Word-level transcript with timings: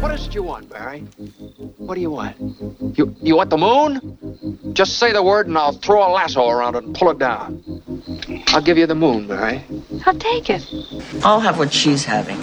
What 0.00 0.12
is 0.14 0.26
it 0.28 0.34
you 0.34 0.44
want, 0.44 0.70
Barry? 0.70 1.00
What 1.78 1.96
do 1.96 2.00
you 2.00 2.10
want? 2.10 2.36
You 2.96 3.14
you 3.20 3.34
want 3.36 3.50
the 3.50 3.58
moon? 3.58 4.72
Just 4.72 4.98
say 4.98 5.12
the 5.12 5.22
word 5.22 5.48
and 5.48 5.58
I'll 5.58 5.72
throw 5.72 6.06
a 6.08 6.10
lasso 6.10 6.48
around 6.48 6.76
it 6.76 6.84
and 6.84 6.94
pull 6.94 7.10
it 7.10 7.18
down. 7.18 7.62
I'll 8.48 8.60
give 8.62 8.78
you 8.78 8.86
the 8.86 8.94
moon, 8.94 9.26
Barry. 9.26 9.64
I'll 10.06 10.14
take 10.18 10.50
it. 10.50 10.64
I'll 11.24 11.40
have 11.40 11.58
what 11.58 11.72
she's 11.72 12.04
having. 12.04 12.38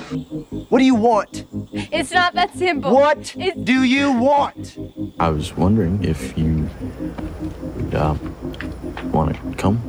What 0.70 0.80
do 0.80 0.86
you 0.86 0.96
want? 0.96 1.46
It's 1.74 2.12
not 2.12 2.34
that 2.36 2.54
simple. 2.56 2.94
What 2.94 3.34
It's 3.38 3.58
do 3.58 3.84
you 3.84 4.12
want? 4.12 4.78
I 5.20 5.30
was 5.30 5.56
wondering 5.56 6.04
if 6.04 6.38
you 6.38 6.70
would, 7.76 7.96
uh, 7.96 8.16
want 9.14 9.34
to 9.36 9.56
come. 9.58 9.82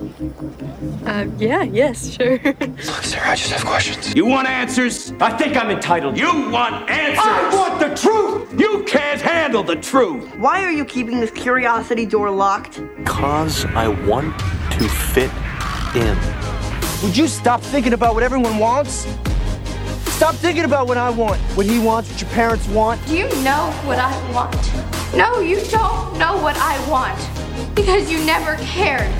Uh, 0.00 1.26
yeah, 1.36 1.62
yes, 1.62 2.14
sure. 2.14 2.38
Look, 2.42 2.80
sir, 2.80 3.20
I 3.22 3.34
just 3.36 3.50
have 3.52 3.66
questions. 3.66 4.14
You 4.14 4.24
want 4.24 4.48
answers? 4.48 5.12
I 5.20 5.36
think 5.36 5.56
I'm 5.56 5.70
entitled. 5.70 6.16
You 6.16 6.48
want 6.50 6.88
answers? 6.88 7.22
I 7.22 7.54
want 7.54 7.80
the 7.80 7.94
truth! 7.94 8.58
You 8.58 8.82
can't 8.84 9.20
handle 9.20 9.62
the 9.62 9.76
truth. 9.76 10.24
Why 10.36 10.64
are 10.64 10.70
you 10.70 10.86
keeping 10.86 11.20
this 11.20 11.30
curiosity 11.30 12.06
door 12.06 12.30
locked? 12.30 12.80
Cause 13.04 13.66
I 13.66 13.88
want 13.88 14.38
to 14.38 14.88
fit 14.88 15.30
in. 15.94 16.16
Would 17.02 17.14
you 17.14 17.28
stop 17.28 17.60
thinking 17.60 17.92
about 17.92 18.14
what 18.14 18.22
everyone 18.22 18.56
wants? 18.56 19.06
Stop 20.12 20.34
thinking 20.36 20.64
about 20.64 20.86
what 20.86 20.96
I 20.96 21.10
want, 21.10 21.40
what 21.56 21.66
he 21.66 21.78
wants, 21.78 22.10
what 22.10 22.20
your 22.22 22.30
parents 22.30 22.66
want. 22.68 23.04
Do 23.06 23.16
you 23.18 23.28
know 23.42 23.70
what 23.84 23.98
I 23.98 24.32
want? 24.32 24.54
No, 25.14 25.40
you 25.40 25.60
don't 25.66 26.18
know 26.18 26.40
what 26.40 26.56
I 26.58 26.78
want. 26.88 27.18
Because 27.74 28.10
you 28.10 28.24
never 28.24 28.56
cared. 28.64 29.10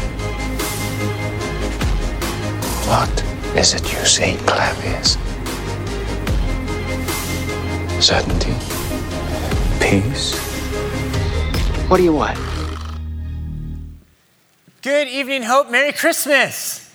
What 2.90 3.22
is 3.56 3.72
it 3.74 3.82
you 3.92 4.04
say 4.04 4.36
Clavius? 4.46 5.12
Certainty. 8.04 8.52
Peace. 9.78 10.36
What 11.88 11.98
do 11.98 12.02
you 12.02 12.12
want? 12.12 12.36
Good 14.82 15.06
evening, 15.06 15.44
Hope. 15.44 15.70
Merry 15.70 15.92
Christmas. 15.92 16.92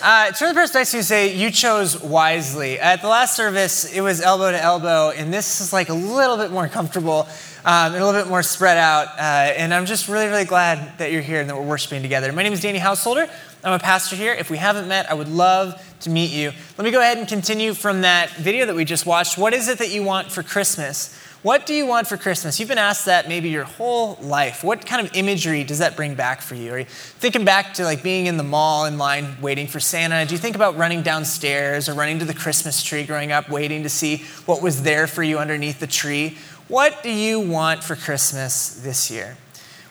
Uh, 0.00 0.30
to 0.30 0.46
the 0.46 0.54
person 0.54 0.84
to 0.84 0.96
you 0.96 1.02
say, 1.02 1.34
You 1.34 1.50
chose 1.50 2.00
wisely. 2.00 2.78
At 2.78 3.02
the 3.02 3.08
last 3.08 3.34
service, 3.34 3.92
it 3.92 4.00
was 4.00 4.20
elbow 4.20 4.52
to 4.52 4.62
elbow, 4.62 5.10
and 5.10 5.34
this 5.34 5.60
is 5.60 5.72
like 5.72 5.88
a 5.88 5.94
little 5.94 6.36
bit 6.36 6.52
more 6.52 6.68
comfortable 6.68 7.26
um, 7.64 7.94
and 7.94 7.96
a 7.96 8.06
little 8.06 8.20
bit 8.20 8.28
more 8.28 8.44
spread 8.44 8.76
out. 8.76 9.08
Uh, 9.18 9.54
and 9.56 9.74
I'm 9.74 9.86
just 9.86 10.06
really, 10.06 10.26
really 10.26 10.44
glad 10.44 10.98
that 10.98 11.10
you're 11.10 11.20
here 11.20 11.40
and 11.40 11.50
that 11.50 11.56
we're 11.56 11.66
worshiping 11.66 12.02
together. 12.02 12.32
My 12.32 12.44
name 12.44 12.52
is 12.52 12.60
Danny 12.60 12.78
Householder. 12.78 13.28
I'm 13.64 13.74
a 13.74 13.78
pastor 13.78 14.16
here. 14.16 14.34
If 14.34 14.50
we 14.50 14.56
haven't 14.56 14.88
met, 14.88 15.08
I 15.08 15.14
would 15.14 15.28
love 15.28 15.80
to 16.00 16.10
meet 16.10 16.32
you. 16.32 16.50
Let 16.76 16.84
me 16.84 16.90
go 16.90 17.00
ahead 17.00 17.18
and 17.18 17.28
continue 17.28 17.74
from 17.74 18.00
that 18.00 18.30
video 18.30 18.66
that 18.66 18.74
we 18.74 18.84
just 18.84 19.06
watched. 19.06 19.38
What 19.38 19.54
is 19.54 19.68
it 19.68 19.78
that 19.78 19.92
you 19.92 20.02
want 20.02 20.32
for 20.32 20.42
Christmas? 20.42 21.16
What 21.42 21.64
do 21.66 21.74
you 21.74 21.86
want 21.86 22.08
for 22.08 22.16
Christmas? 22.16 22.58
You've 22.58 22.68
been 22.68 22.78
asked 22.78 23.06
that 23.06 23.28
maybe 23.28 23.50
your 23.50 23.64
whole 23.64 24.16
life. 24.20 24.64
What 24.64 24.84
kind 24.84 25.04
of 25.04 25.14
imagery 25.14 25.62
does 25.62 25.78
that 25.78 25.96
bring 25.96 26.14
back 26.14 26.40
for 26.40 26.56
you? 26.56 26.72
Are 26.72 26.78
you 26.80 26.84
thinking 26.84 27.44
back 27.44 27.74
to 27.74 27.84
like 27.84 28.02
being 28.02 28.26
in 28.26 28.36
the 28.36 28.44
mall 28.44 28.84
in 28.86 28.98
line 28.98 29.40
waiting 29.40 29.68
for 29.68 29.78
Santa? 29.78 30.24
Do 30.24 30.34
you 30.34 30.38
think 30.38 30.56
about 30.56 30.76
running 30.76 31.02
downstairs 31.02 31.88
or 31.88 31.94
running 31.94 32.18
to 32.20 32.24
the 32.24 32.34
Christmas 32.34 32.82
tree 32.82 33.04
growing 33.04 33.30
up, 33.30 33.48
waiting 33.48 33.84
to 33.84 33.88
see 33.88 34.18
what 34.46 34.62
was 34.62 34.82
there 34.82 35.06
for 35.06 35.22
you 35.22 35.38
underneath 35.38 35.78
the 35.78 35.86
tree? 35.86 36.36
What 36.68 37.02
do 37.02 37.10
you 37.10 37.38
want 37.38 37.82
for 37.82 37.96
Christmas 37.96 38.80
this 38.82 39.10
year? 39.10 39.36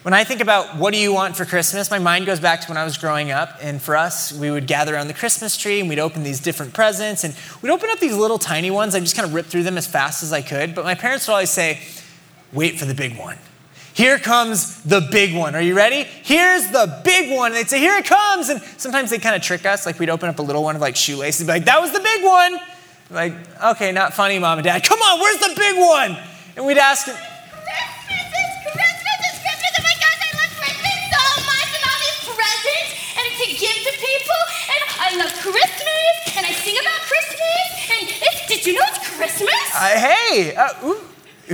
When 0.03 0.16
I 0.16 0.23
think 0.23 0.41
about 0.41 0.77
what 0.77 0.95
do 0.95 0.99
you 0.99 1.13
want 1.13 1.38
for 1.38 1.45
Christmas, 1.45 1.91
my 1.91 1.99
mind 1.99 2.25
goes 2.25 2.39
back 2.39 2.61
to 2.61 2.67
when 2.69 2.77
I 2.77 2.83
was 2.83 2.97
growing 2.97 3.30
up. 3.30 3.55
And 3.61 3.80
for 3.80 3.95
us, 3.95 4.33
we 4.33 4.49
would 4.49 4.66
gather 4.66 4.95
around 4.95 5.09
the 5.09 5.13
Christmas 5.13 5.55
tree 5.55 5.80
and 5.80 5.88
we'd 5.88 5.99
open 5.99 6.23
these 6.23 6.39
different 6.39 6.73
presents. 6.73 7.23
And 7.23 7.35
we'd 7.61 7.69
open 7.69 7.88
up 7.91 7.99
these 7.99 8.16
little 8.16 8.39
tiny 8.39 8.72
ones. 8.72 8.95
I 8.95 8.99
just 8.99 9.16
kind 9.16 9.27
of 9.27 9.35
ripped 9.35 9.49
through 9.49 9.61
them 9.61 9.77
as 9.77 9.85
fast 9.85 10.23
as 10.23 10.33
I 10.33 10.41
could. 10.41 10.73
But 10.73 10.85
my 10.85 10.95
parents 10.95 11.27
would 11.27 11.33
always 11.33 11.52
say, 11.52 11.81
wait 12.52 12.79
for 12.79 12.85
the 12.85 12.95
big 12.95 13.16
one. 13.16 13.38
Here 13.94 14.17
comes 14.17 14.81
the 14.81 15.07
big 15.11 15.35
one. 15.35 15.53
Are 15.53 15.61
you 15.61 15.75
ready? 15.75 16.02
Here's 16.23 16.72
the 16.72 16.99
big 17.05 17.38
one. 17.38 17.51
And 17.51 17.57
they'd 17.57 17.69
say, 17.69 17.78
here 17.78 17.95
it 17.97 18.06
comes. 18.06 18.50
And 18.50 18.59
sometimes 18.78 19.12
they'd 19.12 19.22
kind 19.22 19.35
of 19.35 19.44
trick 19.44 19.68
us. 19.68 19.85
Like 19.85 20.00
we'd 20.00 20.09
open 20.09 20.29
up 20.29 20.39
a 20.39 20.41
little 20.41 20.63
one 20.63 20.75
of 20.75 20.81
like 20.81 20.95
shoelaces 20.95 21.41
and 21.41 21.47
be 21.47 21.53
like, 21.53 21.66
that 21.66 21.79
was 21.79 21.91
the 21.91 22.00
big 22.00 22.23
one. 22.23 22.57
Like, 23.12 23.33
okay, 23.75 23.91
not 23.91 24.16
funny, 24.16 24.39
mom 24.39 24.57
and 24.57 24.66
dad. 24.66 24.83
Come 24.83 25.00
on, 25.00 25.19
where's 25.19 25.41
the 25.41 25.53
big 25.56 25.78
one? 25.78 26.18
And 26.56 26.66
we'd 26.66 26.79
ask, 26.79 27.07
I 35.11 35.17
love 35.17 35.33
Christmas, 35.33 36.38
and 36.38 36.45
I 36.45 36.51
sing 36.55 36.77
about 36.79 37.01
Christmas, 37.03 37.67
and 37.91 38.07
it's, 38.07 38.47
did 38.47 38.66
you 38.66 38.73
know 38.79 38.85
it's 38.88 39.09
Christmas? 39.17 39.59
uh, 39.75 39.99
hey, 39.99 40.55
uh, 40.55 40.69
who, 40.75 40.95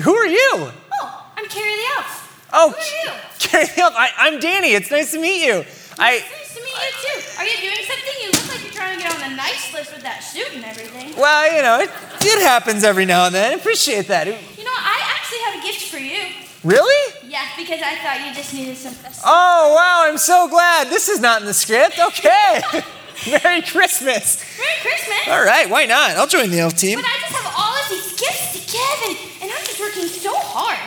who 0.02 0.14
are 0.14 0.28
you? 0.28 0.70
oh, 1.02 1.32
I'm 1.36 1.46
Carrie 1.48 1.74
the 1.74 1.88
Elf. 1.98 2.50
Oh, 2.54 2.70
Who 2.70 2.76
are 2.76 3.16
you? 3.16 3.20
Carrie 3.40 3.66
the 3.66 3.82
Elf. 3.82 3.94
I, 3.98 4.10
I'm 4.18 4.40
Danny. 4.40 4.74
It's 4.74 4.92
nice 4.92 5.12
to 5.14 5.20
meet 5.20 5.44
you. 5.44 5.66
I, 5.98 6.22
It's 6.22 6.30
Nice 6.30 6.54
to 6.54 6.62
meet 6.62 6.70
you 6.70 6.94
too. 7.02 7.40
Are 7.40 7.46
you 7.46 7.58
doing 7.66 7.82
something? 7.82 8.16
You 8.22 8.30
look 8.30 8.48
like 8.48 8.62
you're 8.64 8.74
trying 8.74 8.98
to 8.98 9.04
get 9.04 9.14
on 9.16 9.30
the 9.32 9.36
nice 9.36 9.74
list 9.74 9.92
with 9.92 10.04
that 10.04 10.20
suit 10.24 10.54
and 10.54 10.64
everything. 10.64 11.16
well, 11.20 11.56
you 11.56 11.62
know, 11.64 11.80
it, 11.80 11.90
it 12.22 12.42
happens 12.46 12.84
every 12.84 13.06
now 13.06 13.26
and 13.26 13.34
then. 13.34 13.58
Appreciate 13.58 14.08
that. 14.08 14.28
You 14.28 14.34
know, 14.34 14.70
I 14.78 15.02
actually 15.18 15.40
have 15.50 15.56
a 15.58 15.66
gift 15.66 15.90
for 15.90 15.98
you. 15.98 16.30
Really? 16.64 17.14
Yeah, 17.28 17.42
because 17.58 17.82
I 17.82 17.96
thought 17.96 18.22
you 18.28 18.36
just 18.36 18.54
needed 18.54 18.78
some. 18.78 18.94
Oh, 19.26 19.74
wow. 19.76 20.04
I'm 20.08 20.18
so 20.20 20.48
glad. 20.48 20.90
This 20.90 21.10
is 21.10 21.20
not 21.20 21.42
in 21.42 21.48
the 21.48 21.54
script. 21.56 21.98
Okay. 22.00 22.62
Merry 23.44 23.62
Christmas. 23.62 24.44
Merry 24.58 24.78
Christmas. 24.82 25.28
All 25.28 25.44
right, 25.44 25.70
why 25.70 25.86
not? 25.86 26.12
I'll 26.12 26.28
join 26.28 26.50
the 26.52 26.60
elf 26.60 26.76
team. 26.76 27.00
But 27.00 27.06
I 27.06 27.20
just 27.20 27.34
have 27.34 27.54
all 27.58 27.74
of 27.76 27.90
these 27.90 28.20
gifts 28.20 28.54
to 28.54 28.72
give, 28.72 29.10
and, 29.10 29.44
and 29.44 29.52
I'm 29.52 29.66
just 29.66 29.80
working 29.80 30.04
so 30.08 30.32
hard. 30.36 30.80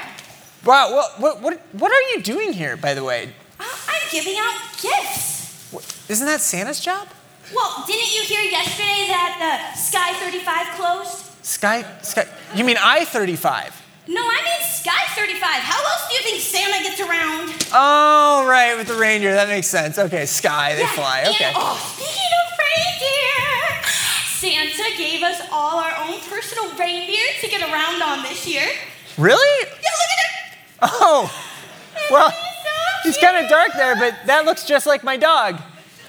Wow, 0.65 0.91
well, 0.93 1.11
what, 1.19 1.41
what, 1.43 1.61
what 1.73 1.91
are 1.93 2.03
you 2.15 2.23
doing 2.23 2.53
here, 2.53 2.77
by 2.77 2.95
the 2.95 3.03
way? 3.05 3.33
I- 3.59 3.79
I'm 3.89 4.11
giving 4.11 4.37
out 4.39 4.55
gifts. 4.81 5.71
What, 5.73 5.85
isn't 6.09 6.27
that 6.27 6.41
Santa's 6.41 6.81
job? 6.81 7.09
Well, 7.55 7.85
didn't 7.87 8.13
you 8.15 8.23
hear 8.23 8.43
yesterday 8.43 9.07
that 9.09 9.71
the 9.75 9.79
Sky 9.79 10.13
35 10.15 10.67
closed? 10.77 11.45
Sky, 11.45 11.85
Sky, 12.03 12.27
you 12.55 12.65
mean 12.65 12.77
I 12.81 13.05
35? 13.07 13.80
No, 14.11 14.21
I 14.27 14.43
mean 14.43 14.61
Sky 14.67 15.03
35. 15.15 15.41
How 15.63 15.79
else 15.79 16.09
do 16.09 16.15
you 16.19 16.23
think 16.23 16.41
Santa 16.43 16.83
gets 16.83 16.99
around? 17.01 17.55
Oh, 17.73 18.45
right, 18.49 18.77
with 18.77 18.89
the 18.89 18.95
reindeer. 18.99 19.35
That 19.35 19.47
makes 19.49 19.69
sense. 19.69 19.99
Okay, 19.99 20.27
Sky, 20.27 20.75
they 20.75 20.87
fly. 20.87 21.21
and- 21.21 21.37
oh, 21.55 21.79
speaking 21.95 22.33
of 22.43 22.47
reindeer, 22.59 23.87
Santa 24.27 24.97
gave 24.99 25.23
us 25.23 25.41
all 25.53 25.79
our 25.79 25.95
own 26.09 26.19
personal 26.29 26.73
reindeer 26.75 27.25
to 27.41 27.47
get 27.49 27.63
around 27.63 28.03
on 28.03 28.23
this 28.25 28.47
year. 28.49 28.67
Really? 29.17 29.67
Yeah, 29.67 29.95
look 30.01 30.11
at 30.11 30.21
him. 30.25 30.59
Oh, 30.83 31.45
well, 32.11 32.31
He's 33.05 33.15
he's 33.15 33.25
kind 33.25 33.37
of 33.45 33.49
dark 33.51 33.73
there, 33.75 33.95
but 33.97 34.15
that 34.27 34.45
looks 34.45 34.65
just 34.65 34.87
like 34.87 35.05
my 35.05 35.17
dog. 35.17 35.61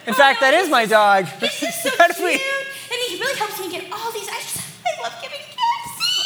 In 0.07 0.13
fact, 0.16 0.39
that 0.41 0.53
oh, 0.56 0.57
is 0.59 0.69
my 0.69 0.85
dog. 0.88 1.28
This 1.39 1.62
is 1.62 1.75
so 1.83 1.89
cute. 1.91 2.18
we- 2.19 2.33
And 2.33 3.00
he 3.09 3.19
really 3.19 3.38
helps 3.38 3.59
me 3.59 3.69
get 3.69 3.91
all 3.91 4.12
these. 4.12 4.28
I 4.28 4.39
just, 4.41 4.57
I 4.88 5.01
love 5.03 5.13
giving. 5.22 5.38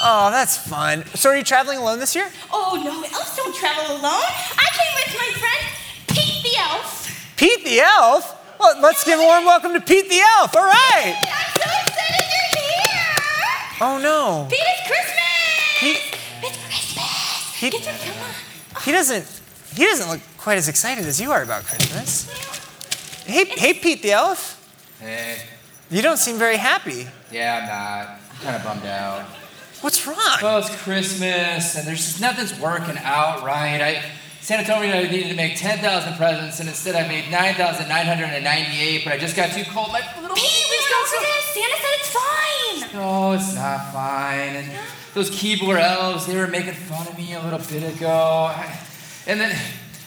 Oh, 0.03 0.29
that's 0.31 0.57
fun. 0.57 1.05
So, 1.15 1.29
are 1.29 1.37
you 1.37 1.43
traveling 1.43 1.77
alone 1.79 1.99
this 1.99 2.15
year? 2.15 2.29
Oh 2.51 2.79
no, 2.83 2.91
elves 3.17 3.35
don't 3.35 3.55
travel 3.55 3.95
alone. 3.95 4.03
I 4.03 4.67
came 4.73 4.93
with 4.95 5.17
my 5.17 5.39
friend 5.39 5.65
Pete 6.07 6.43
the 6.43 6.59
elf. 6.59 7.33
Pete 7.37 7.63
the 7.65 7.79
Elf? 7.81 8.41
Well, 8.59 8.79
let's 8.81 9.03
give 9.03 9.19
a 9.19 9.21
warm 9.23 9.43
welcome 9.45 9.73
to 9.73 9.81
Pete 9.81 10.09
the 10.09 10.19
Elf. 10.37 10.55
All 10.55 10.63
right. 10.63 11.13
Hey, 11.15 11.31
I'm 11.33 11.51
so 11.53 11.69
excited 11.85 12.25
you're 12.31 12.61
here. 12.61 13.81
Oh, 13.81 13.99
no. 14.01 14.47
Pete, 14.49 14.59
it's 14.61 14.87
Christmas. 14.87 15.79
Pete, 15.79 16.19
It's 16.43 16.57
Christmas. 16.65 17.55
He- 17.59 17.69
Get 17.71 17.83
your 17.83 18.13
come 18.13 18.23
on. 18.23 18.81
He 18.83 18.91
doesn't. 18.93 19.41
He 19.75 19.83
doesn't 19.85 20.09
look 20.09 20.21
quite 20.37 20.57
as 20.57 20.69
excited 20.69 21.05
as 21.05 21.19
you 21.19 21.31
are 21.33 21.43
about 21.43 21.63
Christmas. 21.65 22.29
Hey, 23.25 23.43
hey, 23.45 23.73
Pete 23.73 24.01
the 24.01 24.11
Elf. 24.13 24.61
Hey, 25.01 25.41
You 25.89 26.01
don't 26.01 26.17
seem 26.17 26.37
very 26.37 26.57
happy. 26.57 27.07
yeah, 27.31 27.59
I'm 27.59 27.67
not. 27.67 28.19
I'm 28.31 28.41
kind 28.43 28.55
of 28.55 28.63
bummed 28.63 28.85
out. 28.85 29.25
What's 29.85 30.07
wrong? 30.07 30.17
Well, 30.41 30.57
it's 30.57 30.75
Christmas, 30.77 31.75
and 31.75 31.87
there's 31.87 31.99
just 31.99 32.19
nothing's 32.19 32.59
working 32.59 32.97
out 33.03 33.43
right. 33.43 33.79
I 33.79 34.03
Santa 34.41 34.65
told 34.65 34.81
me 34.81 34.91
I 34.91 35.03
needed 35.03 35.29
to 35.29 35.35
make 35.35 35.57
10,000 35.57 36.15
presents, 36.15 36.59
and 36.59 36.67
instead 36.67 36.95
I 36.95 37.07
made 37.07 37.29
9,998. 37.29 39.03
But 39.03 39.13
I 39.13 39.19
just 39.19 39.35
got 39.35 39.51
too 39.51 39.63
cold. 39.65 39.89
My 39.89 40.01
little 40.19 40.35
Pete, 40.35 40.65
we 40.71 40.77
go 40.89 41.05
for 41.05 41.19
this. 41.21 41.45
Santa 41.53 41.75
said 41.77 41.93
it's 41.99 42.09
fine. 42.09 42.99
No, 42.99 43.33
it's 43.33 43.53
not 43.53 43.93
fine. 43.93 44.55
And 44.55 44.71
those 45.13 45.29
keyboard 45.29 45.77
elves, 45.77 46.25
they 46.25 46.35
were 46.35 46.47
making 46.47 46.73
fun 46.73 47.07
of 47.07 47.15
me 47.15 47.35
a 47.35 47.43
little 47.43 47.59
bit 47.59 47.95
ago. 47.95 48.55
And 49.27 49.39
then, 49.39 49.55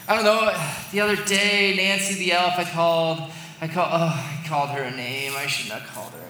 I 0.08 0.16
don't 0.16 0.24
know, 0.24 0.60
the 0.90 1.00
other 1.02 1.14
day, 1.24 1.76
Nancy 1.76 2.14
the 2.14 2.32
elf, 2.32 2.54
I 2.58 2.64
called, 2.64 3.30
I 3.60 3.68
called, 3.68 3.90
oh, 3.92 4.40
I 4.42 4.44
called 4.48 4.70
her 4.70 4.82
a 4.82 4.90
name. 4.90 5.34
I 5.36 5.46
shouldn't 5.46 5.80
have 5.80 5.88
called 5.94 6.10
her. 6.14 6.27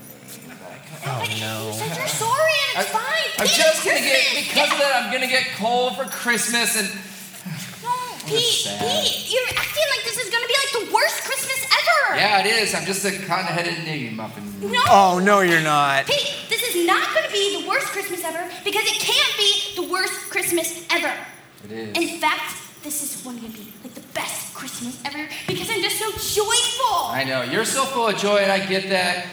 But 1.08 1.24
I 1.24 1.26
called- 1.26 1.32
Oh 1.32 1.40
no. 1.40 1.66
You 1.68 1.72
said 1.72 1.96
you're 1.96 2.08
sorry 2.08 2.58
and 2.74 2.82
it's 2.84 2.90
fine. 2.92 3.28
I'm 3.38 3.46
Pete, 3.46 3.56
just 3.56 3.84
gonna 3.84 4.00
get, 4.00 4.24
Christmas. 4.26 4.46
because 4.48 4.72
of 4.72 4.78
that, 4.78 4.92
I'm 5.04 5.12
gonna 5.12 5.26
get 5.30 5.44
cold 5.56 5.96
for 5.96 6.04
Christmas 6.04 6.76
and. 6.76 6.88
No, 7.82 7.90
Pete, 8.26 8.64
sad. 8.66 8.80
Pete, 8.80 9.30
you're 9.32 9.48
acting 9.56 9.86
like 9.96 10.04
this 10.04 10.18
is 10.18 10.28
gonna 10.30 10.46
be 10.46 10.56
like 10.58 10.72
the 10.88 10.94
worst 10.94 11.24
Christmas 11.24 11.60
ever. 11.64 12.16
Yeah, 12.18 12.40
it 12.40 12.46
is. 12.46 12.74
I'm 12.74 12.84
just 12.84 13.04
a 13.04 13.12
cotton-headed 13.26 13.84
ninny 13.86 14.10
muggins. 14.10 14.60
No. 14.62 14.80
Oh, 14.88 15.20
no, 15.22 15.40
you're 15.40 15.60
not. 15.60 16.06
Pete, 16.06 16.34
this 16.48 16.62
is 16.62 16.86
not 16.86 17.14
going 17.14 17.26
to 17.26 17.32
be 17.32 17.60
the 17.62 17.68
worst 17.68 17.86
Christmas 17.88 18.24
ever 18.24 18.50
because 18.64 18.82
it 18.86 18.98
can't 18.98 19.36
be 19.36 19.74
the 19.76 19.92
worst 19.92 20.14
Christmas 20.30 20.84
ever. 20.90 21.12
It 21.64 21.70
is. 21.70 21.96
In 21.96 22.18
fact, 22.18 22.54
this 22.82 23.02
is 23.02 23.24
one 23.24 23.36
going 23.38 23.52
to 23.52 23.58
be 23.58 23.72
like 23.84 23.94
the 23.94 24.00
best 24.14 24.54
Christmas 24.54 24.98
ever 25.04 25.28
because 25.46 25.68
I'm 25.70 25.82
just 25.82 25.98
so 25.98 26.10
joyful. 26.12 27.06
I 27.12 27.24
know 27.24 27.42
you're 27.42 27.64
so 27.66 27.84
full 27.84 28.08
of 28.08 28.16
joy, 28.16 28.38
and 28.38 28.50
I 28.50 28.64
get 28.66 28.88
that. 28.88 29.26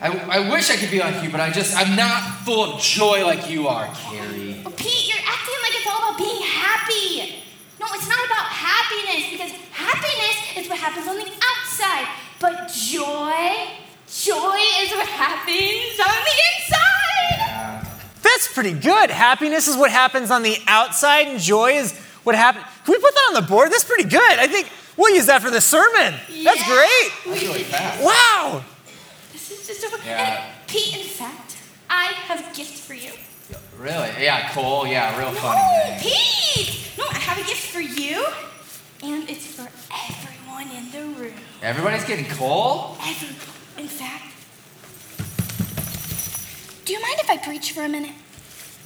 I, 0.00 0.10
I 0.10 0.50
wish 0.50 0.70
I 0.70 0.76
could 0.76 0.90
be 0.90 1.00
like 1.00 1.22
you, 1.24 1.30
but 1.30 1.40
I 1.40 1.50
just 1.50 1.76
I'm 1.76 1.96
not 1.96 2.44
full 2.44 2.62
of 2.64 2.80
joy 2.80 3.24
like 3.26 3.50
you 3.50 3.66
are, 3.66 3.86
Carrie. 3.94 4.60
Well, 4.64 4.72
Pete, 4.76 5.08
you're 5.08 5.18
acting 5.26 5.58
like 5.62 5.74
it's 5.74 5.86
all 5.88 5.98
about 5.98 6.18
being 6.18 6.40
happy. 6.42 7.42
No, 7.80 7.86
it's 7.90 8.08
not 8.08 8.24
about 8.26 8.46
happiness 8.46 9.30
because 9.30 9.50
happiness 9.72 10.56
is 10.56 10.68
what 10.68 10.78
happens 10.78 11.08
on 11.08 11.16
the 11.16 11.30
outside, 11.42 12.06
but 12.38 12.68
joy, 12.68 13.74
joy 14.06 14.58
is 14.82 14.90
what 14.92 15.08
happens 15.08 15.98
on 15.98 16.16
the 16.24 16.36
inside. 16.46 17.88
That's 18.22 18.52
pretty 18.52 18.74
good. 18.74 19.10
Happiness 19.10 19.66
is 19.66 19.76
what 19.76 19.90
happens 19.90 20.30
on 20.30 20.44
the 20.44 20.58
outside, 20.68 21.26
and 21.26 21.40
joy 21.40 21.72
is 21.72 21.98
what 22.22 22.36
happens. 22.36 22.64
Can 22.84 22.92
we 22.92 22.98
put 23.00 23.14
that 23.14 23.26
on 23.28 23.34
the 23.42 23.48
board? 23.48 23.72
That's 23.72 23.84
pretty 23.84 24.08
good. 24.08 24.38
I 24.38 24.46
think 24.46 24.70
we'll 24.96 25.12
use 25.14 25.26
that 25.26 25.42
for 25.42 25.50
the 25.50 25.60
sermon. 25.60 26.14
That's 26.44 26.64
great. 26.68 27.12
That's 27.26 27.42
really 27.42 27.64
fast. 27.64 28.02
Wow. 28.04 28.64
This 29.68 29.76
is 29.76 29.82
just 29.82 29.92
so 29.92 29.98
fun. 29.98 30.06
Yeah. 30.08 30.44
And 30.46 30.66
Pete, 30.66 30.96
in 30.96 31.06
fact, 31.06 31.58
I 31.90 32.04
have 32.26 32.40
a 32.40 32.56
gift 32.56 32.78
for 32.78 32.94
you. 32.94 33.12
Really? 33.78 34.08
Yeah, 34.18 34.48
coal. 34.52 34.86
Yeah, 34.86 35.16
real 35.18 35.30
No, 35.32 35.38
funny. 35.40 35.60
man. 35.60 36.00
Pete! 36.00 36.92
No, 36.96 37.04
I 37.10 37.18
have 37.18 37.36
a 37.36 37.42
gift 37.46 37.66
for 37.70 37.80
you, 37.80 38.24
and 39.02 39.28
it's 39.28 39.44
for 39.46 39.68
everyone 39.92 40.74
in 40.74 40.90
the 40.90 41.20
room. 41.20 41.34
Everybody's 41.62 42.04
getting 42.04 42.24
coal. 42.24 42.96
Everyone. 43.06 43.36
In 43.76 43.88
fact, 43.88 44.24
do 46.86 46.92
you 46.94 47.00
mind 47.02 47.16
if 47.20 47.28
I 47.28 47.36
preach 47.36 47.72
for 47.72 47.82
a 47.82 47.88
minute? 47.90 48.14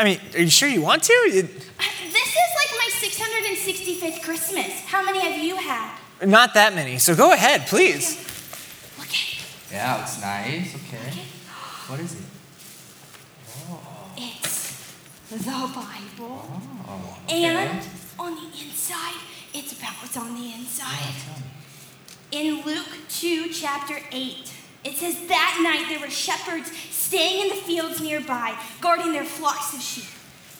I 0.01 0.05
mean, 0.05 0.19
are 0.35 0.41
you 0.41 0.51
sure 0.51 0.69
you 0.69 0.83
want 0.83 1.05
to? 1.05 1.13
It- 1.13 1.47
Uh, 1.79 1.85
This 2.11 2.29
is 2.29 2.51
like 2.61 2.73
my 2.83 2.89
665th 3.01 4.21
Christmas. 4.23 4.73
How 4.87 5.03
many 5.05 5.21
have 5.21 5.39
you 5.39 5.55
had? 5.57 5.97
not 6.27 6.55
that 6.55 6.75
many. 6.75 6.99
So 6.99 7.15
go 7.15 7.33
ahead, 7.33 7.67
please. 7.69 8.19
Yeah, 9.73 9.97
looks 9.97 10.21
nice. 10.21 10.75
Okay. 10.75 11.23
What 11.89 11.99
is 12.01 12.15
it? 12.15 12.27
Oh. 13.71 14.13
It's 14.19 14.95
the 15.31 15.37
Bible. 15.39 16.45
Oh. 16.87 17.19
And 17.31 17.81
on 18.19 18.35
the 18.35 18.49
inside, 18.63 19.15
it's 19.55 19.73
about 19.73 19.95
what's 19.95 20.17
on 20.19 20.35
the 20.35 20.53
inside. 20.53 21.15
In 22.31 22.63
Luke 22.67 22.99
2, 23.09 23.49
chapter 23.49 23.99
8, 24.11 24.53
it 24.85 24.97
says, 24.97 25.27
That 25.29 25.61
night 25.63 25.87
there 25.89 26.01
were 26.01 26.13
shepherds 26.13 26.71
staying 26.91 27.45
in 27.45 27.49
the 27.57 27.63
fields 27.63 28.01
nearby, 28.03 28.55
guarding 28.83 29.13
their 29.13 29.25
flocks 29.25 29.75
of 29.75 29.81
sheep. 29.81 30.05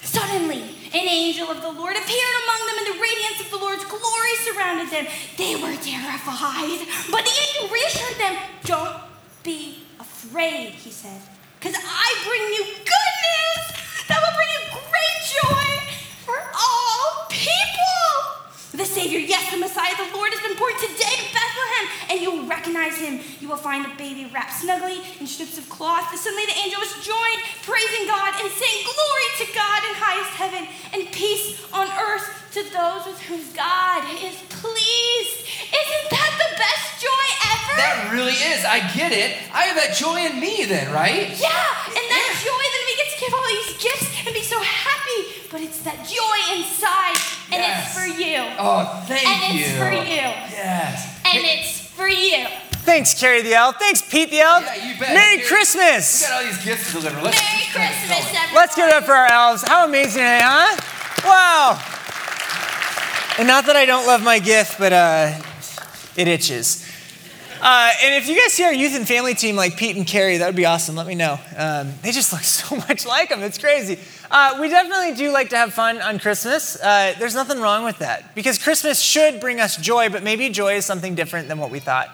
Suddenly, 0.03 0.63
an 0.93 1.07
angel 1.09 1.49
of 1.49 1.63
the 1.63 1.71
Lord 1.71 1.97
appeared 1.97 2.37
among 2.45 2.67
them, 2.67 2.77
and 2.79 2.87
the 2.95 3.01
radiance 3.01 3.41
of 3.41 3.51
the 3.51 3.57
Lord's 3.57 3.85
glory 3.85 4.35
surrounded 4.45 4.91
them. 4.91 5.07
They 5.39 5.55
were 5.55 5.77
terrified. 5.77 6.87
But 7.11 7.25
the 7.25 7.31
angel 7.31 7.69
reassured 7.73 8.19
them, 8.19 8.37
Don't 8.65 8.97
be 9.43 9.79
afraid, 10.01 10.71
he 10.75 10.91
said, 10.91 11.21
because 11.59 11.77
I 11.79 12.07
bring 12.27 12.43
you 12.43 12.65
good 12.83 13.15
news 13.29 13.65
that 14.09 14.19
will 14.21 14.35
bring 14.35 14.51
you 14.51 14.63
great 14.91 15.19
joy 15.39 15.71
for 16.27 16.39
all 16.39 17.27
people. 17.31 18.02
The 18.73 18.89
Savior, 18.89 19.21
yes, 19.21 19.53
the 19.53 19.61
Messiah, 19.61 19.93
the 20.01 20.09
Lord, 20.17 20.33
has 20.33 20.41
been 20.41 20.57
born 20.57 20.73
today 20.81 21.13
in 21.21 21.29
Bethlehem, 21.29 21.85
and 22.09 22.17
you 22.25 22.29
will 22.33 22.49
recognize 22.49 22.97
him. 22.97 23.21
You 23.37 23.53
will 23.53 23.61
find 23.61 23.85
a 23.85 23.93
baby 24.01 24.33
wrapped 24.33 24.65
snugly 24.65 24.97
in 25.21 25.29
strips 25.29 25.61
of 25.61 25.69
cloth. 25.69 26.09
Suddenly, 26.17 26.49
the 26.49 26.57
angel 26.57 26.81
was 26.81 26.97
joined, 27.05 27.41
praising 27.69 28.09
God 28.09 28.33
and 28.41 28.49
saying, 28.49 28.79
Glory 28.89 29.29
to 29.45 29.47
God 29.53 29.79
in 29.85 29.93
highest 29.93 30.33
heaven, 30.41 30.65
and 30.97 31.05
peace 31.13 31.61
on 31.69 31.85
earth 32.01 32.25
to 32.57 32.65
those 32.73 33.05
with 33.13 33.21
whom 33.29 33.45
God 33.53 34.09
is 34.25 34.41
pleased. 34.49 35.39
Isn't 35.69 36.07
that 36.09 36.33
the 36.41 36.51
best 36.57 36.97
joy 36.97 37.25
ever? 37.53 37.73
That 37.77 38.09
really 38.09 38.37
is. 38.37 38.65
I 38.65 38.81
get 38.97 39.13
it. 39.13 39.37
I 39.53 39.69
have 39.69 39.77
that 39.77 39.93
joy 39.97 40.17
in 40.17 40.41
me 40.41 40.65
then, 40.65 40.89
right? 40.97 41.29
Yeah, 41.29 41.93
and 41.93 42.05
that 42.09 42.31
joy, 42.41 42.65
that 42.73 42.83
we 42.89 42.93
get 42.97 43.09
to 43.13 43.19
give 43.21 43.33
all 43.37 43.49
these 43.53 43.73
gifts 43.85 44.09
and 44.25 44.33
be 44.33 44.45
so 44.45 44.61
happy. 44.65 45.45
But 45.53 45.61
it's 45.61 45.81
that 45.85 46.01
joy 46.09 46.39
inside, 46.57 47.21
and 47.53 47.61
Yes. 47.63 47.87
it's 47.87 47.99
for 47.99 48.07
you. 48.07 48.39
Oh, 48.59 49.05
thank 49.07 49.29
and 49.29 49.55
you. 49.59 49.65
it's 49.65 49.77
for 49.79 49.91
you. 49.93 50.27
Yes. 50.57 51.21
And 51.25 51.45
it's 51.45 51.81
for 51.81 52.09
you. 52.09 52.47
Thanks, 52.85 53.15
Carrie 53.15 53.43
the 53.43 53.55
Elf. 53.55 53.77
Thanks, 53.79 54.03
Pete 54.03 54.31
the 54.31 54.41
Elf. 54.41 54.65
Yeah, 54.65 54.75
you 54.93 54.99
bet. 54.99 55.15
Merry 55.15 55.39
Here- 55.39 55.47
Christmas. 55.47 56.23
We 56.23 56.27
got 56.29 56.35
all 56.43 56.45
these 56.51 56.65
gifts 56.65 56.87
to 56.87 56.93
deliver. 57.01 57.21
Let's 57.23 57.41
Merry. 57.41 57.63
Christmas, 57.73 58.19
everyone. 58.27 58.55
Let's 58.55 58.75
give 58.75 58.89
it 58.89 58.95
up 58.95 59.05
for 59.05 59.13
our 59.15 59.31
elves. 59.31 59.63
How 59.63 59.85
amazing 59.87 60.23
are 60.23 60.39
they, 60.39 60.41
huh? 60.43 60.77
Wow. 61.25 61.79
And 63.39 63.47
not 63.49 63.67
that 63.67 63.77
I 63.77 63.87
don't 63.87 64.07
love 64.07 64.23
my 64.23 64.39
gift, 64.41 64.79
but 64.79 64.93
uh, 64.93 65.33
it 66.17 66.27
itches. 66.29 66.82
Uh, 67.63 67.93
and 68.03 68.17
if 68.17 68.29
you 68.29 68.35
guys 68.35 68.53
see 68.53 68.65
our 68.65 68.75
youth 68.75 68.97
and 68.97 69.07
family 69.07 69.35
team 69.35 69.55
like 69.55 69.77
Pete 69.77 69.95
and 69.95 70.05
Carrie, 70.05 70.39
that 70.39 70.47
would 70.47 70.57
be 70.57 70.67
awesome. 70.67 70.97
Let 70.97 71.07
me 71.07 71.15
know. 71.15 71.39
Um, 71.57 71.93
they 72.03 72.11
just 72.11 72.33
look 72.33 72.43
so 72.43 72.75
much 72.75 73.07
like 73.07 73.29
them. 73.29 73.41
It's 73.41 73.57
crazy. 73.57 74.01
Uh, 74.33 74.59
we 74.61 74.69
definitely 74.69 75.15
do 75.15 75.31
like 75.31 75.51
to 75.51 75.57
have 75.57 75.73
fun 75.73 76.03
on 76.03 76.19
Christmas. 76.19 76.75
Uh, 76.83 77.15
there's 77.21 77.37
nothing 77.37 77.61
wrong 77.61 77.85
with 77.85 77.99
that 77.99 78.35
because 78.35 78.59
Christmas 78.59 79.01
should 79.01 79.39
bring 79.39 79.61
us 79.61 79.77
joy, 79.77 80.09
but 80.09 80.25
maybe 80.25 80.49
joy 80.49 80.75
is 80.75 80.85
something 80.85 81.15
different 81.15 81.47
than 81.47 81.59
what 81.59 81.71
we 81.71 81.79
thought. 81.79 82.09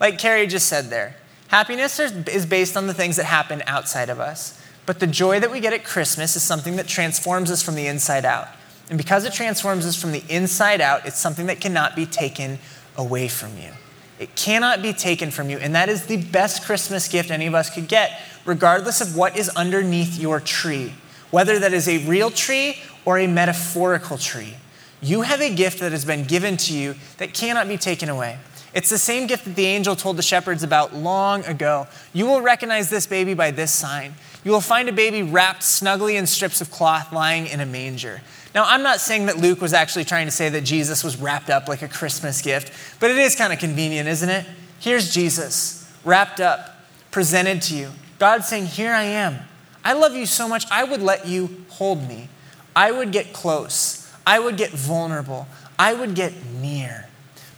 Like 0.00 0.18
Carrie 0.18 0.46
just 0.46 0.68
said 0.68 0.86
there, 0.86 1.16
happiness 1.48 2.00
is 2.00 2.12
is 2.28 2.46
based 2.46 2.74
on 2.74 2.86
the 2.86 2.94
things 2.94 3.16
that 3.16 3.24
happen 3.24 3.62
outside 3.66 4.08
of 4.08 4.20
us. 4.20 4.58
But 4.86 5.00
the 5.00 5.06
joy 5.06 5.38
that 5.38 5.50
we 5.50 5.60
get 5.60 5.74
at 5.74 5.84
Christmas 5.84 6.34
is 6.34 6.42
something 6.42 6.76
that 6.76 6.86
transforms 6.86 7.50
us 7.50 7.62
from 7.62 7.74
the 7.74 7.88
inside 7.88 8.24
out. 8.24 8.48
And 8.88 8.96
because 8.96 9.24
it 9.24 9.34
transforms 9.34 9.84
us 9.84 10.00
from 10.00 10.12
the 10.12 10.24
inside 10.30 10.80
out, 10.80 11.04
it's 11.04 11.18
something 11.18 11.46
that 11.46 11.60
cannot 11.60 11.94
be 11.94 12.06
taken 12.06 12.58
away 12.96 13.28
from 13.28 13.58
you. 13.58 13.70
It 14.18 14.34
cannot 14.36 14.82
be 14.82 14.92
taken 14.92 15.30
from 15.30 15.50
you. 15.50 15.58
And 15.58 15.74
that 15.74 15.88
is 15.88 16.06
the 16.06 16.18
best 16.18 16.64
Christmas 16.64 17.08
gift 17.08 17.30
any 17.30 17.46
of 17.46 17.54
us 17.54 17.68
could 17.68 17.88
get, 17.88 18.20
regardless 18.44 19.00
of 19.00 19.16
what 19.16 19.36
is 19.36 19.48
underneath 19.50 20.18
your 20.18 20.40
tree, 20.40 20.94
whether 21.30 21.58
that 21.58 21.72
is 21.72 21.88
a 21.88 21.98
real 22.06 22.30
tree 22.30 22.78
or 23.04 23.18
a 23.18 23.26
metaphorical 23.26 24.18
tree. 24.18 24.54
You 25.02 25.22
have 25.22 25.40
a 25.40 25.54
gift 25.54 25.80
that 25.80 25.92
has 25.92 26.04
been 26.04 26.24
given 26.24 26.56
to 26.58 26.72
you 26.72 26.94
that 27.18 27.34
cannot 27.34 27.68
be 27.68 27.76
taken 27.76 28.08
away. 28.08 28.38
It's 28.72 28.90
the 28.90 28.98
same 28.98 29.26
gift 29.26 29.44
that 29.44 29.54
the 29.54 29.66
angel 29.66 29.94
told 29.94 30.16
the 30.16 30.22
shepherds 30.22 30.62
about 30.62 30.94
long 30.94 31.44
ago. 31.44 31.86
You 32.12 32.26
will 32.26 32.40
recognize 32.40 32.90
this 32.90 33.06
baby 33.06 33.34
by 33.34 33.50
this 33.50 33.70
sign. 33.70 34.14
You 34.44 34.50
will 34.50 34.60
find 34.60 34.88
a 34.88 34.92
baby 34.92 35.22
wrapped 35.22 35.62
snugly 35.62 36.16
in 36.16 36.26
strips 36.26 36.60
of 36.60 36.70
cloth 36.70 37.12
lying 37.12 37.46
in 37.46 37.60
a 37.60 37.66
manger. 37.66 38.20
Now, 38.54 38.64
I'm 38.66 38.82
not 38.82 39.00
saying 39.00 39.26
that 39.26 39.38
Luke 39.38 39.60
was 39.60 39.72
actually 39.72 40.04
trying 40.04 40.26
to 40.26 40.30
say 40.30 40.48
that 40.48 40.60
Jesus 40.60 41.02
was 41.02 41.16
wrapped 41.16 41.50
up 41.50 41.66
like 41.68 41.82
a 41.82 41.88
Christmas 41.88 42.40
gift, 42.40 42.72
but 43.00 43.10
it 43.10 43.18
is 43.18 43.34
kind 43.34 43.52
of 43.52 43.58
convenient, 43.58 44.08
isn't 44.08 44.28
it? 44.28 44.46
Here's 44.78 45.12
Jesus, 45.12 45.90
wrapped 46.04 46.40
up, 46.40 46.76
presented 47.10 47.62
to 47.62 47.74
you. 47.74 47.90
God 48.18 48.44
saying, 48.44 48.66
Here 48.66 48.92
I 48.92 49.02
am. 49.02 49.40
I 49.84 49.92
love 49.92 50.14
you 50.14 50.24
so 50.24 50.48
much, 50.48 50.64
I 50.70 50.84
would 50.84 51.02
let 51.02 51.26
you 51.26 51.64
hold 51.68 52.08
me. 52.08 52.28
I 52.76 52.90
would 52.90 53.12
get 53.12 53.32
close. 53.32 54.10
I 54.26 54.38
would 54.38 54.56
get 54.56 54.70
vulnerable. 54.70 55.46
I 55.78 55.94
would 55.94 56.14
get 56.14 56.32
near. 56.60 57.08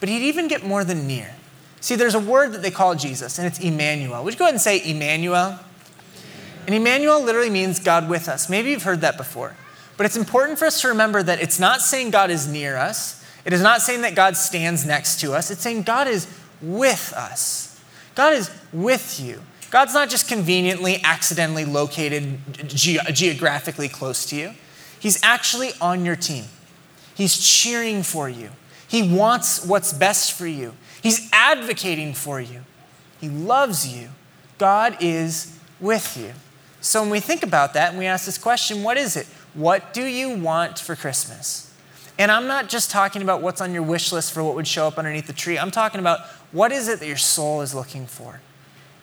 But 0.01 0.09
he'd 0.09 0.27
even 0.27 0.49
get 0.49 0.65
more 0.65 0.85
than 0.85 1.07
near. 1.07 1.35
See, 1.81 1.95
there's 1.95 2.15
a 2.15 2.21
word 2.21 2.53
that 2.53 2.63
they 2.63 2.71
call 2.71 2.95
Jesus, 2.95 3.39
and 3.39 3.47
it's 3.47 3.61
Emmanuel. 3.61 4.25
Would 4.25 4.35
you 4.35 4.39
go 4.39 4.47
ahead 4.47 4.55
and 4.55 4.61
say 4.61 4.83
Emmanuel? 4.85 5.59
And 6.67 6.75
Emmanuel 6.75 7.23
literally 7.23 7.51
means 7.51 7.79
God 7.79 8.09
with 8.09 8.29
us. 8.29 8.51
Maybe 8.51 8.71
you've 8.71 8.83
heard 8.83 9.03
that 9.03 9.17
before. 9.17 9.55
But 9.97 10.07
it's 10.07 10.17
important 10.17 10.59
for 10.59 10.67
us 10.67 10.81
to 10.83 10.89
remember 10.89 11.23
that 11.23 11.41
it's 11.41 11.59
not 11.59 11.81
saying 11.81 12.11
God 12.11 12.31
is 12.31 12.47
near 12.47 12.77
us. 12.77 13.25
It 13.45 13.53
is 13.53 13.63
not 13.63 13.81
saying 13.81 14.03
that 14.03 14.15
God 14.15 14.37
stands 14.37 14.85
next 14.85 15.21
to 15.21 15.33
us. 15.33 15.51
It's 15.51 15.63
saying 15.63 15.83
God 15.83 16.09
is 16.09 16.27
with 16.61 17.13
us. 17.15 17.81
God 18.15 18.35
is 18.35 18.51
with 18.73 19.21
you. 19.21 19.41
God's 19.71 19.95
not 19.95 20.11
just 20.11 20.29
conveniently, 20.29 21.01
accidentally 21.03 21.65
located 21.65 22.39
ge- 22.69 22.99
geographically 23.13 23.89
close 23.89 24.27
to 24.27 24.37
you. 24.37 24.53
He's 24.99 25.23
actually 25.23 25.71
on 25.81 26.05
your 26.05 26.17
team. 26.17 26.45
He's 27.15 27.39
cheering 27.39 28.03
for 28.03 28.29
you. 28.29 28.51
He 28.89 29.03
wants 29.03 29.65
what's 29.65 29.93
best 29.93 30.33
for 30.33 30.47
you. 30.47 30.75
He's 31.03 31.29
advocating 31.33 32.15
for 32.15 32.41
you. 32.41 32.61
He 33.21 33.29
loves 33.29 33.87
you. 33.87 34.09
God 34.59 34.97
is 35.01 35.59
with 35.81 36.17
you. 36.17 36.33
So 36.81 37.03
when 37.03 37.11
we 37.11 37.21
think 37.21 37.43
about 37.43 37.75
that 37.75 37.91
and 37.91 37.99
we 37.99 38.07
ask 38.07 38.27
this 38.27 38.39
question, 38.39 38.83
what 38.83 38.97
is 38.97 39.17
it? 39.17 39.27
What 39.57 39.95
do 39.95 40.05
you 40.05 40.37
want 40.37 40.79
for 40.79 40.95
Christmas? 40.95 41.73
And 42.19 42.31
I'm 42.31 42.47
not 42.47 42.69
just 42.69 42.91
talking 42.91 43.23
about 43.23 43.41
what's 43.41 43.63
on 43.63 43.73
your 43.73 43.83
wish 43.83 44.13
list 44.13 44.33
for 44.33 44.45
what 44.45 44.55
would 44.55 44.69
show 44.69 44.87
up 44.87 44.99
underneath 44.99 45.27
the 45.27 45.33
tree. 45.33 45.59
I'm 45.59 45.71
talking 45.71 45.99
about 45.99 46.21
what 46.53 46.73
is 46.73 46.89
it 46.89 47.01
that 47.01 47.07
your 47.07 47.17
soul 47.17 47.63
is 47.63 47.75
looking 47.75 48.07
for? 48.07 48.41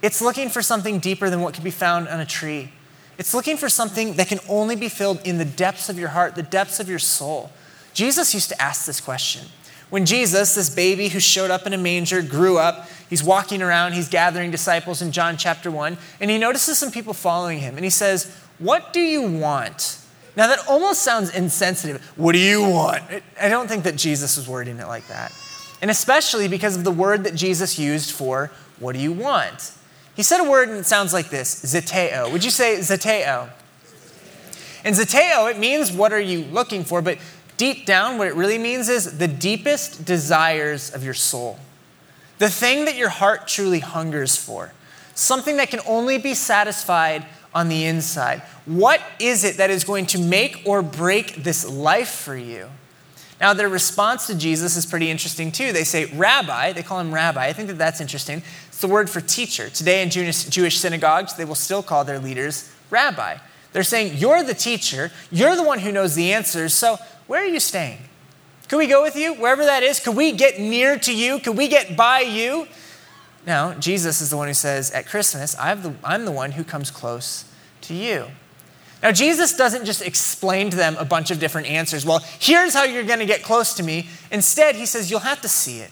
It's 0.03 0.21
looking 0.21 0.49
for 0.49 0.61
something 0.61 0.99
deeper 0.99 1.29
than 1.29 1.41
what 1.41 1.55
can 1.55 1.63
be 1.63 1.71
found 1.71 2.07
on 2.07 2.19
a 2.19 2.25
tree. 2.25 2.71
It's 3.17 3.33
looking 3.33 3.57
for 3.57 3.67
something 3.67 4.13
that 4.13 4.27
can 4.27 4.39
only 4.47 4.75
be 4.75 4.89
filled 4.89 5.25
in 5.25 5.39
the 5.39 5.45
depths 5.45 5.89
of 5.89 5.97
your 5.97 6.09
heart, 6.09 6.35
the 6.35 6.43
depths 6.43 6.79
of 6.79 6.87
your 6.87 6.99
soul. 6.99 7.51
Jesus 7.95 8.33
used 8.35 8.49
to 8.49 8.61
ask 8.61 8.85
this 8.85 9.01
question 9.01 9.47
when 9.89 10.05
Jesus, 10.05 10.55
this 10.55 10.69
baby 10.69 11.09
who 11.09 11.19
showed 11.19 11.51
up 11.51 11.65
in 11.65 11.73
a 11.73 11.77
manger, 11.77 12.21
grew 12.21 12.57
up. 12.57 12.89
He's 13.09 13.23
walking 13.23 13.61
around, 13.61 13.93
he's 13.93 14.09
gathering 14.09 14.51
disciples 14.51 15.01
in 15.01 15.11
John 15.11 15.37
chapter 15.37 15.69
1, 15.69 15.97
and 16.19 16.31
he 16.31 16.37
notices 16.37 16.77
some 16.77 16.91
people 16.91 17.13
following 17.13 17.59
him. 17.59 17.75
And 17.75 17.83
he 17.83 17.91
says, 17.91 18.35
What 18.59 18.93
do 18.93 18.99
you 18.99 19.21
want? 19.21 20.02
Now, 20.35 20.47
that 20.47 20.67
almost 20.67 21.03
sounds 21.03 21.33
insensitive. 21.33 22.03
What 22.15 22.31
do 22.31 22.39
you 22.39 22.61
want? 22.67 23.03
I 23.39 23.49
don't 23.49 23.67
think 23.67 23.83
that 23.83 23.95
Jesus 23.95 24.37
was 24.37 24.47
wording 24.47 24.79
it 24.79 24.87
like 24.87 25.07
that. 25.07 25.31
And 25.81 25.91
especially 25.91 26.47
because 26.47 26.75
of 26.75 26.83
the 26.83 26.91
word 26.91 27.25
that 27.25 27.35
Jesus 27.35 27.77
used 27.77 28.11
for 28.11 28.51
what 28.79 28.93
do 28.93 28.99
you 28.99 29.11
want? 29.11 29.71
He 30.15 30.23
said 30.23 30.39
a 30.39 30.49
word 30.49 30.69
and 30.69 30.77
it 30.77 30.85
sounds 30.85 31.13
like 31.13 31.29
this 31.29 31.63
zeteo. 31.63 32.31
Would 32.31 32.43
you 32.43 32.51
say 32.51 32.77
zeteo? 32.77 33.49
And 34.83 34.95
zeteo, 34.95 35.49
it 35.49 35.57
means 35.57 35.91
what 35.91 36.11
are 36.11 36.19
you 36.19 36.43
looking 36.45 36.83
for, 36.83 37.01
but 37.01 37.17
deep 37.57 37.85
down, 37.85 38.17
what 38.17 38.27
it 38.27 38.35
really 38.35 38.57
means 38.57 38.89
is 38.89 39.17
the 39.17 39.27
deepest 39.27 40.05
desires 40.05 40.93
of 40.93 41.03
your 41.03 41.13
soul. 41.13 41.59
The 42.39 42.49
thing 42.49 42.85
that 42.85 42.95
your 42.95 43.09
heart 43.09 43.47
truly 43.47 43.79
hungers 43.79 44.35
for. 44.35 44.73
Something 45.15 45.57
that 45.57 45.69
can 45.69 45.79
only 45.85 46.17
be 46.17 46.33
satisfied 46.33 47.25
on 47.53 47.69
the 47.69 47.85
inside. 47.85 48.41
What 48.65 49.01
is 49.19 49.43
it 49.43 49.57
that 49.57 49.69
is 49.69 49.83
going 49.83 50.07
to 50.07 50.19
make 50.19 50.63
or 50.65 50.81
break 50.81 51.35
this 51.35 51.69
life 51.69 52.09
for 52.09 52.35
you? 52.35 52.69
Now, 53.39 53.53
their 53.53 53.69
response 53.69 54.27
to 54.27 54.35
Jesus 54.35 54.77
is 54.77 54.85
pretty 54.85 55.09
interesting 55.09 55.51
too. 55.51 55.73
They 55.73 55.83
say, 55.83 56.05
Rabbi, 56.05 56.71
they 56.73 56.83
call 56.83 56.99
him 56.99 57.13
Rabbi. 57.13 57.45
I 57.45 57.53
think 57.53 57.67
that 57.67 57.77
that's 57.77 57.99
interesting. 57.99 58.41
It's 58.69 58.79
the 58.79 58.87
word 58.87 59.09
for 59.09 59.21
teacher. 59.21 59.69
Today 59.69 60.01
in 60.01 60.09
Jewish 60.09 60.77
synagogues, 60.77 61.35
they 61.35 61.45
will 61.45 61.55
still 61.55 61.83
call 61.83 62.05
their 62.05 62.19
leaders 62.19 62.71
Rabbi. 62.89 63.37
They're 63.73 63.83
saying, 63.83 64.17
You're 64.17 64.43
the 64.43 64.53
teacher, 64.53 65.11
you're 65.31 65.55
the 65.55 65.63
one 65.63 65.79
who 65.79 65.91
knows 65.91 66.15
the 66.15 66.31
answers, 66.31 66.73
so 66.73 66.97
where 67.27 67.41
are 67.41 67.47
you 67.47 67.59
staying? 67.59 67.97
Could 68.69 68.77
we 68.77 68.87
go 68.87 69.01
with 69.01 69.15
you, 69.15 69.33
wherever 69.33 69.65
that 69.65 69.83
is? 69.83 69.99
Could 69.99 70.15
we 70.15 70.31
get 70.31 70.59
near 70.59 70.97
to 70.99 71.13
you? 71.13 71.39
Could 71.39 71.57
we 71.57 71.67
get 71.67 71.97
by 71.97 72.21
you? 72.21 72.67
Now, 73.45 73.73
Jesus 73.73 74.21
is 74.21 74.29
the 74.29 74.37
one 74.37 74.47
who 74.47 74.53
says, 74.53 74.91
At 74.91 75.05
Christmas, 75.05 75.55
the, 75.55 75.93
I'm 76.03 76.25
the 76.25 76.31
one 76.31 76.51
who 76.51 76.63
comes 76.63 76.91
close 76.91 77.45
to 77.81 77.93
you. 77.93 78.27
Now, 79.01 79.11
Jesus 79.11 79.57
doesn't 79.57 79.85
just 79.85 80.01
explain 80.01 80.69
to 80.69 80.77
them 80.77 80.95
a 80.97 81.03
bunch 81.03 81.29
of 81.29 81.39
different 81.39 81.67
answers. 81.67 82.05
Well, 82.05 82.23
here's 82.39 82.73
how 82.73 82.85
you're 82.85 83.03
going 83.03 83.19
to 83.19 83.25
get 83.25 83.43
close 83.43 83.73
to 83.75 83.83
me. 83.83 84.07
Instead, 84.31 84.75
he 84.75 84.85
says, 84.85 85.11
You'll 85.11 85.19
have 85.19 85.41
to 85.41 85.49
see 85.49 85.79
it. 85.79 85.91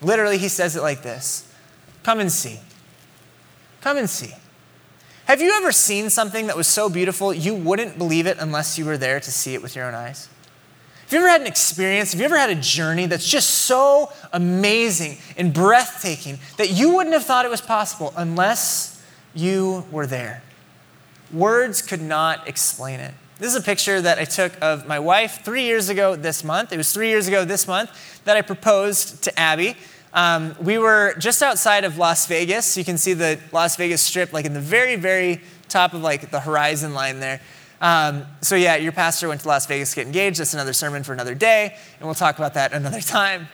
Literally, 0.00 0.38
he 0.38 0.48
says 0.48 0.76
it 0.76 0.82
like 0.82 1.02
this 1.02 1.52
Come 2.02 2.20
and 2.20 2.30
see. 2.30 2.60
Come 3.80 3.96
and 3.96 4.08
see. 4.08 4.32
Have 5.24 5.40
you 5.40 5.50
ever 5.52 5.72
seen 5.72 6.10
something 6.10 6.46
that 6.48 6.56
was 6.56 6.66
so 6.66 6.88
beautiful 6.88 7.32
you 7.32 7.54
wouldn't 7.54 7.98
believe 7.98 8.26
it 8.26 8.36
unless 8.38 8.78
you 8.78 8.84
were 8.84 8.98
there 8.98 9.18
to 9.20 9.30
see 9.30 9.54
it 9.54 9.62
with 9.62 9.74
your 9.74 9.86
own 9.86 9.94
eyes? 9.94 10.28
Have 11.12 11.20
you 11.20 11.26
ever 11.26 11.32
had 11.32 11.40
an 11.42 11.46
experience, 11.46 12.12
have 12.12 12.20
you 12.20 12.24
ever 12.24 12.38
had 12.38 12.48
a 12.48 12.54
journey 12.54 13.04
that's 13.04 13.28
just 13.28 13.50
so 13.50 14.10
amazing 14.32 15.18
and 15.36 15.52
breathtaking 15.52 16.38
that 16.56 16.70
you 16.70 16.94
wouldn't 16.94 17.12
have 17.12 17.22
thought 17.22 17.44
it 17.44 17.50
was 17.50 17.60
possible 17.60 18.14
unless 18.16 19.04
you 19.34 19.84
were 19.90 20.06
there? 20.06 20.42
Words 21.30 21.82
could 21.82 22.00
not 22.00 22.48
explain 22.48 22.98
it. 22.98 23.12
This 23.38 23.54
is 23.54 23.60
a 23.60 23.62
picture 23.62 24.00
that 24.00 24.18
I 24.18 24.24
took 24.24 24.54
of 24.62 24.88
my 24.88 24.98
wife 24.98 25.44
three 25.44 25.64
years 25.64 25.90
ago 25.90 26.16
this 26.16 26.42
month. 26.42 26.72
It 26.72 26.78
was 26.78 26.94
three 26.94 27.10
years 27.10 27.28
ago 27.28 27.44
this 27.44 27.68
month 27.68 27.90
that 28.24 28.38
I 28.38 28.40
proposed 28.40 29.22
to 29.24 29.38
Abby. 29.38 29.76
Um, 30.14 30.56
we 30.62 30.78
were 30.78 31.14
just 31.18 31.42
outside 31.42 31.84
of 31.84 31.98
Las 31.98 32.24
Vegas. 32.24 32.78
You 32.78 32.86
can 32.86 32.96
see 32.96 33.12
the 33.12 33.38
Las 33.52 33.76
Vegas 33.76 34.00
Strip, 34.00 34.32
like 34.32 34.46
in 34.46 34.54
the 34.54 34.60
very, 34.60 34.96
very 34.96 35.42
top 35.68 35.92
of 35.92 36.00
like 36.00 36.30
the 36.30 36.40
horizon 36.40 36.94
line 36.94 37.20
there. 37.20 37.42
Um, 37.82 38.24
so 38.40 38.56
yeah, 38.56 38.76
your 38.76 38.92
pastor 38.92 39.28
went 39.28 39.42
to 39.42 39.48
Las 39.48 39.66
Vegas 39.66 39.90
to 39.90 39.96
get 39.96 40.06
engaged. 40.06 40.40
That's 40.40 40.54
another 40.54 40.72
sermon 40.72 41.02
for 41.02 41.12
another 41.12 41.34
day, 41.34 41.76
and 41.98 42.06
we'll 42.06 42.14
talk 42.14 42.38
about 42.38 42.54
that 42.54 42.72
another 42.72 43.00
time 43.02 43.48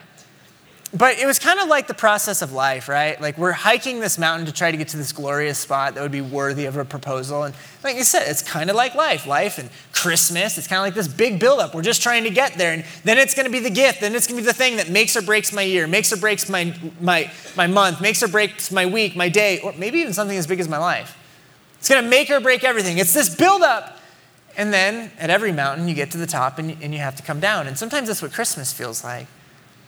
but 0.94 1.18
it 1.18 1.26
was 1.26 1.38
kind 1.38 1.61
of 1.61 1.68
like 1.68 1.87
the 1.87 1.94
process 1.94 2.40
of 2.40 2.52
life, 2.52 2.88
right? 2.88 3.20
Like 3.20 3.37
we're 3.37 3.52
hiking 3.52 4.00
this 4.00 4.16
mountain 4.16 4.47
to 4.47 4.52
try 4.52 4.70
to 4.70 4.76
get 4.76 4.88
to 4.88 4.97
this 4.97 5.12
glorious 5.12 5.58
spot 5.58 5.94
that 5.94 6.02
would 6.02 6.12
be 6.12 6.23
worthy 6.23 6.64
of 6.64 6.78
a 6.78 6.85
proposal. 6.85 7.42
And 7.42 7.54
like 7.85 7.97
you 7.97 8.04
said, 8.04 8.26
it's 8.26 8.40
kind 8.40 8.70
of 8.70 8.76
like 8.76 8.94
life. 8.94 9.26
Life 9.26 9.58
and 9.58 9.68
Christmas, 9.92 10.56
it's 10.56 10.66
kind 10.66 10.78
of 10.78 10.87
like 10.87 10.94
this 10.94 11.08
big 11.08 11.40
buildup. 11.40 11.75
We're 11.75 11.82
just 11.82 12.02
trying 12.02 12.25
to 12.25 12.30
get 12.30 12.54
there. 12.54 12.73
And 12.73 12.85
then 13.04 13.18
it's 13.18 13.35
going 13.35 13.44
to 13.44 13.52
be 13.52 13.58
the 13.58 13.70
gift. 13.70 14.00
Then 14.00 14.14
it's 14.14 14.26
going 14.26 14.38
to 14.38 14.42
be 14.42 14.47
the 14.47 14.54
thing 14.54 14.76
that 14.76 14.88
makes 14.88 15.14
or 15.14 15.20
breaks 15.20 15.52
my 15.52 15.62
year, 15.62 15.87
makes 15.87 16.11
or 16.11 16.16
breaks 16.16 16.49
my, 16.49 16.75
my, 17.00 17.30
my 17.54 17.66
month, 17.66 18.00
makes 18.00 18.23
or 18.23 18.28
breaks 18.28 18.73
my 18.73 18.87
week, 18.87 19.14
my 19.14 19.28
day, 19.28 19.61
or 19.61 19.75
maybe 19.75 19.99
even 19.99 20.14
something 20.14 20.38
as 20.38 20.47
big 20.47 20.58
as 20.58 20.68
my 20.68 20.78
life. 20.78 21.18
It's 21.78 21.88
going 21.90 22.02
to 22.02 22.08
make 22.08 22.30
or 22.30 22.40
break 22.40 22.64
everything. 22.64 22.97
It's 22.97 23.12
this 23.12 23.35
buildup. 23.35 23.98
And 24.59 24.73
then 24.75 25.12
at 25.21 25.31
every 25.31 25.53
mountain, 25.53 25.87
you 25.87 25.95
get 25.95 26.11
to 26.11 26.19
the 26.19 26.27
top 26.27 26.59
and, 26.59 26.77
and 26.83 26.93
you 26.93 26.99
have 26.99 27.15
to 27.17 27.23
come 27.23 27.38
down. 27.38 27.69
And 27.69 27.79
sometimes 27.79 28.09
that's 28.09 28.21
what 28.21 28.33
Christmas 28.33 28.73
feels 28.73 29.05
like. 29.05 29.29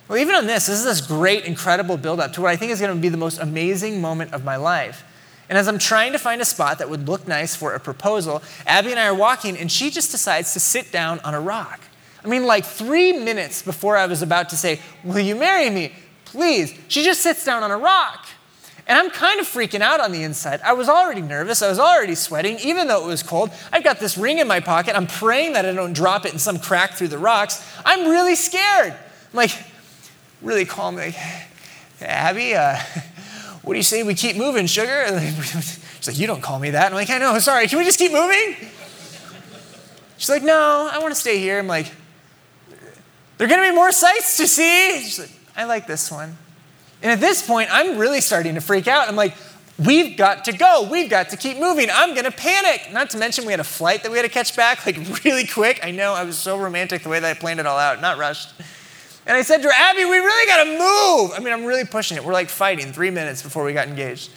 Well, 0.07 0.17
even 0.17 0.33
on 0.33 0.47
this, 0.47 0.65
this 0.65 0.79
is 0.79 0.85
this 0.85 1.01
great, 1.01 1.45
incredible 1.45 1.97
buildup 1.97 2.33
to 2.33 2.41
what 2.41 2.49
I 2.49 2.55
think 2.55 2.71
is 2.71 2.79
going 2.79 2.95
to 2.95 3.01
be 3.01 3.09
the 3.09 3.17
most 3.17 3.37
amazing 3.39 4.01
moment 4.01 4.33
of 4.33 4.45
my 4.45 4.55
life. 4.55 5.03
And 5.49 5.57
as 5.57 5.67
I'm 5.67 5.77
trying 5.77 6.13
to 6.13 6.17
find 6.17 6.41
a 6.41 6.45
spot 6.45 6.79
that 6.79 6.89
would 6.89 7.07
look 7.07 7.27
nice 7.27 7.53
for 7.53 7.73
a 7.73 7.79
proposal, 7.79 8.41
Abby 8.65 8.91
and 8.91 8.99
I 8.99 9.07
are 9.07 9.13
walking, 9.15 9.57
and 9.57 9.69
she 9.69 9.91
just 9.91 10.09
decides 10.09 10.53
to 10.53 10.61
sit 10.61 10.89
down 10.89 11.19
on 11.19 11.33
a 11.33 11.41
rock. 11.41 11.81
I 12.23 12.29
mean, 12.29 12.45
like 12.45 12.63
three 12.65 13.11
minutes 13.11 13.61
before 13.61 13.97
I 13.97 14.05
was 14.05 14.21
about 14.21 14.47
to 14.49 14.57
say, 14.57 14.79
Will 15.03 15.19
you 15.19 15.35
marry 15.35 15.69
me? 15.69 15.91
Please. 16.23 16.73
She 16.87 17.03
just 17.03 17.21
sits 17.21 17.43
down 17.43 17.63
on 17.63 17.71
a 17.71 17.77
rock. 17.77 18.25
And 18.91 18.99
I'm 18.99 19.09
kind 19.09 19.39
of 19.39 19.47
freaking 19.47 19.79
out 19.79 20.01
on 20.01 20.11
the 20.11 20.21
inside. 20.21 20.59
I 20.65 20.73
was 20.73 20.89
already 20.89 21.21
nervous. 21.21 21.61
I 21.61 21.69
was 21.69 21.79
already 21.79 22.13
sweating, 22.13 22.59
even 22.59 22.89
though 22.89 23.05
it 23.05 23.07
was 23.07 23.23
cold. 23.23 23.49
I've 23.71 23.85
got 23.85 24.01
this 24.01 24.17
ring 24.17 24.39
in 24.39 24.49
my 24.49 24.59
pocket. 24.59 24.97
I'm 24.97 25.07
praying 25.07 25.53
that 25.53 25.65
I 25.65 25.71
don't 25.71 25.93
drop 25.93 26.25
it 26.25 26.33
in 26.33 26.39
some 26.39 26.59
crack 26.59 26.95
through 26.95 27.07
the 27.07 27.17
rocks. 27.17 27.65
I'm 27.85 28.09
really 28.09 28.35
scared. 28.35 28.91
I'm 28.91 28.97
like, 29.31 29.51
really 30.41 30.65
calm, 30.65 30.97
like, 30.97 31.15
Abby, 32.01 32.53
uh, 32.53 32.79
what 33.61 33.75
do 33.75 33.77
you 33.79 33.83
say 33.83 34.03
we 34.03 34.13
keep 34.13 34.35
moving, 34.35 34.65
sugar? 34.65 35.05
She's 35.21 36.07
like, 36.07 36.19
you 36.19 36.27
don't 36.27 36.41
call 36.41 36.59
me 36.59 36.71
that. 36.71 36.87
I'm 36.87 36.93
like, 36.93 37.09
I 37.09 37.17
know, 37.17 37.39
sorry, 37.39 37.69
can 37.69 37.79
we 37.79 37.85
just 37.85 37.97
keep 37.97 38.11
moving? 38.11 38.57
She's 40.17 40.29
like, 40.29 40.43
no, 40.43 40.89
I 40.91 40.99
want 40.99 41.13
to 41.13 41.19
stay 41.19 41.39
here. 41.39 41.59
I'm 41.59 41.67
like, 41.67 41.89
there 43.37 43.47
are 43.47 43.49
going 43.49 43.63
to 43.63 43.69
be 43.69 43.73
more 43.73 43.93
sights 43.93 44.35
to 44.35 44.47
see. 44.47 45.01
She's 45.01 45.19
like, 45.19 45.31
I 45.55 45.63
like 45.63 45.87
this 45.87 46.11
one. 46.11 46.35
And 47.01 47.11
at 47.11 47.19
this 47.19 47.45
point, 47.45 47.69
I'm 47.71 47.97
really 47.97 48.21
starting 48.21 48.55
to 48.55 48.61
freak 48.61 48.87
out. 48.87 49.07
I'm 49.07 49.15
like, 49.15 49.35
we've 49.79 50.17
got 50.17 50.45
to 50.45 50.51
go. 50.51 50.87
We've 50.89 51.09
got 51.09 51.29
to 51.29 51.37
keep 51.37 51.57
moving. 51.57 51.89
I'm 51.91 52.13
going 52.13 52.25
to 52.25 52.31
panic. 52.31 52.89
Not 52.91 53.09
to 53.11 53.17
mention, 53.17 53.45
we 53.45 53.51
had 53.51 53.59
a 53.59 53.65
flight 53.65 54.03
that 54.03 54.11
we 54.11 54.17
had 54.17 54.23
to 54.23 54.29
catch 54.29 54.55
back, 54.55 54.85
like 54.85 54.97
really 55.23 55.47
quick. 55.47 55.79
I 55.83 55.91
know 55.91 56.13
I 56.13 56.23
was 56.23 56.37
so 56.37 56.57
romantic 56.57 57.03
the 57.03 57.09
way 57.09 57.19
that 57.19 57.37
I 57.37 57.39
planned 57.39 57.59
it 57.59 57.65
all 57.65 57.79
out, 57.79 58.01
not 58.01 58.17
rushed. 58.17 58.53
And 59.25 59.37
I 59.37 59.41
said 59.43 59.57
to 59.57 59.67
her, 59.67 59.73
Abby, 59.73 60.05
we 60.05 60.17
really 60.17 60.47
got 60.47 60.63
to 60.63 60.69
move. 60.71 61.31
I 61.35 61.39
mean, 61.43 61.53
I'm 61.53 61.65
really 61.65 61.85
pushing 61.85 62.17
it. 62.17 62.23
We're 62.23 62.33
like 62.33 62.49
fighting 62.49 62.91
three 62.91 63.11
minutes 63.11 63.41
before 63.43 63.63
we 63.63 63.73
got 63.73 63.87
engaged. 63.87 64.31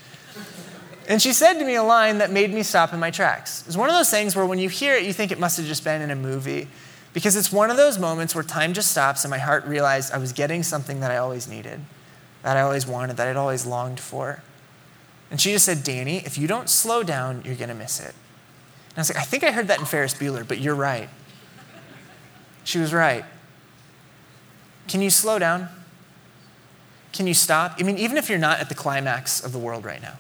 And 1.09 1.21
she 1.21 1.33
said 1.33 1.59
to 1.59 1.65
me 1.65 1.75
a 1.75 1.83
line 1.83 2.19
that 2.19 2.31
made 2.31 2.53
me 2.53 2.63
stop 2.63 2.95
in 2.95 3.01
my 3.01 3.11
tracks. 3.11 3.61
It 3.63 3.67
was 3.67 3.77
one 3.77 3.91
of 3.91 3.95
those 3.95 4.11
things 4.11 4.35
where 4.35 4.47
when 4.47 4.59
you 4.59 4.69
hear 4.69 4.95
it, 4.95 5.05
you 5.05 5.13
think 5.13 5.33
it 5.33 5.39
must 5.39 5.57
have 5.59 5.67
just 5.67 5.85
been 5.85 6.01
in 6.01 6.11
a 6.11 6.17
movie. 6.17 6.69
Because 7.13 7.37
it's 7.37 7.53
one 7.53 7.71
of 7.71 7.77
those 7.77 7.99
moments 7.99 8.35
where 8.35 8.43
time 8.43 8.73
just 8.73 8.91
stops 8.91 9.25
and 9.25 9.31
my 9.31 9.39
heart 9.39 9.65
realized 9.67 10.13
I 10.13 10.19
was 10.19 10.33
getting 10.33 10.63
something 10.63 11.01
that 11.01 11.11
I 11.11 11.19
always 11.19 11.47
needed, 11.47 11.81
that 12.45 12.59
I 12.59 12.61
always 12.61 12.87
wanted, 12.87 13.17
that 13.17 13.27
I'd 13.27 13.37
always 13.37 13.65
longed 13.65 13.99
for. 13.99 14.43
And 15.31 15.41
she 15.41 15.53
just 15.53 15.65
said, 15.65 15.83
Danny, 15.83 16.19
if 16.19 16.37
you 16.37 16.47
don't 16.47 16.69
slow 16.69 17.03
down, 17.03 17.43
you're 17.43 17.57
going 17.57 17.71
to 17.71 17.75
miss 17.75 17.99
it. 17.99 18.15
And 18.91 18.99
I 18.99 19.01
was 19.01 19.09
like, 19.09 19.19
I 19.19 19.25
think 19.25 19.43
I 19.43 19.51
heard 19.51 19.67
that 19.69 19.81
in 19.81 19.87
Ferris 19.87 20.13
Bueller, 20.13 20.47
but 20.47 20.59
you're 20.59 20.75
right. 20.75 21.09
She 22.63 22.79
was 22.79 22.93
right. 22.93 23.25
Can 24.87 25.01
you 25.01 25.09
slow 25.09 25.39
down? 25.39 25.69
Can 27.15 27.27
you 27.27 27.33
stop? 27.33 27.77
I 27.81 27.83
mean, 27.83 27.97
even 27.97 28.19
if 28.19 28.29
you're 28.29 28.39
not 28.39 28.61
at 28.61 28.69
the 28.69 28.75
climax 28.75 29.43
of 29.43 29.53
the 29.53 29.59
world 29.59 29.87
right 29.87 30.03
now, 30.03 30.19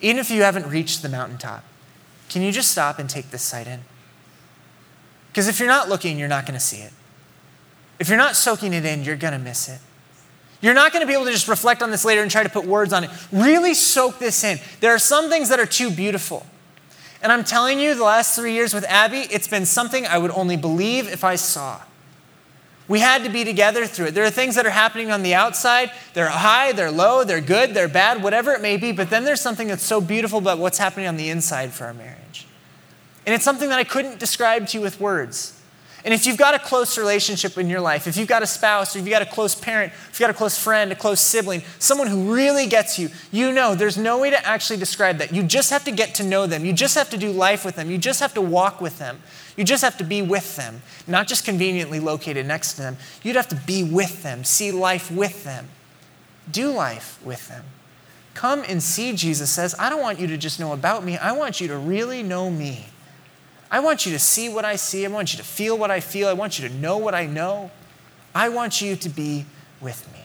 even 0.00 0.18
if 0.18 0.30
you 0.30 0.42
haven't 0.42 0.68
reached 0.68 1.02
the 1.02 1.08
mountaintop, 1.08 1.64
can 2.28 2.42
you 2.42 2.52
just 2.52 2.70
stop 2.70 3.00
and 3.00 3.10
take 3.10 3.30
this 3.30 3.42
sight 3.42 3.66
in? 3.66 3.80
Because 5.28 5.48
if 5.48 5.58
you're 5.58 5.68
not 5.68 5.88
looking, 5.88 6.18
you're 6.18 6.28
not 6.28 6.46
going 6.46 6.54
to 6.54 6.64
see 6.64 6.78
it. 6.78 6.92
If 7.98 8.08
you're 8.08 8.16
not 8.18 8.36
soaking 8.36 8.72
it 8.72 8.84
in, 8.84 9.02
you're 9.02 9.16
going 9.16 9.32
to 9.32 9.38
miss 9.40 9.68
it. 9.68 9.80
You're 10.66 10.74
not 10.74 10.90
going 10.92 11.00
to 11.00 11.06
be 11.06 11.12
able 11.12 11.26
to 11.26 11.30
just 11.30 11.46
reflect 11.46 11.80
on 11.80 11.92
this 11.92 12.04
later 12.04 12.22
and 12.22 12.28
try 12.28 12.42
to 12.42 12.48
put 12.48 12.64
words 12.64 12.92
on 12.92 13.04
it. 13.04 13.10
Really 13.30 13.72
soak 13.72 14.18
this 14.18 14.42
in. 14.42 14.58
There 14.80 14.92
are 14.92 14.98
some 14.98 15.28
things 15.30 15.48
that 15.50 15.60
are 15.60 15.66
too 15.66 15.92
beautiful. 15.92 16.44
And 17.22 17.30
I'm 17.30 17.44
telling 17.44 17.78
you, 17.78 17.94
the 17.94 18.02
last 18.02 18.34
three 18.34 18.52
years 18.52 18.74
with 18.74 18.82
Abby, 18.86 19.28
it's 19.30 19.46
been 19.46 19.64
something 19.64 20.08
I 20.08 20.18
would 20.18 20.32
only 20.32 20.56
believe 20.56 21.06
if 21.06 21.22
I 21.22 21.36
saw. 21.36 21.82
We 22.88 22.98
had 22.98 23.22
to 23.22 23.30
be 23.30 23.44
together 23.44 23.86
through 23.86 24.06
it. 24.06 24.14
There 24.14 24.24
are 24.24 24.30
things 24.30 24.56
that 24.56 24.66
are 24.66 24.70
happening 24.70 25.12
on 25.12 25.22
the 25.22 25.34
outside. 25.34 25.92
They're 26.14 26.28
high, 26.28 26.72
they're 26.72 26.90
low, 26.90 27.22
they're 27.22 27.40
good, 27.40 27.72
they're 27.72 27.86
bad, 27.86 28.20
whatever 28.20 28.52
it 28.52 28.60
may 28.60 28.76
be. 28.76 28.90
But 28.90 29.08
then 29.08 29.22
there's 29.22 29.40
something 29.40 29.68
that's 29.68 29.84
so 29.84 30.00
beautiful 30.00 30.40
about 30.40 30.58
what's 30.58 30.78
happening 30.78 31.06
on 31.06 31.16
the 31.16 31.30
inside 31.30 31.74
for 31.74 31.84
our 31.84 31.94
marriage. 31.94 32.44
And 33.24 33.36
it's 33.36 33.44
something 33.44 33.68
that 33.68 33.78
I 33.78 33.84
couldn't 33.84 34.18
describe 34.18 34.66
to 34.66 34.78
you 34.78 34.82
with 34.82 34.98
words. 34.98 35.55
And 36.06 36.14
if 36.14 36.24
you've 36.24 36.36
got 36.36 36.54
a 36.54 36.60
close 36.60 36.96
relationship 36.96 37.58
in 37.58 37.68
your 37.68 37.80
life, 37.80 38.06
if 38.06 38.16
you've 38.16 38.28
got 38.28 38.40
a 38.40 38.46
spouse, 38.46 38.94
or 38.94 39.00
if 39.00 39.04
you've 39.04 39.10
got 39.10 39.22
a 39.22 39.26
close 39.26 39.56
parent, 39.56 39.92
if 39.92 40.10
you've 40.12 40.20
got 40.20 40.30
a 40.30 40.34
close 40.34 40.56
friend, 40.56 40.92
a 40.92 40.94
close 40.94 41.20
sibling, 41.20 41.64
someone 41.80 42.06
who 42.06 42.32
really 42.32 42.68
gets 42.68 42.96
you, 42.96 43.10
you 43.32 43.50
know 43.50 43.74
there's 43.74 43.98
no 43.98 44.20
way 44.20 44.30
to 44.30 44.46
actually 44.46 44.78
describe 44.78 45.18
that. 45.18 45.34
You 45.34 45.42
just 45.42 45.70
have 45.70 45.82
to 45.82 45.90
get 45.90 46.14
to 46.14 46.22
know 46.22 46.46
them. 46.46 46.64
You 46.64 46.72
just 46.72 46.94
have 46.94 47.10
to 47.10 47.18
do 47.18 47.32
life 47.32 47.64
with 47.64 47.74
them. 47.74 47.90
You 47.90 47.98
just 47.98 48.20
have 48.20 48.32
to 48.34 48.40
walk 48.40 48.80
with 48.80 49.00
them. 49.00 49.20
You 49.56 49.64
just 49.64 49.82
have 49.82 49.98
to 49.98 50.04
be 50.04 50.22
with 50.22 50.54
them, 50.54 50.80
not 51.08 51.26
just 51.26 51.44
conveniently 51.44 51.98
located 51.98 52.46
next 52.46 52.74
to 52.74 52.82
them. 52.82 52.98
You'd 53.24 53.34
have 53.34 53.48
to 53.48 53.56
be 53.56 53.82
with 53.82 54.22
them, 54.22 54.44
see 54.44 54.70
life 54.70 55.10
with 55.10 55.42
them, 55.42 55.70
do 56.48 56.70
life 56.70 57.18
with 57.24 57.48
them. 57.48 57.64
Come 58.34 58.62
and 58.68 58.80
see, 58.80 59.12
Jesus 59.12 59.50
says, 59.50 59.74
I 59.76 59.90
don't 59.90 60.02
want 60.02 60.20
you 60.20 60.28
to 60.28 60.36
just 60.36 60.60
know 60.60 60.72
about 60.72 61.02
me, 61.02 61.16
I 61.16 61.32
want 61.32 61.60
you 61.60 61.66
to 61.66 61.76
really 61.76 62.22
know 62.22 62.48
me. 62.48 62.86
I 63.70 63.80
want 63.80 64.06
you 64.06 64.12
to 64.12 64.18
see 64.18 64.48
what 64.48 64.64
I 64.64 64.76
see. 64.76 65.04
I 65.04 65.08
want 65.08 65.32
you 65.32 65.38
to 65.38 65.44
feel 65.44 65.76
what 65.76 65.90
I 65.90 66.00
feel. 66.00 66.28
I 66.28 66.32
want 66.32 66.58
you 66.58 66.68
to 66.68 66.74
know 66.74 66.96
what 66.98 67.14
I 67.14 67.26
know. 67.26 67.70
I 68.34 68.48
want 68.48 68.80
you 68.80 68.96
to 68.96 69.08
be 69.08 69.46
with 69.80 70.10
me. 70.12 70.20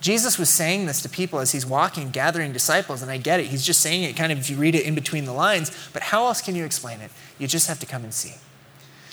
Jesus 0.00 0.36
was 0.36 0.50
saying 0.50 0.86
this 0.86 1.00
to 1.02 1.08
people 1.08 1.38
as 1.38 1.52
he's 1.52 1.64
walking, 1.64 2.10
gathering 2.10 2.52
disciples, 2.52 3.02
and 3.02 3.10
I 3.10 3.18
get 3.18 3.38
it. 3.38 3.46
He's 3.46 3.64
just 3.64 3.80
saying 3.80 4.02
it 4.02 4.16
kind 4.16 4.32
of 4.32 4.38
if 4.38 4.50
you 4.50 4.56
read 4.56 4.74
it 4.74 4.84
in 4.84 4.96
between 4.96 5.24
the 5.24 5.32
lines, 5.32 5.70
but 5.92 6.02
how 6.02 6.26
else 6.26 6.40
can 6.40 6.56
you 6.56 6.64
explain 6.64 7.00
it? 7.00 7.12
You 7.38 7.46
just 7.46 7.68
have 7.68 7.78
to 7.78 7.86
come 7.86 8.02
and 8.02 8.12
see. 8.12 8.34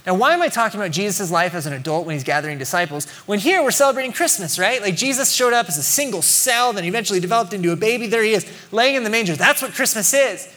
Now, 0.07 0.15
why 0.15 0.33
am 0.33 0.41
I 0.41 0.47
talking 0.47 0.79
about 0.79 0.91
Jesus' 0.91 1.29
life 1.29 1.53
as 1.53 1.67
an 1.67 1.73
adult 1.73 2.07
when 2.07 2.15
he's 2.15 2.23
gathering 2.23 2.57
disciples? 2.57 3.07
When 3.27 3.37
here 3.37 3.61
we're 3.61 3.69
celebrating 3.69 4.13
Christmas, 4.13 4.57
right? 4.57 4.81
Like 4.81 4.95
Jesus 4.95 5.31
showed 5.31 5.53
up 5.53 5.67
as 5.67 5.77
a 5.77 5.83
single 5.83 6.23
cell, 6.23 6.73
then 6.73 6.85
eventually 6.85 7.19
developed 7.19 7.53
into 7.53 7.71
a 7.71 7.75
baby. 7.75 8.07
There 8.07 8.23
he 8.23 8.33
is, 8.33 8.51
laying 8.71 8.95
in 8.95 9.03
the 9.03 9.09
manger. 9.11 9.35
That's 9.35 9.61
what 9.61 9.73
Christmas 9.73 10.11
is. 10.13 10.51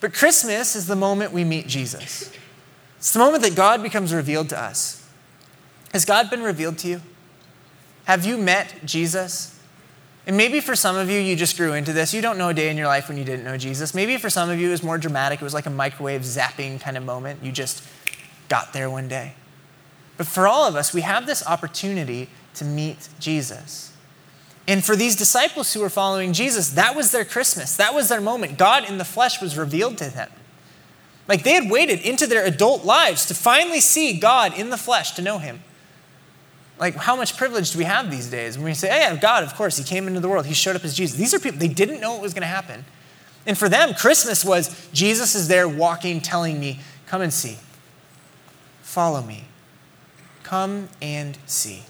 But 0.00 0.14
Christmas 0.14 0.76
is 0.76 0.86
the 0.86 0.96
moment 0.96 1.32
we 1.32 1.44
meet 1.44 1.66
Jesus. 1.66 2.32
It's 2.98 3.12
the 3.12 3.18
moment 3.18 3.42
that 3.42 3.54
God 3.54 3.82
becomes 3.82 4.12
revealed 4.12 4.48
to 4.50 4.60
us. 4.60 5.08
Has 5.92 6.04
God 6.04 6.30
been 6.30 6.42
revealed 6.42 6.78
to 6.78 6.88
you? 6.88 7.00
Have 8.04 8.24
you 8.24 8.36
met 8.36 8.74
Jesus? 8.84 9.58
And 10.26 10.36
maybe 10.36 10.60
for 10.60 10.76
some 10.76 10.96
of 10.96 11.08
you, 11.08 11.18
you 11.18 11.36
just 11.36 11.56
grew 11.56 11.72
into 11.72 11.92
this. 11.92 12.12
You 12.12 12.20
don't 12.20 12.36
know 12.36 12.50
a 12.50 12.54
day 12.54 12.68
in 12.70 12.76
your 12.76 12.86
life 12.86 13.08
when 13.08 13.16
you 13.16 13.24
didn't 13.24 13.44
know 13.44 13.56
Jesus. 13.56 13.94
Maybe 13.94 14.16
for 14.18 14.28
some 14.28 14.50
of 14.50 14.60
you, 14.60 14.68
it 14.68 14.72
was 14.72 14.82
more 14.82 14.98
dramatic. 14.98 15.40
It 15.40 15.44
was 15.44 15.54
like 15.54 15.66
a 15.66 15.70
microwave 15.70 16.20
zapping 16.20 16.80
kind 16.80 16.96
of 16.96 17.04
moment. 17.04 17.42
You 17.42 17.50
just 17.50 17.82
got 18.48 18.72
there 18.72 18.90
one 18.90 19.08
day. 19.08 19.34
But 20.18 20.26
for 20.26 20.46
all 20.46 20.66
of 20.66 20.76
us, 20.76 20.92
we 20.92 21.00
have 21.00 21.26
this 21.26 21.46
opportunity 21.46 22.28
to 22.54 22.64
meet 22.64 23.08
Jesus. 23.18 23.92
And 24.68 24.84
for 24.84 24.94
these 24.94 25.16
disciples 25.16 25.72
who 25.72 25.80
were 25.80 25.88
following 25.88 26.34
Jesus, 26.34 26.68
that 26.72 26.94
was 26.94 27.10
their 27.10 27.24
Christmas. 27.24 27.74
That 27.76 27.94
was 27.94 28.10
their 28.10 28.20
moment. 28.20 28.58
God 28.58 28.86
in 28.86 28.98
the 28.98 29.04
flesh 29.04 29.40
was 29.40 29.56
revealed 29.56 29.96
to 29.96 30.10
them. 30.10 30.30
Like 31.26 31.42
they 31.42 31.54
had 31.54 31.70
waited 31.70 32.00
into 32.00 32.26
their 32.26 32.44
adult 32.44 32.84
lives 32.84 33.24
to 33.26 33.34
finally 33.34 33.80
see 33.80 34.20
God 34.20 34.56
in 34.56 34.68
the 34.68 34.76
flesh, 34.76 35.12
to 35.12 35.22
know 35.22 35.38
Him. 35.38 35.62
Like, 36.78 36.94
how 36.94 37.16
much 37.16 37.36
privilege 37.36 37.72
do 37.72 37.78
we 37.78 37.84
have 37.84 38.10
these 38.10 38.30
days 38.30 38.56
when 38.56 38.66
we 38.66 38.74
say, 38.74 38.88
oh, 38.88 38.94
yeah, 38.94 39.16
God, 39.16 39.42
of 39.42 39.54
course, 39.54 39.78
He 39.78 39.84
came 39.84 40.06
into 40.06 40.20
the 40.20 40.28
world, 40.28 40.46
He 40.46 40.54
showed 40.54 40.76
up 40.76 40.84
as 40.84 40.94
Jesus. 40.94 41.16
These 41.16 41.34
are 41.34 41.40
people, 41.40 41.58
they 41.58 41.66
didn't 41.66 42.00
know 42.00 42.12
what 42.12 42.22
was 42.22 42.34
going 42.34 42.42
to 42.42 42.46
happen. 42.46 42.84
And 43.46 43.56
for 43.56 43.68
them, 43.68 43.94
Christmas 43.94 44.44
was 44.44 44.88
Jesus 44.92 45.34
is 45.34 45.48
there 45.48 45.66
walking, 45.66 46.20
telling 46.20 46.60
me, 46.60 46.80
come 47.06 47.22
and 47.22 47.32
see, 47.32 47.56
follow 48.82 49.22
me. 49.22 49.47
Come 50.48 50.88
and 51.02 51.36
see. 51.44 51.82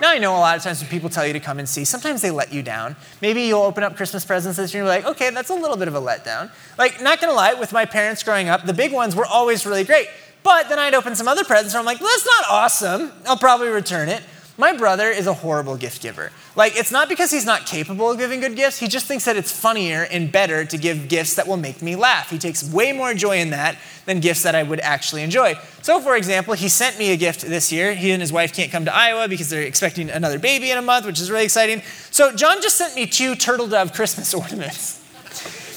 Now, 0.00 0.10
I 0.10 0.18
know 0.18 0.36
a 0.36 0.38
lot 0.38 0.56
of 0.56 0.62
times 0.62 0.80
when 0.80 0.88
people 0.88 1.10
tell 1.10 1.26
you 1.26 1.32
to 1.32 1.40
come 1.40 1.58
and 1.58 1.68
see, 1.68 1.84
sometimes 1.84 2.22
they 2.22 2.30
let 2.30 2.52
you 2.52 2.62
down. 2.62 2.94
Maybe 3.20 3.42
you'll 3.42 3.62
open 3.62 3.82
up 3.82 3.96
Christmas 3.96 4.24
presents 4.24 4.56
this 4.56 4.72
year 4.72 4.84
and 4.84 4.86
you're 4.86 5.02
like, 5.02 5.16
okay, 5.16 5.30
that's 5.30 5.50
a 5.50 5.54
little 5.54 5.76
bit 5.76 5.88
of 5.88 5.96
a 5.96 6.00
letdown. 6.00 6.52
Like, 6.78 7.02
not 7.02 7.20
gonna 7.20 7.32
lie, 7.32 7.54
with 7.54 7.72
my 7.72 7.84
parents 7.84 8.22
growing 8.22 8.48
up, 8.48 8.66
the 8.66 8.72
big 8.72 8.92
ones 8.92 9.16
were 9.16 9.26
always 9.26 9.66
really 9.66 9.82
great. 9.82 10.06
But 10.44 10.68
then 10.68 10.78
I'd 10.78 10.94
open 10.94 11.16
some 11.16 11.26
other 11.26 11.42
presents 11.42 11.74
where 11.74 11.80
I'm 11.80 11.86
like, 11.86 12.00
well, 12.00 12.08
that's 12.08 12.24
not 12.24 12.44
awesome. 12.50 13.10
I'll 13.26 13.36
probably 13.36 13.66
return 13.66 14.08
it. 14.08 14.22
My 14.56 14.72
brother 14.72 15.08
is 15.08 15.26
a 15.26 15.34
horrible 15.34 15.76
gift 15.76 16.00
giver. 16.00 16.30
Like, 16.54 16.76
it's 16.76 16.92
not 16.92 17.08
because 17.08 17.32
he's 17.32 17.44
not 17.44 17.66
capable 17.66 18.12
of 18.12 18.18
giving 18.18 18.38
good 18.38 18.54
gifts, 18.54 18.78
he 18.78 18.86
just 18.86 19.06
thinks 19.06 19.24
that 19.24 19.36
it's 19.36 19.50
funnier 19.50 20.02
and 20.02 20.30
better 20.30 20.64
to 20.64 20.78
give 20.78 21.08
gifts 21.08 21.34
that 21.34 21.48
will 21.48 21.56
make 21.56 21.82
me 21.82 21.96
laugh. 21.96 22.30
He 22.30 22.38
takes 22.38 22.62
way 22.62 22.92
more 22.92 23.14
joy 23.14 23.38
in 23.38 23.50
that 23.50 23.76
than 24.06 24.20
gifts 24.20 24.44
that 24.44 24.54
I 24.54 24.62
would 24.62 24.78
actually 24.80 25.22
enjoy. 25.22 25.54
So, 25.82 26.00
for 26.00 26.16
example, 26.16 26.54
he 26.54 26.68
sent 26.68 27.00
me 27.00 27.12
a 27.12 27.16
gift 27.16 27.40
this 27.40 27.72
year. 27.72 27.94
He 27.94 28.12
and 28.12 28.20
his 28.20 28.32
wife 28.32 28.54
can't 28.54 28.70
come 28.70 28.84
to 28.84 28.94
Iowa 28.94 29.26
because 29.26 29.50
they're 29.50 29.62
expecting 29.62 30.08
another 30.08 30.38
baby 30.38 30.70
in 30.70 30.78
a 30.78 30.82
month, 30.82 31.04
which 31.04 31.20
is 31.20 31.32
really 31.32 31.44
exciting. 31.44 31.82
So, 32.12 32.34
John 32.34 32.62
just 32.62 32.76
sent 32.76 32.94
me 32.94 33.06
two 33.06 33.34
turtle 33.34 33.66
dove 33.66 33.92
Christmas 33.92 34.32
ornaments. 34.34 35.00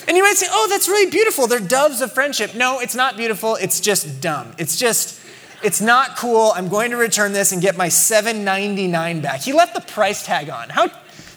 And 0.07 0.15
you 0.15 0.23
might 0.23 0.37
say, 0.37 0.47
oh, 0.49 0.67
that's 0.69 0.87
really 0.87 1.09
beautiful. 1.09 1.47
They're 1.47 1.59
doves 1.59 1.99
of 1.99 2.13
friendship. 2.13 2.55
No, 2.55 2.79
it's 2.79 2.95
not 2.95 3.17
beautiful. 3.17 3.55
It's 3.55 3.81
just 3.81 4.21
dumb. 4.21 4.53
It's 4.57 4.77
just 4.77 5.16
it's 5.63 5.81
not 5.81 6.17
cool. 6.17 6.51
I'm 6.55 6.67
going 6.67 6.91
to 6.91 6.97
return 6.97 7.33
this 7.33 7.51
and 7.51 7.61
get 7.61 7.77
my 7.77 7.87
$7.99 7.87 9.21
back. 9.21 9.41
He 9.41 9.53
left 9.53 9.73
the 9.73 9.81
price 9.81 10.25
tag 10.25 10.49
on. 10.49 10.69
How 10.69 10.89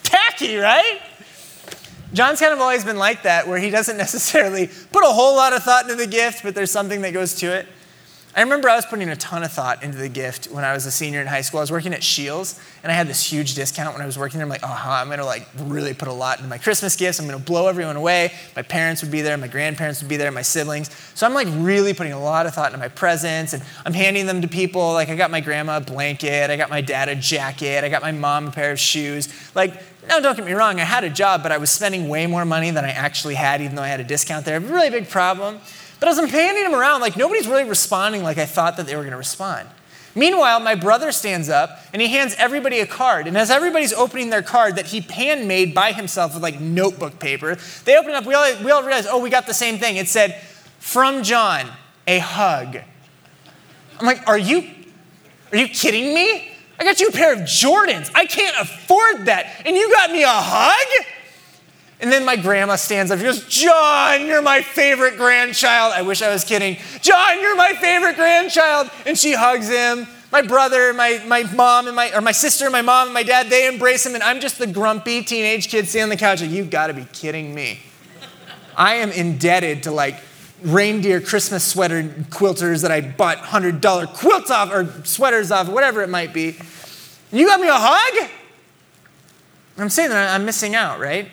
tacky, 0.02 0.56
right? 0.56 1.00
John's 2.12 2.40
kind 2.40 2.52
of 2.52 2.61
always 2.61 2.85
been 2.85 2.98
like 2.98 3.22
that, 3.22 3.46
where 3.46 3.59
he 3.59 3.70
doesn't 3.70 3.96
necessarily 4.06 4.68
put 4.92 5.04
a 5.04 5.11
whole 5.11 5.37
lot 5.37 5.52
of 5.52 5.62
thought 5.62 5.85
into 5.85 5.96
the 5.96 6.06
gift, 6.06 6.42
but 6.42 6.54
there's 6.54 6.70
something 6.70 7.02
that 7.02 7.12
goes 7.12 7.35
to 7.37 7.46
it. 7.46 7.66
I 8.36 8.42
remember 8.42 8.68
I 8.68 8.76
was 8.76 8.86
putting 8.86 9.08
a 9.08 9.16
ton 9.16 9.42
of 9.42 9.50
thought 9.50 9.82
into 9.82 9.98
the 9.98 10.08
gift 10.08 10.46
when 10.52 10.62
I 10.62 10.72
was 10.72 10.86
a 10.86 10.90
senior 10.92 11.20
in 11.20 11.26
high 11.26 11.40
school. 11.40 11.58
I 11.58 11.62
was 11.64 11.72
working 11.72 11.92
at 11.92 12.04
Scheels, 12.04 12.60
and 12.84 12.92
I 12.92 12.94
had 12.94 13.08
this 13.08 13.24
huge 13.24 13.54
discount 13.56 13.92
when 13.92 14.02
I 14.02 14.06
was 14.06 14.16
working 14.16 14.38
there. 14.38 14.44
I'm 14.44 14.48
like, 14.48 14.62
oh, 14.62 14.68
I'm 14.86 15.08
gonna 15.08 15.24
like 15.24 15.48
really 15.58 15.94
put 15.94 16.06
a 16.06 16.12
lot 16.12 16.38
into 16.38 16.48
my 16.48 16.56
Christmas 16.56 16.94
gifts. 16.94 17.18
I'm 17.18 17.26
gonna 17.26 17.40
blow 17.40 17.66
everyone 17.66 17.96
away. 17.96 18.32
My 18.54 18.62
parents 18.62 19.02
would 19.02 19.10
be 19.10 19.20
there, 19.20 19.36
my 19.36 19.48
grandparents 19.48 20.00
would 20.00 20.08
be 20.08 20.16
there, 20.16 20.30
my 20.30 20.42
siblings. 20.42 20.90
So 21.14 21.26
I'm 21.26 21.34
like 21.34 21.48
really 21.56 21.92
putting 21.92 22.12
a 22.12 22.20
lot 22.20 22.46
of 22.46 22.54
thought 22.54 22.72
into 22.72 22.78
my 22.78 22.88
presents, 22.88 23.52
and 23.52 23.64
I'm 23.84 23.94
handing 23.94 24.26
them 24.26 24.42
to 24.42 24.48
people. 24.48 24.92
Like 24.92 25.08
I 25.08 25.16
got 25.16 25.32
my 25.32 25.40
grandma 25.40 25.78
a 25.78 25.80
blanket, 25.80 26.50
I 26.50 26.56
got 26.56 26.70
my 26.70 26.82
dad 26.82 27.08
a 27.08 27.16
jacket, 27.16 27.82
I 27.82 27.88
got 27.88 28.00
my 28.00 28.12
mom 28.12 28.46
a 28.46 28.50
pair 28.52 28.70
of 28.70 28.78
shoes. 28.78 29.28
Like, 29.56 29.82
no, 30.08 30.20
don't 30.20 30.36
get 30.36 30.46
me 30.46 30.52
wrong, 30.52 30.78
I 30.78 30.84
had 30.84 31.02
a 31.02 31.10
job, 31.10 31.42
but 31.42 31.50
I 31.50 31.58
was 31.58 31.72
spending 31.72 32.08
way 32.08 32.28
more 32.28 32.44
money 32.44 32.70
than 32.70 32.84
I 32.84 32.90
actually 32.90 33.34
had, 33.34 33.60
even 33.60 33.74
though 33.74 33.82
I 33.82 33.88
had 33.88 33.98
a 33.98 34.04
discount 34.04 34.44
there. 34.44 34.56
A 34.56 34.60
really 34.60 34.90
big 34.90 35.08
problem. 35.08 35.58
But 36.00 36.08
as 36.08 36.18
I'm 36.18 36.28
handing 36.28 36.64
them 36.64 36.74
around, 36.74 37.02
like 37.02 37.16
nobody's 37.16 37.46
really 37.46 37.64
responding 37.64 38.22
like 38.22 38.38
I 38.38 38.46
thought 38.46 38.76
that 38.78 38.86
they 38.86 38.96
were 38.96 39.02
going 39.02 39.12
to 39.12 39.18
respond. 39.18 39.68
Meanwhile, 40.14 40.58
my 40.60 40.74
brother 40.74 41.12
stands 41.12 41.48
up 41.48 41.78
and 41.92 42.02
he 42.02 42.08
hands 42.08 42.34
everybody 42.36 42.80
a 42.80 42.86
card. 42.86 43.28
And 43.28 43.38
as 43.38 43.50
everybody's 43.50 43.92
opening 43.92 44.30
their 44.30 44.42
card 44.42 44.76
that 44.76 44.86
he 44.86 45.00
pan 45.00 45.46
made 45.46 45.72
by 45.72 45.92
himself 45.92 46.34
with 46.34 46.42
like 46.42 46.60
notebook 46.60 47.20
paper, 47.20 47.56
they 47.84 47.96
open 47.96 48.10
it 48.10 48.16
up. 48.16 48.26
We 48.26 48.34
all, 48.34 48.64
we 48.64 48.70
all 48.72 48.82
realize, 48.82 49.06
oh, 49.06 49.20
we 49.20 49.30
got 49.30 49.46
the 49.46 49.54
same 49.54 49.78
thing. 49.78 49.96
It 49.96 50.08
said, 50.08 50.40
from 50.80 51.22
John, 51.22 51.70
a 52.08 52.18
hug. 52.18 52.78
I'm 54.00 54.06
like, 54.06 54.26
are 54.26 54.38
you, 54.38 54.68
are 55.52 55.58
you 55.58 55.68
kidding 55.68 56.12
me? 56.12 56.50
I 56.78 56.84
got 56.84 56.98
you 56.98 57.08
a 57.08 57.12
pair 57.12 57.34
of 57.34 57.40
Jordans. 57.40 58.10
I 58.14 58.24
can't 58.24 58.56
afford 58.58 59.26
that. 59.26 59.62
And 59.64 59.76
you 59.76 59.92
got 59.92 60.10
me 60.10 60.22
a 60.22 60.28
hug? 60.28 61.06
And 62.00 62.10
then 62.10 62.24
my 62.24 62.36
grandma 62.36 62.76
stands 62.76 63.10
up. 63.10 63.18
She 63.18 63.24
goes, 63.24 63.46
John, 63.46 64.26
you're 64.26 64.40
my 64.40 64.62
favorite 64.62 65.18
grandchild. 65.18 65.92
I 65.94 66.00
wish 66.00 66.22
I 66.22 66.30
was 66.32 66.44
kidding. 66.44 66.78
John, 67.02 67.40
you're 67.40 67.56
my 67.56 67.74
favorite 67.74 68.16
grandchild. 68.16 68.90
And 69.04 69.18
she 69.18 69.34
hugs 69.34 69.68
him. 69.68 70.06
My 70.32 70.40
brother, 70.40 70.94
my, 70.94 71.22
my 71.26 71.42
mom, 71.52 71.88
and 71.88 71.96
my, 71.96 72.14
or 72.14 72.22
my 72.22 72.32
sister, 72.32 72.70
my 72.70 72.82
mom, 72.82 73.08
and 73.08 73.14
my 73.14 73.22
dad, 73.22 73.50
they 73.50 73.66
embrace 73.66 74.06
him. 74.06 74.14
And 74.14 74.22
I'm 74.22 74.40
just 74.40 74.58
the 74.58 74.66
grumpy 74.66 75.22
teenage 75.22 75.68
kid 75.68 75.88
sitting 75.88 76.04
on 76.04 76.08
the 76.08 76.16
couch. 76.16 76.40
Like, 76.40 76.50
you've 76.50 76.70
got 76.70 76.86
to 76.86 76.94
be 76.94 77.04
kidding 77.12 77.54
me. 77.54 77.80
I 78.76 78.94
am 78.94 79.10
indebted 79.10 79.82
to 79.82 79.90
like 79.90 80.20
reindeer 80.62 81.20
Christmas 81.20 81.64
sweater 81.64 82.02
quilters 82.30 82.82
that 82.82 82.90
I 82.90 83.02
bought 83.02 83.38
$100 83.38 84.14
quilts 84.14 84.50
off 84.50 84.72
or 84.72 85.04
sweaters 85.04 85.50
off, 85.50 85.68
whatever 85.68 86.02
it 86.02 86.08
might 86.08 86.32
be. 86.32 86.56
You 87.30 87.46
got 87.46 87.60
me 87.60 87.68
a 87.68 87.74
hug? 87.74 88.30
I'm 89.76 89.90
saying 89.90 90.10
that 90.10 90.34
I'm 90.34 90.46
missing 90.46 90.74
out, 90.74 90.98
right? 90.98 91.28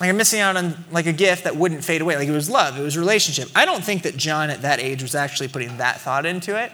Like 0.00 0.08
I'm 0.08 0.16
missing 0.16 0.40
out 0.40 0.56
on 0.56 0.82
like 0.90 1.06
a 1.06 1.12
gift 1.12 1.44
that 1.44 1.56
wouldn't 1.56 1.84
fade 1.84 2.00
away. 2.00 2.16
Like 2.16 2.26
it 2.26 2.32
was 2.32 2.48
love, 2.48 2.78
it 2.78 2.82
was 2.82 2.96
relationship. 2.96 3.50
I 3.54 3.66
don't 3.66 3.84
think 3.84 4.02
that 4.02 4.16
John 4.16 4.48
at 4.48 4.62
that 4.62 4.80
age 4.80 5.02
was 5.02 5.14
actually 5.14 5.48
putting 5.48 5.76
that 5.76 6.00
thought 6.00 6.24
into 6.24 6.58
it. 6.58 6.72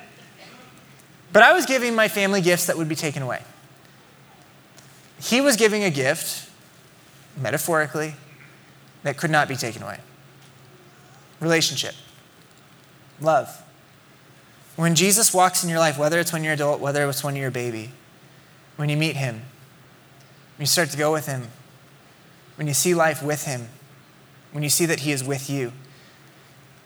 But 1.32 1.42
I 1.42 1.52
was 1.52 1.66
giving 1.66 1.94
my 1.94 2.06
family 2.06 2.40
gifts 2.40 2.66
that 2.66 2.76
would 2.76 2.88
be 2.88 2.94
taken 2.94 3.22
away. 3.22 3.42
He 5.20 5.40
was 5.40 5.56
giving 5.56 5.82
a 5.82 5.90
gift, 5.90 6.48
metaphorically, 7.36 8.14
that 9.02 9.16
could 9.16 9.30
not 9.30 9.48
be 9.48 9.56
taken 9.56 9.82
away. 9.82 9.98
Relationship. 11.40 11.94
Love. 13.20 13.62
When 14.76 14.94
Jesus 14.94 15.34
walks 15.34 15.64
in 15.64 15.70
your 15.70 15.78
life, 15.78 15.98
whether 15.98 16.20
it's 16.20 16.32
when 16.32 16.44
you're 16.44 16.52
an 16.52 16.58
adult, 16.58 16.80
whether 16.80 17.08
it's 17.08 17.24
when 17.24 17.34
you're 17.34 17.48
a 17.48 17.52
baby, 17.52 17.90
when 18.76 18.88
you 18.88 18.96
meet 18.96 19.16
him, 19.16 19.42
you 20.58 20.66
start 20.66 20.90
to 20.90 20.96
go 20.96 21.12
with 21.12 21.26
him, 21.26 21.48
when 22.56 22.66
you 22.66 22.74
see 22.74 22.94
life 22.94 23.22
with 23.22 23.44
Him, 23.44 23.68
when 24.52 24.62
you 24.62 24.70
see 24.70 24.86
that 24.86 25.00
He 25.00 25.12
is 25.12 25.22
with 25.22 25.48
you, 25.48 25.72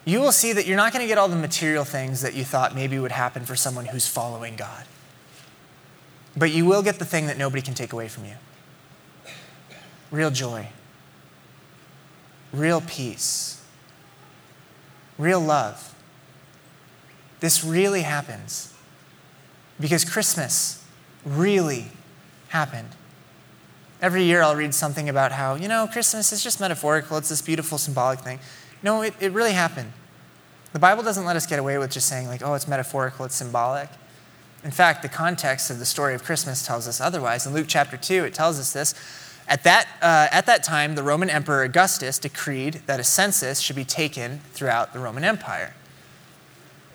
you 0.04 0.20
will 0.20 0.32
see 0.32 0.52
that 0.52 0.66
you're 0.66 0.76
not 0.76 0.92
going 0.92 1.02
to 1.02 1.06
get 1.08 1.18
all 1.18 1.28
the 1.28 1.36
material 1.36 1.84
things 1.84 2.22
that 2.22 2.34
you 2.34 2.44
thought 2.44 2.74
maybe 2.74 2.98
would 2.98 3.12
happen 3.12 3.44
for 3.44 3.54
someone 3.54 3.86
who's 3.86 4.08
following 4.08 4.56
God. 4.56 4.84
But 6.36 6.50
you 6.52 6.64
will 6.64 6.82
get 6.82 6.98
the 6.98 7.04
thing 7.04 7.26
that 7.26 7.36
nobody 7.36 7.62
can 7.62 7.74
take 7.74 7.92
away 7.92 8.08
from 8.08 8.24
you 8.24 8.34
real 10.10 10.30
joy, 10.30 10.68
real 12.52 12.80
peace, 12.80 13.62
real 15.18 15.40
love. 15.40 15.94
This 17.40 17.64
really 17.64 18.02
happens. 18.02 18.74
because 19.78 20.04
Christmas 20.04 20.84
really 21.24 21.86
happened. 22.48 22.90
Every 24.02 24.24
year 24.24 24.42
I'll 24.42 24.56
read 24.56 24.74
something 24.74 25.08
about 25.08 25.32
how, 25.32 25.56
you 25.56 25.68
know, 25.68 25.86
Christmas 25.86 26.32
is 26.32 26.42
just 26.42 26.60
metaphorical, 26.60 27.18
it's 27.18 27.28
this 27.28 27.42
beautiful 27.42 27.76
symbolic 27.76 28.20
thing. 28.20 28.38
No, 28.82 29.02
it, 29.02 29.14
it 29.20 29.32
really 29.32 29.52
happened. 29.52 29.92
The 30.72 30.78
Bible 30.78 31.02
doesn't 31.02 31.24
let 31.24 31.36
us 31.36 31.46
get 31.46 31.58
away 31.58 31.76
with 31.78 31.90
just 31.90 32.08
saying, 32.08 32.28
like, 32.28 32.42
oh, 32.42 32.54
it's 32.54 32.66
metaphorical, 32.66 33.24
it's 33.24 33.34
symbolic. 33.34 33.88
In 34.64 34.70
fact, 34.70 35.02
the 35.02 35.08
context 35.08 35.70
of 35.70 35.78
the 35.78 35.84
story 35.84 36.14
of 36.14 36.22
Christmas 36.22 36.64
tells 36.64 36.86
us 36.86 37.00
otherwise. 37.00 37.46
In 37.46 37.52
Luke 37.52 37.66
chapter 37.68 37.96
2, 37.96 38.24
it 38.24 38.34
tells 38.34 38.58
us 38.58 38.72
this. 38.72 38.94
At 39.48 39.64
that, 39.64 39.88
uh, 40.00 40.28
at 40.30 40.46
that 40.46 40.62
time, 40.62 40.94
the 40.94 41.02
Roman 41.02 41.28
Emperor 41.28 41.62
Augustus 41.62 42.18
decreed 42.18 42.82
that 42.86 43.00
a 43.00 43.04
census 43.04 43.60
should 43.60 43.76
be 43.76 43.84
taken 43.84 44.38
throughout 44.52 44.92
the 44.92 44.98
Roman 44.98 45.24
Empire. 45.24 45.74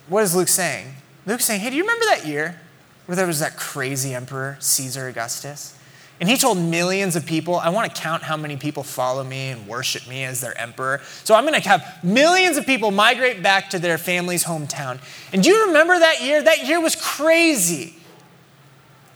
What 0.08 0.24
is 0.24 0.36
Luke 0.36 0.48
saying? 0.48 0.94
Luke's 1.26 1.46
saying, 1.46 1.62
hey, 1.62 1.70
do 1.70 1.76
you 1.76 1.84
remember 1.84 2.06
that 2.06 2.26
year 2.26 2.62
where 3.08 3.16
there 3.16 3.28
was 3.28 3.40
that 3.40 3.58
crazy 3.58 4.14
emperor, 4.14 4.58
Caesar 4.60 5.08
Augustus? 5.08 5.78
And 6.20 6.30
he 6.30 6.38
told 6.38 6.58
millions 6.58 7.18
of 7.18 7.26
people, 7.26 7.58
I 7.58 7.70
want 7.70 7.94
to 7.94 8.02
count 8.02 8.24
how 8.24 8.38
many 8.38 8.56
people 8.56 8.84
follow 8.84 9.24
me 9.24 9.50
and 9.50 9.68
worship 9.68 10.08
me 10.08 10.24
as 10.24 10.40
their 10.40 10.58
emperor. 10.58 11.02
So 11.26 11.36
I'm 11.36 11.44
going 11.46 11.62
to 11.62 11.68
have 11.68 12.04
millions 12.04 12.56
of 12.56 12.66
people 12.66 12.92
migrate 12.92 13.44
back 13.44 13.70
to 13.72 13.80
their 13.80 13.98
family's 13.98 14.46
hometown. 14.46 15.00
And 15.34 15.44
do 15.44 15.50
you 15.50 15.68
remember 15.68 16.00
that 16.00 16.24
year? 16.24 16.42
That 16.42 16.66
year 16.66 16.80
was 16.80 16.96
crazy. 16.96 17.96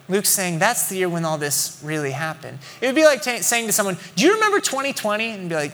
Luke's 0.09 0.29
saying 0.29 0.59
that's 0.59 0.89
the 0.89 0.97
year 0.97 1.07
when 1.07 1.23
all 1.23 1.37
this 1.37 1.79
really 1.83 2.11
happened. 2.11 2.57
It 2.81 2.87
would 2.87 2.95
be 2.95 3.05
like 3.05 3.21
t- 3.21 3.37
saying 3.39 3.67
to 3.67 3.71
someone, 3.71 3.97
Do 4.15 4.25
you 4.25 4.33
remember 4.33 4.59
2020? 4.59 5.29
And 5.29 5.49
be 5.49 5.55
like, 5.55 5.73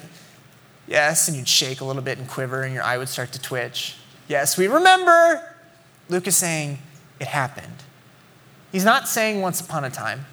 Yes. 0.88 1.28
And 1.28 1.36
you'd 1.36 1.48
shake 1.48 1.82
a 1.82 1.86
little 1.86 2.04
bit 2.04 2.20
and 2.20 2.28
quiver, 2.28 2.62
and 2.62 2.74
your 2.74 2.84
eye 2.84 2.98
would 2.98 3.10
start 3.10 3.32
to 3.32 3.42
twitch. 3.42 3.96
Yes, 4.28 4.58
we 4.58 4.68
remember. 4.68 5.42
Luke 6.10 6.28
is 6.28 6.36
saying, 6.36 6.78
It 7.20 7.28
happened. 7.28 7.84
He's 8.72 8.86
not 8.86 9.08
saying 9.08 9.42
once 9.42 9.62
upon 9.62 9.86
a 9.86 9.90
time. 9.90 10.26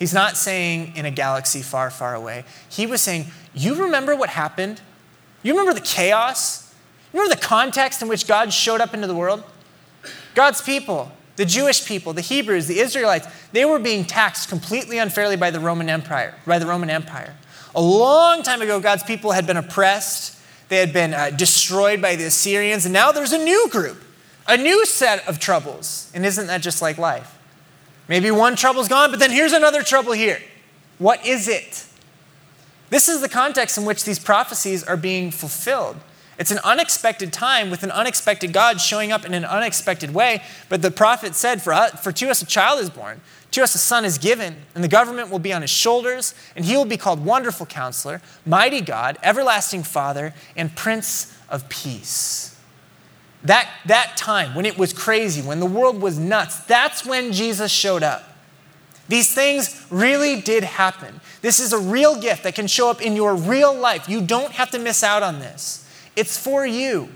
He's 0.00 0.14
not 0.14 0.38
saying 0.38 0.96
in 0.96 1.04
a 1.04 1.10
galaxy 1.10 1.60
far, 1.60 1.90
far 1.90 2.14
away. 2.14 2.44
He 2.70 2.86
was 2.86 3.02
saying, 3.02 3.26
You 3.54 3.74
remember 3.74 4.16
what 4.16 4.30
happened? 4.30 4.80
You 5.42 5.52
remember 5.52 5.78
the 5.78 5.86
chaos? 5.86 6.74
You 7.12 7.20
remember 7.20 7.36
the 7.36 7.46
context 7.46 8.00
in 8.00 8.08
which 8.08 8.26
God 8.26 8.52
showed 8.52 8.80
up 8.80 8.94
into 8.94 9.06
the 9.06 9.14
world? 9.14 9.44
God's 10.34 10.62
people, 10.62 11.12
the 11.36 11.44
Jewish 11.44 11.84
people, 11.84 12.14
the 12.14 12.22
Hebrews, 12.22 12.66
the 12.66 12.78
Israelites, 12.78 13.28
they 13.52 13.66
were 13.66 13.78
being 13.78 14.06
taxed 14.06 14.48
completely 14.48 14.96
unfairly 14.96 15.36
by 15.36 15.50
the 15.50 15.60
Roman 15.60 15.90
Empire, 15.90 16.34
by 16.46 16.58
the 16.58 16.66
Roman 16.66 16.88
Empire. 16.88 17.36
A 17.74 17.82
long 17.82 18.42
time 18.42 18.62
ago, 18.62 18.80
God's 18.80 19.02
people 19.02 19.32
had 19.32 19.46
been 19.46 19.58
oppressed. 19.58 20.40
They 20.70 20.78
had 20.78 20.94
been 20.94 21.12
uh, 21.12 21.30
destroyed 21.30 22.00
by 22.00 22.16
the 22.16 22.24
Assyrians, 22.24 22.86
and 22.86 22.94
now 22.94 23.12
there's 23.12 23.32
a 23.32 23.44
new 23.44 23.68
group, 23.68 24.02
a 24.46 24.56
new 24.56 24.86
set 24.86 25.28
of 25.28 25.38
troubles. 25.38 26.10
And 26.14 26.24
isn't 26.24 26.46
that 26.46 26.62
just 26.62 26.80
like 26.80 26.96
life? 26.96 27.36
Maybe 28.10 28.32
one 28.32 28.56
trouble's 28.56 28.88
gone, 28.88 29.12
but 29.12 29.20
then 29.20 29.30
here's 29.30 29.52
another 29.52 29.84
trouble 29.84 30.10
here. 30.10 30.42
What 30.98 31.24
is 31.24 31.46
it? 31.46 31.86
This 32.90 33.08
is 33.08 33.20
the 33.20 33.28
context 33.28 33.78
in 33.78 33.84
which 33.84 34.02
these 34.02 34.18
prophecies 34.18 34.82
are 34.82 34.96
being 34.96 35.30
fulfilled. 35.30 35.96
It's 36.36 36.50
an 36.50 36.58
unexpected 36.64 37.32
time 37.32 37.70
with 37.70 37.84
an 37.84 37.92
unexpected 37.92 38.52
God 38.52 38.80
showing 38.80 39.12
up 39.12 39.24
in 39.24 39.32
an 39.32 39.44
unexpected 39.44 40.12
way. 40.12 40.42
But 40.68 40.82
the 40.82 40.90
prophet 40.90 41.36
said, 41.36 41.62
For, 41.62 41.72
us, 41.72 42.02
for 42.02 42.10
to 42.10 42.28
us 42.28 42.42
a 42.42 42.46
child 42.46 42.80
is 42.80 42.90
born, 42.90 43.20
to 43.52 43.62
us 43.62 43.76
a 43.76 43.78
son 43.78 44.04
is 44.04 44.18
given, 44.18 44.56
and 44.74 44.82
the 44.82 44.88
government 44.88 45.30
will 45.30 45.38
be 45.38 45.52
on 45.52 45.62
his 45.62 45.70
shoulders, 45.70 46.34
and 46.56 46.64
he 46.64 46.76
will 46.76 46.84
be 46.84 46.96
called 46.96 47.24
Wonderful 47.24 47.66
Counselor, 47.66 48.22
Mighty 48.44 48.80
God, 48.80 49.18
Everlasting 49.22 49.84
Father, 49.84 50.34
and 50.56 50.74
Prince 50.74 51.32
of 51.48 51.68
Peace. 51.68 52.59
That, 53.44 53.70
that 53.86 54.16
time 54.16 54.54
when 54.54 54.66
it 54.66 54.76
was 54.76 54.92
crazy, 54.92 55.40
when 55.40 55.60
the 55.60 55.66
world 55.66 56.00
was 56.00 56.18
nuts, 56.18 56.60
that's 56.60 57.06
when 57.06 57.32
Jesus 57.32 57.70
showed 57.72 58.02
up. 58.02 58.24
These 59.08 59.34
things 59.34 59.86
really 59.90 60.40
did 60.40 60.62
happen. 60.62 61.20
This 61.42 61.58
is 61.58 61.72
a 61.72 61.78
real 61.78 62.20
gift 62.20 62.44
that 62.44 62.54
can 62.54 62.66
show 62.66 62.90
up 62.90 63.02
in 63.02 63.16
your 63.16 63.34
real 63.34 63.74
life. 63.74 64.08
You 64.08 64.20
don't 64.20 64.52
have 64.52 64.70
to 64.70 64.78
miss 64.78 65.02
out 65.02 65.22
on 65.22 65.40
this, 65.40 65.88
it's 66.16 66.38
for 66.38 66.66
you. 66.66 67.08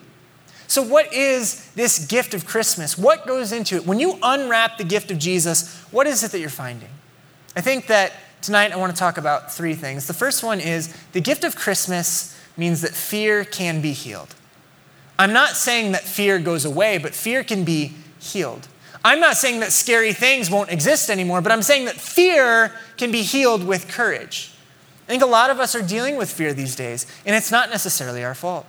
So, 0.66 0.82
what 0.82 1.12
is 1.12 1.70
this 1.74 2.06
gift 2.06 2.34
of 2.34 2.46
Christmas? 2.46 2.98
What 2.98 3.26
goes 3.26 3.52
into 3.52 3.76
it? 3.76 3.86
When 3.86 4.00
you 4.00 4.18
unwrap 4.22 4.78
the 4.78 4.84
gift 4.84 5.10
of 5.10 5.18
Jesus, 5.18 5.72
what 5.92 6.06
is 6.06 6.24
it 6.24 6.32
that 6.32 6.40
you're 6.40 6.48
finding? 6.48 6.88
I 7.54 7.60
think 7.60 7.86
that 7.86 8.12
tonight 8.42 8.72
I 8.72 8.76
want 8.76 8.92
to 8.92 8.98
talk 8.98 9.16
about 9.16 9.52
three 9.52 9.74
things. 9.74 10.06
The 10.06 10.14
first 10.14 10.42
one 10.42 10.58
is 10.58 10.92
the 11.12 11.20
gift 11.20 11.44
of 11.44 11.54
Christmas 11.54 12.36
means 12.56 12.80
that 12.80 12.92
fear 12.92 13.44
can 13.44 13.80
be 13.80 13.92
healed. 13.92 14.34
I'm 15.18 15.32
not 15.32 15.50
saying 15.50 15.92
that 15.92 16.02
fear 16.02 16.38
goes 16.38 16.64
away, 16.64 16.98
but 16.98 17.14
fear 17.14 17.44
can 17.44 17.64
be 17.64 17.92
healed. 18.18 18.66
I'm 19.04 19.20
not 19.20 19.36
saying 19.36 19.60
that 19.60 19.72
scary 19.72 20.12
things 20.12 20.50
won't 20.50 20.70
exist 20.70 21.10
anymore, 21.10 21.42
but 21.42 21.52
I'm 21.52 21.62
saying 21.62 21.84
that 21.84 21.96
fear 21.96 22.72
can 22.96 23.12
be 23.12 23.22
healed 23.22 23.64
with 23.66 23.86
courage. 23.88 24.52
I 25.06 25.10
think 25.10 25.22
a 25.22 25.26
lot 25.26 25.50
of 25.50 25.60
us 25.60 25.74
are 25.74 25.82
dealing 25.82 26.16
with 26.16 26.32
fear 26.32 26.54
these 26.54 26.74
days, 26.74 27.06
and 27.26 27.36
it's 27.36 27.50
not 27.50 27.68
necessarily 27.68 28.24
our 28.24 28.34
fault. 28.34 28.66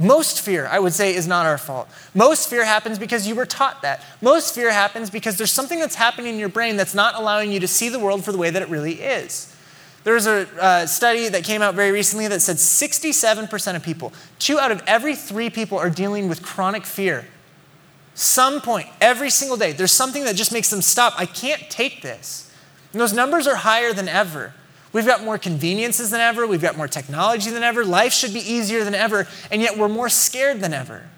Most 0.00 0.40
fear, 0.40 0.66
I 0.66 0.78
would 0.78 0.94
say, 0.94 1.14
is 1.14 1.28
not 1.28 1.46
our 1.46 1.58
fault. 1.58 1.88
Most 2.14 2.48
fear 2.48 2.64
happens 2.64 2.98
because 2.98 3.28
you 3.28 3.34
were 3.34 3.46
taught 3.46 3.82
that. 3.82 4.02
Most 4.20 4.54
fear 4.54 4.72
happens 4.72 5.10
because 5.10 5.36
there's 5.36 5.52
something 5.52 5.78
that's 5.78 5.94
happening 5.94 6.34
in 6.34 6.40
your 6.40 6.48
brain 6.48 6.76
that's 6.76 6.94
not 6.94 7.14
allowing 7.14 7.52
you 7.52 7.60
to 7.60 7.68
see 7.68 7.90
the 7.90 7.98
world 7.98 8.24
for 8.24 8.32
the 8.32 8.38
way 8.38 8.50
that 8.50 8.62
it 8.62 8.68
really 8.68 8.94
is. 8.94 9.54
There 10.02 10.14
was 10.14 10.26
a 10.26 10.48
uh, 10.60 10.86
study 10.86 11.28
that 11.28 11.44
came 11.44 11.60
out 11.60 11.74
very 11.74 11.92
recently 11.92 12.26
that 12.28 12.40
said 12.40 12.56
67% 12.56 13.76
of 13.76 13.82
people, 13.82 14.12
two 14.38 14.58
out 14.58 14.72
of 14.72 14.82
every 14.86 15.14
three 15.14 15.50
people, 15.50 15.78
are 15.78 15.90
dealing 15.90 16.28
with 16.28 16.42
chronic 16.42 16.86
fear. 16.86 17.26
Some 18.14 18.60
point, 18.60 18.88
every 19.00 19.30
single 19.30 19.56
day, 19.56 19.72
there's 19.72 19.92
something 19.92 20.24
that 20.24 20.36
just 20.36 20.52
makes 20.52 20.70
them 20.70 20.82
stop. 20.82 21.14
I 21.18 21.26
can't 21.26 21.68
take 21.70 22.02
this. 22.02 22.50
And 22.92 23.00
those 23.00 23.12
numbers 23.12 23.46
are 23.46 23.56
higher 23.56 23.92
than 23.92 24.08
ever. 24.08 24.54
We've 24.92 25.06
got 25.06 25.22
more 25.22 25.38
conveniences 25.38 26.10
than 26.10 26.20
ever. 26.20 26.46
We've 26.46 26.60
got 26.60 26.76
more 26.76 26.88
technology 26.88 27.50
than 27.50 27.62
ever. 27.62 27.84
Life 27.84 28.12
should 28.12 28.34
be 28.34 28.40
easier 28.40 28.82
than 28.84 28.94
ever. 28.94 29.28
And 29.50 29.62
yet 29.62 29.78
we're 29.78 29.88
more 29.88 30.08
scared 30.08 30.60
than 30.60 30.72
ever. 30.72 31.08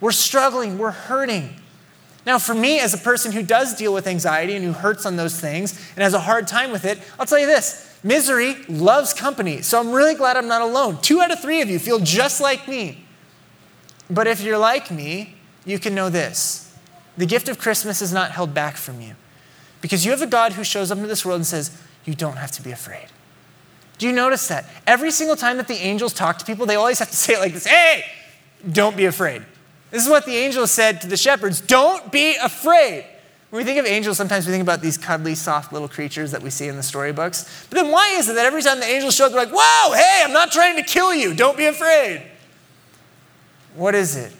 We're 0.00 0.10
struggling. 0.12 0.78
We're 0.78 0.90
hurting. 0.90 1.54
Now, 2.26 2.38
for 2.38 2.54
me, 2.54 2.80
as 2.80 2.92
a 2.92 2.98
person 2.98 3.32
who 3.32 3.42
does 3.42 3.76
deal 3.76 3.94
with 3.94 4.06
anxiety 4.06 4.54
and 4.54 4.64
who 4.64 4.72
hurts 4.72 5.06
on 5.06 5.16
those 5.16 5.40
things 5.40 5.78
and 5.94 6.02
has 6.02 6.14
a 6.14 6.20
hard 6.20 6.48
time 6.48 6.72
with 6.72 6.84
it, 6.84 6.98
I'll 7.18 7.26
tell 7.26 7.38
you 7.38 7.46
this 7.46 7.87
Misery 8.02 8.56
loves 8.68 9.12
company, 9.12 9.62
so 9.62 9.80
I'm 9.80 9.92
really 9.92 10.14
glad 10.14 10.36
I'm 10.36 10.48
not 10.48 10.62
alone. 10.62 11.00
Two 11.02 11.20
out 11.20 11.32
of 11.32 11.40
three 11.40 11.60
of 11.60 11.68
you 11.68 11.78
feel 11.78 11.98
just 11.98 12.40
like 12.40 12.68
me. 12.68 13.04
But 14.08 14.26
if 14.26 14.40
you're 14.40 14.58
like 14.58 14.90
me, 14.90 15.34
you 15.64 15.78
can 15.78 15.94
know 15.94 16.08
this 16.08 16.64
the 17.16 17.26
gift 17.26 17.48
of 17.48 17.58
Christmas 17.58 18.00
is 18.00 18.12
not 18.12 18.30
held 18.30 18.54
back 18.54 18.76
from 18.76 19.00
you 19.00 19.14
because 19.80 20.04
you 20.04 20.12
have 20.12 20.22
a 20.22 20.26
God 20.26 20.52
who 20.52 20.64
shows 20.64 20.90
up 20.90 20.98
into 20.98 21.08
this 21.08 21.24
world 21.24 21.36
and 21.36 21.46
says, 21.46 21.76
You 22.04 22.14
don't 22.14 22.36
have 22.36 22.52
to 22.52 22.62
be 22.62 22.70
afraid. 22.70 23.08
Do 23.98 24.06
you 24.06 24.12
notice 24.12 24.46
that? 24.48 24.66
Every 24.86 25.10
single 25.10 25.34
time 25.34 25.56
that 25.56 25.66
the 25.66 25.74
angels 25.74 26.12
talk 26.12 26.38
to 26.38 26.44
people, 26.44 26.64
they 26.66 26.76
always 26.76 27.00
have 27.00 27.10
to 27.10 27.16
say 27.24 27.34
it 27.34 27.40
like 27.40 27.52
this 27.52 27.66
Hey, 27.66 28.04
don't 28.70 28.96
be 28.96 29.04
afraid. 29.04 29.44
This 29.90 30.04
is 30.04 30.10
what 30.10 30.26
the 30.26 30.36
angels 30.36 30.70
said 30.70 31.00
to 31.00 31.06
the 31.06 31.16
shepherds 31.16 31.60
Don't 31.60 32.10
be 32.12 32.36
afraid. 32.36 33.04
When 33.50 33.60
we 33.60 33.64
think 33.64 33.78
of 33.78 33.86
angels, 33.86 34.18
sometimes 34.18 34.46
we 34.46 34.52
think 34.52 34.62
about 34.62 34.82
these 34.82 34.98
cuddly, 34.98 35.34
soft 35.34 35.72
little 35.72 35.88
creatures 35.88 36.32
that 36.32 36.42
we 36.42 36.50
see 36.50 36.68
in 36.68 36.76
the 36.76 36.82
storybooks. 36.82 37.66
But 37.70 37.76
then 37.76 37.90
why 37.90 38.10
is 38.10 38.28
it 38.28 38.34
that 38.34 38.44
every 38.44 38.60
time 38.60 38.78
the 38.78 38.86
angels 38.86 39.14
show 39.14 39.26
up, 39.26 39.32
they're 39.32 39.40
like, 39.40 39.54
whoa, 39.54 39.94
hey, 39.94 40.22
I'm 40.24 40.34
not 40.34 40.52
trying 40.52 40.76
to 40.76 40.82
kill 40.82 41.14
you. 41.14 41.34
Don't 41.34 41.56
be 41.56 41.64
afraid. 41.64 42.22
What 43.74 43.94
is 43.94 44.16
it? 44.16 44.34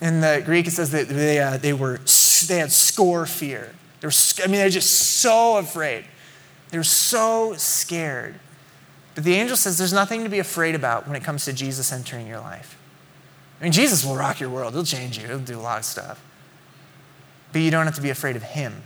In 0.00 0.20
the 0.20 0.42
Greek, 0.44 0.66
it 0.66 0.72
says 0.72 0.90
that 0.90 1.08
they, 1.08 1.38
uh, 1.38 1.56
they, 1.56 1.72
were, 1.72 2.00
they 2.48 2.58
had 2.58 2.72
score 2.72 3.26
fear. 3.26 3.72
They 4.00 4.08
were, 4.08 4.12
I 4.42 4.46
mean, 4.46 4.56
they're 4.56 4.70
just 4.70 4.92
so 5.20 5.58
afraid. 5.58 6.04
They're 6.70 6.82
so 6.82 7.54
scared. 7.54 8.34
But 9.14 9.22
the 9.22 9.34
angel 9.34 9.56
says 9.56 9.78
there's 9.78 9.92
nothing 9.92 10.24
to 10.24 10.28
be 10.28 10.40
afraid 10.40 10.74
about 10.74 11.06
when 11.06 11.14
it 11.14 11.22
comes 11.22 11.44
to 11.44 11.52
Jesus 11.52 11.92
entering 11.92 12.26
your 12.26 12.40
life. 12.40 12.76
I 13.60 13.64
mean, 13.64 13.72
Jesus 13.72 14.04
will 14.04 14.16
rock 14.16 14.40
your 14.40 14.50
world. 14.50 14.74
He'll 14.74 14.84
change 14.84 15.18
you. 15.18 15.26
He'll 15.26 15.38
do 15.38 15.58
a 15.58 15.60
lot 15.60 15.78
of 15.78 15.84
stuff 15.84 16.20
but 17.52 17.60
you 17.60 17.70
don't 17.70 17.86
have 17.86 17.94
to 17.94 18.02
be 18.02 18.10
afraid 18.10 18.36
of 18.36 18.42
him. 18.42 18.82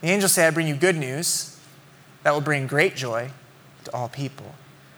The 0.00 0.08
angels 0.08 0.32
say, 0.32 0.46
I 0.46 0.50
bring 0.50 0.66
you 0.66 0.74
good 0.74 0.96
news 0.96 1.58
that 2.22 2.32
will 2.32 2.40
bring 2.40 2.66
great 2.66 2.96
joy 2.96 3.30
to 3.84 3.94
all 3.94 4.08
people. 4.08 4.54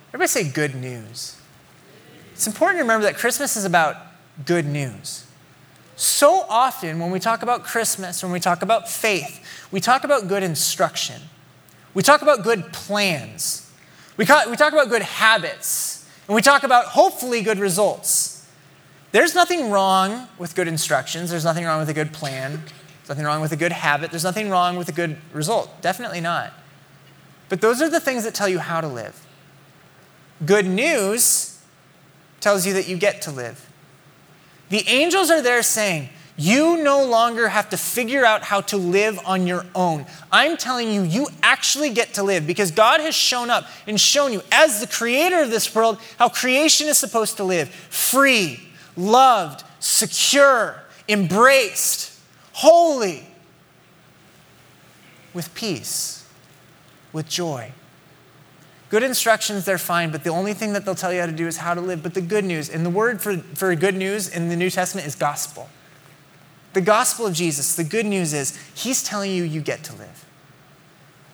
Everybody 0.09 0.29
say 0.29 0.49
good 0.49 0.75
news. 0.75 1.37
It's 2.33 2.47
important 2.47 2.79
to 2.79 2.83
remember 2.83 3.05
that 3.07 3.17
Christmas 3.17 3.57
is 3.57 3.65
about 3.65 3.97
good 4.45 4.67
news. 4.67 5.27
So 5.97 6.45
often, 6.49 6.99
when 6.99 7.11
we 7.11 7.21
talk 7.21 7.43
about 7.43 7.63
Christmas, 7.63 8.23
when 8.23 8.33
we 8.33 8.41
talk 8.41 8.63
about 8.63 8.89
faith, 8.89 9.45
we 9.71 9.81
talk 9.81 10.05
about 10.05 10.27
good 10.27 10.43
instruction. 10.43 11.21
We 11.95 12.03
talk 12.03 12.23
about 12.23 12.43
good 12.43 12.73
plans. 12.73 13.71
We, 14.17 14.25
we 14.25 14.57
talk 14.57 14.73
about 14.73 14.89
good 14.89 15.03
habits. 15.03 16.09
And 16.27 16.35
we 16.35 16.43
talk 16.43 16.63
about 16.63 16.87
hopefully 16.87 17.43
good 17.43 17.59
results. 17.59 18.34
There's 19.15 19.33
nothing 19.33 19.71
wrong 19.71 20.27
with 20.39 20.57
good 20.57 20.67
instructions. 20.67 21.31
There's 21.31 21.45
nothing 21.45 21.65
wrong 21.65 21.79
with 21.79 21.89
a 21.89 21.95
good 21.95 22.13
plan. 22.13 22.61
There's 22.99 23.11
nothing 23.11 23.25
wrong 23.25 23.41
with 23.41 23.53
a 23.53 23.57
good 23.57 23.71
habit. 23.71 24.11
There's 24.11 24.25
nothing 24.25 24.51
wrong 24.51 24.77
with 24.77 24.89
a 24.89 24.93
good 24.93 25.19
result. 25.33 25.81
Definitely 25.81 26.21
not. 26.21 26.53
But 27.49 27.61
those 27.61 27.81
are 27.81 27.89
the 27.89 28.01
things 28.01 28.25
that 28.25 28.35
tell 28.35 28.49
you 28.49 28.59
how 28.59 28.81
to 28.81 28.89
live. 28.89 29.25
Good 30.45 30.67
news 30.67 31.63
tells 32.41 32.67
you 32.67 32.73
that 32.73 32.89
you 32.89 32.97
get 32.97 33.23
to 33.23 33.31
live. 33.31 33.71
The 34.71 34.83
angels 34.89 35.31
are 35.31 35.41
there 35.41 35.63
saying, 35.63 36.09
You 36.37 36.83
no 36.83 37.05
longer 37.05 37.51
have 37.51 37.71
to 37.71 37.77
figure 37.77 38.25
out 38.25 38.43
how 38.43 38.63
to 38.63 38.77
live 38.77 39.21
on 39.25 39.47
your 39.47 39.65
own. 39.77 40.07
I'm 40.33 40.57
telling 40.57 40.91
you, 40.91 41.03
you 41.03 41.29
actually 41.41 41.91
get 41.91 42.15
to 42.15 42.25
live 42.25 42.49
because 42.49 42.73
God 42.73 43.01
has 43.01 43.15
shown 43.15 43.49
up 43.49 43.69
and 43.87 44.01
shown 44.01 44.33
you, 44.33 44.43
as 44.51 44.81
the 44.81 44.89
creator 44.89 45.41
of 45.41 45.51
this 45.51 45.73
world, 45.73 46.01
how 46.19 46.31
creation 46.31 46.89
is 46.89 46.99
supposed 46.99 47.37
to 47.37 47.45
live 47.45 47.69
free, 47.69 48.59
loved, 48.97 49.65
secure, 49.81 50.83
embraced, 51.09 52.19
holy, 52.53 53.27
with 55.33 55.55
peace, 55.55 56.27
with 57.13 57.29
joy. 57.29 57.73
Good 58.91 59.03
instructions, 59.03 59.65
they're 59.65 59.79
fine, 59.79 60.13
but 60.13 60.23
the 60.23 60.31
only 60.31 60.55
thing 60.55 60.73
that 60.75 60.85
they'll 60.85 60.95
tell 60.95 61.13
you 61.13 61.21
how 61.21 61.27
to 61.27 61.33
do 61.33 61.49
is 61.49 61.57
how 61.57 61.75
to 61.75 61.81
live. 61.81 62.03
But 62.03 62.15
the 62.15 62.21
good 62.21 62.45
news, 62.45 62.69
and 62.69 62.87
the 62.87 62.91
word 62.91 63.21
for, 63.21 63.39
for 63.39 63.75
good 63.75 63.97
news 63.97 64.29
in 64.29 64.49
the 64.49 64.57
New 64.57 64.71
Testament 64.71 65.07
is 65.07 65.17
gospel. 65.17 65.69
The 66.75 66.81
gospel 66.81 67.27
of 67.27 67.35
Jesus, 67.35 67.75
the 67.75 67.85
good 67.85 68.07
news 68.07 68.33
is 68.33 68.57
he's 68.75 69.03
telling 69.03 69.33
you 69.33 69.43
you 69.43 69.61
get 69.61 69.83
to 69.85 69.93
live. 69.95 70.25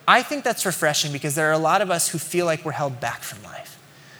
I 0.07 0.23
think 0.23 0.43
that's 0.43 0.67
refreshing 0.67 1.13
because 1.13 1.35
there 1.35 1.49
are 1.49 1.53
a 1.53 1.59
lot 1.59 1.83
of 1.83 1.91
us 1.91 2.09
who 2.09 2.19
feel 2.19 2.47
like 2.47 2.65
we're 2.65 2.73
held 2.73 3.01
back 3.01 3.23
from 3.23 3.43
life. 3.43 3.79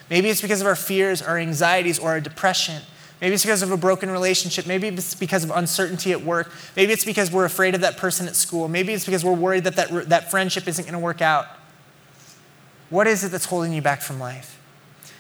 Maybe 0.09 0.29
it's 0.29 0.43
because 0.43 0.61
of 0.61 0.67
our 0.67 0.77
fears, 0.77 1.23
our 1.23 1.39
anxieties, 1.39 1.99
or 1.99 2.11
our 2.11 2.21
depression. 2.21 2.83
Maybe 3.21 3.35
it's 3.35 3.45
because 3.45 3.63
of 3.63 3.71
a 3.71 3.77
broken 3.77 4.11
relationship. 4.11 4.67
Maybe 4.67 4.89
it's 4.89 5.15
because 5.15 5.45
of 5.45 5.51
uncertainty 5.51 6.13
at 6.13 6.23
work. 6.23 6.51
Maybe 6.75 6.93
it's 6.93 7.05
because 7.05 7.31
we're 7.31 7.45
afraid 7.45 7.75
of 7.75 7.83
that 7.83 7.99
person 7.99 8.27
at 8.27 8.35
school. 8.35 8.67
Maybe 8.67 8.95
it's 8.95 9.05
because 9.05 9.25
we're 9.25 9.35
worried 9.35 9.65
that 9.65 9.77
that, 9.77 10.09
that 10.09 10.31
friendship 10.31 10.67
isn't 10.67 10.85
going 10.85 10.95
to 10.95 10.99
work 10.99 11.21
out. 11.21 11.47
What 12.89 13.07
is 13.07 13.23
it 13.23 13.31
that's 13.31 13.45
holding 13.45 13.73
you 13.73 13.83
back 13.83 14.01
from 14.01 14.19
life? 14.19 14.59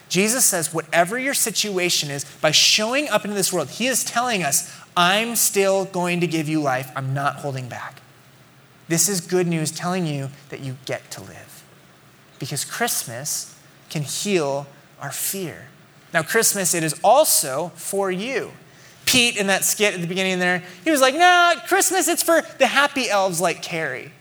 Jesus 0.08 0.44
says, 0.44 0.74
whatever 0.74 1.18
your 1.18 1.34
situation 1.34 2.10
is, 2.10 2.24
by 2.40 2.50
showing 2.50 3.08
up 3.08 3.24
into 3.24 3.36
this 3.36 3.52
world, 3.52 3.68
He 3.68 3.86
is 3.86 4.02
telling 4.02 4.42
us, 4.42 4.74
I'm 4.96 5.36
still 5.36 5.84
going 5.84 6.20
to 6.20 6.26
give 6.26 6.48
you 6.48 6.60
life. 6.60 6.90
I'm 6.96 7.14
not 7.14 7.36
holding 7.36 7.68
back. 7.68 8.02
This 8.88 9.08
is 9.08 9.20
good 9.20 9.46
news 9.46 9.70
telling 9.70 10.06
you 10.06 10.30
that 10.48 10.60
you 10.60 10.78
get 10.84 11.12
to 11.12 11.20
live. 11.20 11.62
Because 12.40 12.64
Christmas 12.64 13.56
can 13.88 14.02
heal 14.02 14.66
our 15.00 15.12
fear. 15.12 15.68
Now, 16.12 16.22
Christmas, 16.22 16.74
it 16.74 16.82
is 16.82 16.98
also 17.04 17.72
for 17.74 18.10
you. 18.10 18.52
Pete, 19.06 19.36
in 19.36 19.48
that 19.48 19.64
skit 19.64 19.94
at 19.94 20.00
the 20.00 20.06
beginning 20.06 20.38
there, 20.38 20.62
he 20.84 20.90
was 20.90 21.00
like, 21.00 21.14
nah, 21.14 21.54
Christmas, 21.66 22.08
it's 22.08 22.22
for 22.22 22.42
the 22.58 22.66
happy 22.66 23.08
elves 23.08 23.40
like 23.40 23.62
Carrie. 23.62 24.12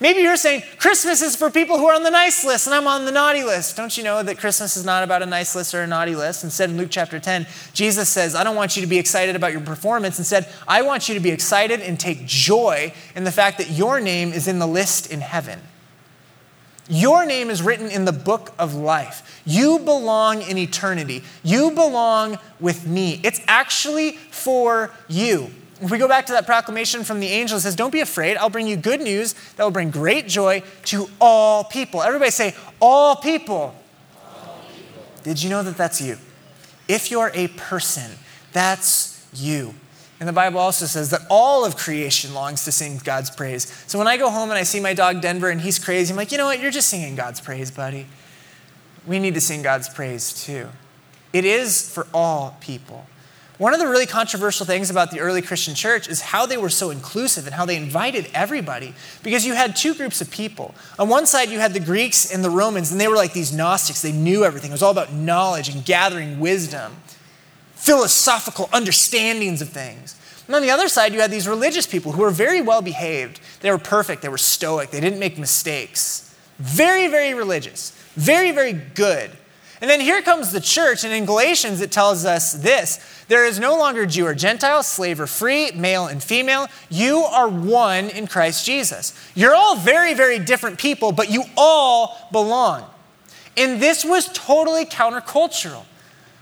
Maybe 0.00 0.22
you're 0.22 0.36
saying 0.36 0.64
Christmas 0.78 1.22
is 1.22 1.36
for 1.36 1.48
people 1.48 1.78
who 1.78 1.86
are 1.86 1.94
on 1.94 2.02
the 2.02 2.10
nice 2.10 2.44
list 2.44 2.66
and 2.66 2.74
I'm 2.74 2.88
on 2.88 3.04
the 3.04 3.12
naughty 3.12 3.44
list. 3.44 3.76
Don't 3.76 3.96
you 3.96 4.02
know 4.02 4.20
that 4.20 4.36
Christmas 4.36 4.76
is 4.76 4.84
not 4.84 5.04
about 5.04 5.22
a 5.22 5.26
nice 5.26 5.54
list 5.54 5.76
or 5.76 5.82
a 5.82 5.86
naughty 5.86 6.16
list? 6.16 6.42
Instead, 6.42 6.70
in 6.70 6.76
Luke 6.76 6.88
chapter 6.90 7.20
10, 7.20 7.46
Jesus 7.72 8.08
says, 8.08 8.34
I 8.34 8.42
don't 8.42 8.56
want 8.56 8.74
you 8.74 8.82
to 8.82 8.88
be 8.88 8.98
excited 8.98 9.36
about 9.36 9.52
your 9.52 9.60
performance. 9.60 10.18
Instead, 10.18 10.48
I 10.66 10.82
want 10.82 11.08
you 11.08 11.14
to 11.14 11.20
be 11.20 11.30
excited 11.30 11.78
and 11.80 12.00
take 12.00 12.26
joy 12.26 12.92
in 13.14 13.22
the 13.22 13.30
fact 13.30 13.58
that 13.58 13.70
your 13.70 14.00
name 14.00 14.32
is 14.32 14.48
in 14.48 14.58
the 14.58 14.66
list 14.66 15.08
in 15.08 15.20
heaven. 15.20 15.60
Your 16.88 17.24
name 17.24 17.48
is 17.48 17.62
written 17.62 17.90
in 17.90 18.04
the 18.04 18.12
book 18.12 18.52
of 18.58 18.74
life. 18.74 19.40
You 19.44 19.78
belong 19.78 20.42
in 20.42 20.58
eternity. 20.58 21.22
You 21.42 21.70
belong 21.70 22.38
with 22.58 22.86
me. 22.86 23.20
It's 23.22 23.40
actually 23.46 24.12
for 24.12 24.90
you. 25.08 25.50
If 25.80 25.90
we 25.90 25.98
go 25.98 26.06
back 26.06 26.26
to 26.26 26.32
that 26.32 26.46
proclamation 26.46 27.02
from 27.02 27.18
the 27.18 27.26
angel, 27.26 27.58
it 27.58 27.62
says, 27.62 27.74
Don't 27.74 27.90
be 27.90 28.00
afraid. 28.00 28.36
I'll 28.36 28.50
bring 28.50 28.66
you 28.66 28.76
good 28.76 29.00
news 29.00 29.34
that 29.56 29.64
will 29.64 29.70
bring 29.72 29.90
great 29.90 30.28
joy 30.28 30.62
to 30.86 31.08
all 31.20 31.64
people. 31.64 32.02
Everybody 32.02 32.30
say, 32.30 32.54
All 32.80 33.16
people. 33.16 33.74
All 34.24 34.60
people. 34.72 35.02
Did 35.24 35.42
you 35.42 35.50
know 35.50 35.62
that 35.62 35.76
that's 35.76 36.00
you? 36.00 36.18
If 36.88 37.10
you're 37.10 37.32
a 37.34 37.48
person, 37.48 38.12
that's 38.52 39.26
you. 39.34 39.74
And 40.22 40.28
the 40.28 40.32
Bible 40.32 40.60
also 40.60 40.86
says 40.86 41.10
that 41.10 41.22
all 41.28 41.64
of 41.64 41.76
creation 41.76 42.32
longs 42.32 42.64
to 42.66 42.70
sing 42.70 43.00
God's 43.02 43.28
praise. 43.28 43.66
So 43.88 43.98
when 43.98 44.06
I 44.06 44.16
go 44.16 44.30
home 44.30 44.50
and 44.50 44.56
I 44.56 44.62
see 44.62 44.78
my 44.78 44.94
dog 44.94 45.20
Denver 45.20 45.50
and 45.50 45.60
he's 45.60 45.80
crazy, 45.80 46.12
I'm 46.12 46.16
like, 46.16 46.30
you 46.30 46.38
know 46.38 46.44
what? 46.44 46.60
You're 46.60 46.70
just 46.70 46.88
singing 46.88 47.16
God's 47.16 47.40
praise, 47.40 47.72
buddy. 47.72 48.06
We 49.04 49.18
need 49.18 49.34
to 49.34 49.40
sing 49.40 49.62
God's 49.62 49.88
praise 49.88 50.32
too. 50.32 50.68
It 51.32 51.44
is 51.44 51.92
for 51.92 52.06
all 52.14 52.56
people. 52.60 53.04
One 53.58 53.74
of 53.74 53.80
the 53.80 53.88
really 53.88 54.06
controversial 54.06 54.64
things 54.64 54.90
about 54.90 55.10
the 55.10 55.18
early 55.18 55.42
Christian 55.42 55.74
church 55.74 56.08
is 56.08 56.20
how 56.20 56.46
they 56.46 56.56
were 56.56 56.70
so 56.70 56.90
inclusive 56.90 57.46
and 57.46 57.54
how 57.56 57.66
they 57.66 57.76
invited 57.76 58.28
everybody. 58.32 58.94
Because 59.24 59.44
you 59.44 59.54
had 59.54 59.74
two 59.74 59.92
groups 59.92 60.20
of 60.20 60.30
people. 60.30 60.72
On 61.00 61.08
one 61.08 61.26
side, 61.26 61.50
you 61.50 61.58
had 61.58 61.74
the 61.74 61.80
Greeks 61.80 62.32
and 62.32 62.44
the 62.44 62.50
Romans, 62.50 62.92
and 62.92 63.00
they 63.00 63.08
were 63.08 63.16
like 63.16 63.32
these 63.32 63.52
Gnostics. 63.52 64.02
They 64.02 64.12
knew 64.12 64.44
everything. 64.44 64.70
It 64.70 64.74
was 64.74 64.84
all 64.84 64.92
about 64.92 65.12
knowledge 65.12 65.68
and 65.68 65.84
gathering 65.84 66.38
wisdom 66.38 66.92
philosophical 67.82 68.68
understandings 68.72 69.60
of 69.60 69.68
things. 69.68 70.14
And 70.46 70.54
on 70.54 70.62
the 70.62 70.70
other 70.70 70.86
side, 70.86 71.12
you 71.12 71.20
had 71.20 71.32
these 71.32 71.48
religious 71.48 71.84
people 71.84 72.12
who 72.12 72.22
were 72.22 72.30
very 72.30 72.62
well 72.62 72.80
behaved. 72.80 73.40
They 73.60 73.72
were 73.72 73.78
perfect, 73.78 74.22
they 74.22 74.28
were 74.28 74.38
stoic, 74.38 74.90
they 74.90 75.00
didn't 75.00 75.18
make 75.18 75.36
mistakes. 75.36 76.32
Very, 76.60 77.08
very 77.08 77.34
religious, 77.34 77.90
very, 78.14 78.52
very 78.52 78.72
good. 78.72 79.32
And 79.80 79.90
then 79.90 79.98
here 79.98 80.22
comes 80.22 80.52
the 80.52 80.60
church, 80.60 81.02
and 81.02 81.12
in 81.12 81.24
Galatians 81.24 81.80
it 81.80 81.90
tells 81.90 82.24
us 82.24 82.52
this 82.52 83.00
there 83.26 83.44
is 83.44 83.58
no 83.58 83.76
longer 83.76 84.06
Jew 84.06 84.26
or 84.26 84.34
Gentile, 84.34 84.84
slave 84.84 85.20
or 85.20 85.26
free, 85.26 85.72
male 85.72 86.06
and 86.06 86.22
female. 86.22 86.68
You 86.88 87.18
are 87.18 87.48
one 87.48 88.10
in 88.10 88.28
Christ 88.28 88.64
Jesus. 88.64 89.12
You're 89.34 89.56
all 89.56 89.74
very, 89.74 90.14
very 90.14 90.38
different 90.38 90.78
people, 90.78 91.10
but 91.10 91.30
you 91.30 91.46
all 91.56 92.28
belong. 92.30 92.84
And 93.56 93.82
this 93.82 94.04
was 94.04 94.28
totally 94.32 94.84
countercultural. 94.84 95.82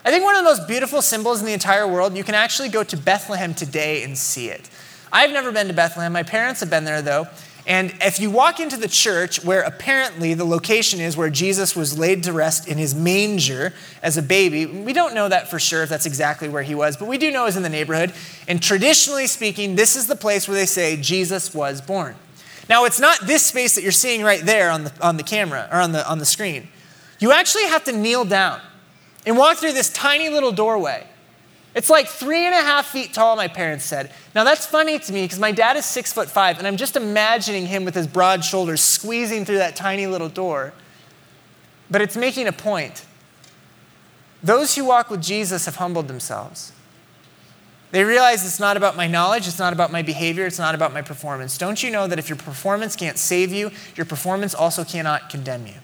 I 0.04 0.10
think 0.10 0.24
one 0.24 0.34
of 0.34 0.42
the 0.42 0.50
most 0.50 0.66
beautiful 0.66 1.02
symbols 1.02 1.40
in 1.40 1.46
the 1.46 1.52
entire 1.52 1.86
world, 1.86 2.16
you 2.16 2.24
can 2.24 2.34
actually 2.34 2.70
go 2.70 2.82
to 2.82 2.96
Bethlehem 2.96 3.52
today 3.52 4.02
and 4.02 4.16
see 4.16 4.48
it. 4.48 4.70
I've 5.12 5.30
never 5.30 5.52
been 5.52 5.68
to 5.68 5.74
Bethlehem. 5.74 6.12
My 6.12 6.22
parents 6.22 6.60
have 6.60 6.70
been 6.70 6.84
there, 6.84 7.02
though. 7.02 7.28
And 7.66 7.94
if 8.00 8.18
you 8.18 8.30
walk 8.30 8.58
into 8.58 8.78
the 8.78 8.88
church, 8.88 9.44
where 9.44 9.60
apparently 9.60 10.32
the 10.32 10.46
location 10.46 11.00
is 11.00 11.16
where 11.16 11.28
Jesus 11.28 11.76
was 11.76 11.98
laid 11.98 12.22
to 12.24 12.32
rest 12.32 12.66
in 12.66 12.78
his 12.78 12.94
manger 12.94 13.74
as 14.02 14.16
a 14.16 14.22
baby, 14.22 14.64
we 14.64 14.94
don't 14.94 15.14
know 15.14 15.28
that 15.28 15.50
for 15.50 15.58
sure 15.58 15.82
if 15.82 15.90
that's 15.90 16.06
exactly 16.06 16.48
where 16.48 16.62
he 16.62 16.74
was, 16.74 16.96
but 16.96 17.06
we 17.06 17.18
do 17.18 17.30
know 17.30 17.44
it's 17.44 17.56
in 17.56 17.62
the 17.62 17.68
neighborhood. 17.68 18.14
And 18.48 18.62
traditionally 18.62 19.26
speaking, 19.26 19.76
this 19.76 19.96
is 19.96 20.06
the 20.06 20.16
place 20.16 20.48
where 20.48 20.56
they 20.56 20.66
say 20.66 20.96
Jesus 20.96 21.54
was 21.54 21.82
born. 21.82 22.16
Now, 22.70 22.86
it's 22.86 23.00
not 23.00 23.20
this 23.26 23.44
space 23.44 23.74
that 23.74 23.82
you're 23.82 23.92
seeing 23.92 24.22
right 24.22 24.42
there 24.42 24.70
on 24.70 24.84
the, 24.84 24.92
on 25.02 25.18
the 25.18 25.22
camera 25.22 25.68
or 25.70 25.78
on 25.78 25.92
the, 25.92 26.08
on 26.08 26.18
the 26.18 26.24
screen. 26.24 26.68
You 27.18 27.32
actually 27.32 27.64
have 27.64 27.84
to 27.84 27.92
kneel 27.92 28.24
down 28.24 28.60
and 29.26 29.36
walk 29.36 29.58
through 29.58 29.72
this 29.72 29.92
tiny 29.92 30.28
little 30.28 30.52
doorway. 30.52 31.06
It's 31.74 31.88
like 31.88 32.08
three 32.08 32.46
and 32.46 32.54
a 32.54 32.62
half 32.62 32.86
feet 32.86 33.14
tall, 33.14 33.36
my 33.36 33.46
parents 33.46 33.84
said. 33.84 34.12
Now 34.34 34.42
that's 34.44 34.66
funny 34.66 34.98
to 34.98 35.12
me 35.12 35.24
because 35.24 35.38
my 35.38 35.52
dad 35.52 35.76
is 35.76 35.84
six 35.84 36.12
foot 36.12 36.28
five, 36.28 36.58
and 36.58 36.66
I'm 36.66 36.76
just 36.76 36.96
imagining 36.96 37.66
him 37.66 37.84
with 37.84 37.94
his 37.94 38.06
broad 38.06 38.44
shoulders 38.44 38.80
squeezing 38.80 39.44
through 39.44 39.58
that 39.58 39.76
tiny 39.76 40.06
little 40.06 40.28
door. 40.28 40.72
But 41.90 42.00
it's 42.02 42.16
making 42.16 42.48
a 42.48 42.52
point. 42.52 43.04
Those 44.42 44.74
who 44.74 44.84
walk 44.84 45.10
with 45.10 45.22
Jesus 45.22 45.66
have 45.66 45.76
humbled 45.76 46.08
themselves. 46.08 46.72
They 47.92 48.04
realize 48.04 48.44
it's 48.44 48.60
not 48.60 48.76
about 48.76 48.96
my 48.96 49.08
knowledge, 49.08 49.48
it's 49.48 49.58
not 49.58 49.72
about 49.72 49.90
my 49.90 50.02
behavior, 50.02 50.46
it's 50.46 50.58
not 50.58 50.74
about 50.74 50.92
my 50.92 51.02
performance. 51.02 51.58
Don't 51.58 51.82
you 51.82 51.90
know 51.90 52.06
that 52.06 52.18
if 52.18 52.28
your 52.28 52.38
performance 52.38 52.94
can't 52.94 53.18
save 53.18 53.52
you, 53.52 53.72
your 53.96 54.06
performance 54.06 54.54
also 54.54 54.84
cannot 54.84 55.28
condemn 55.28 55.66
you? 55.66 55.74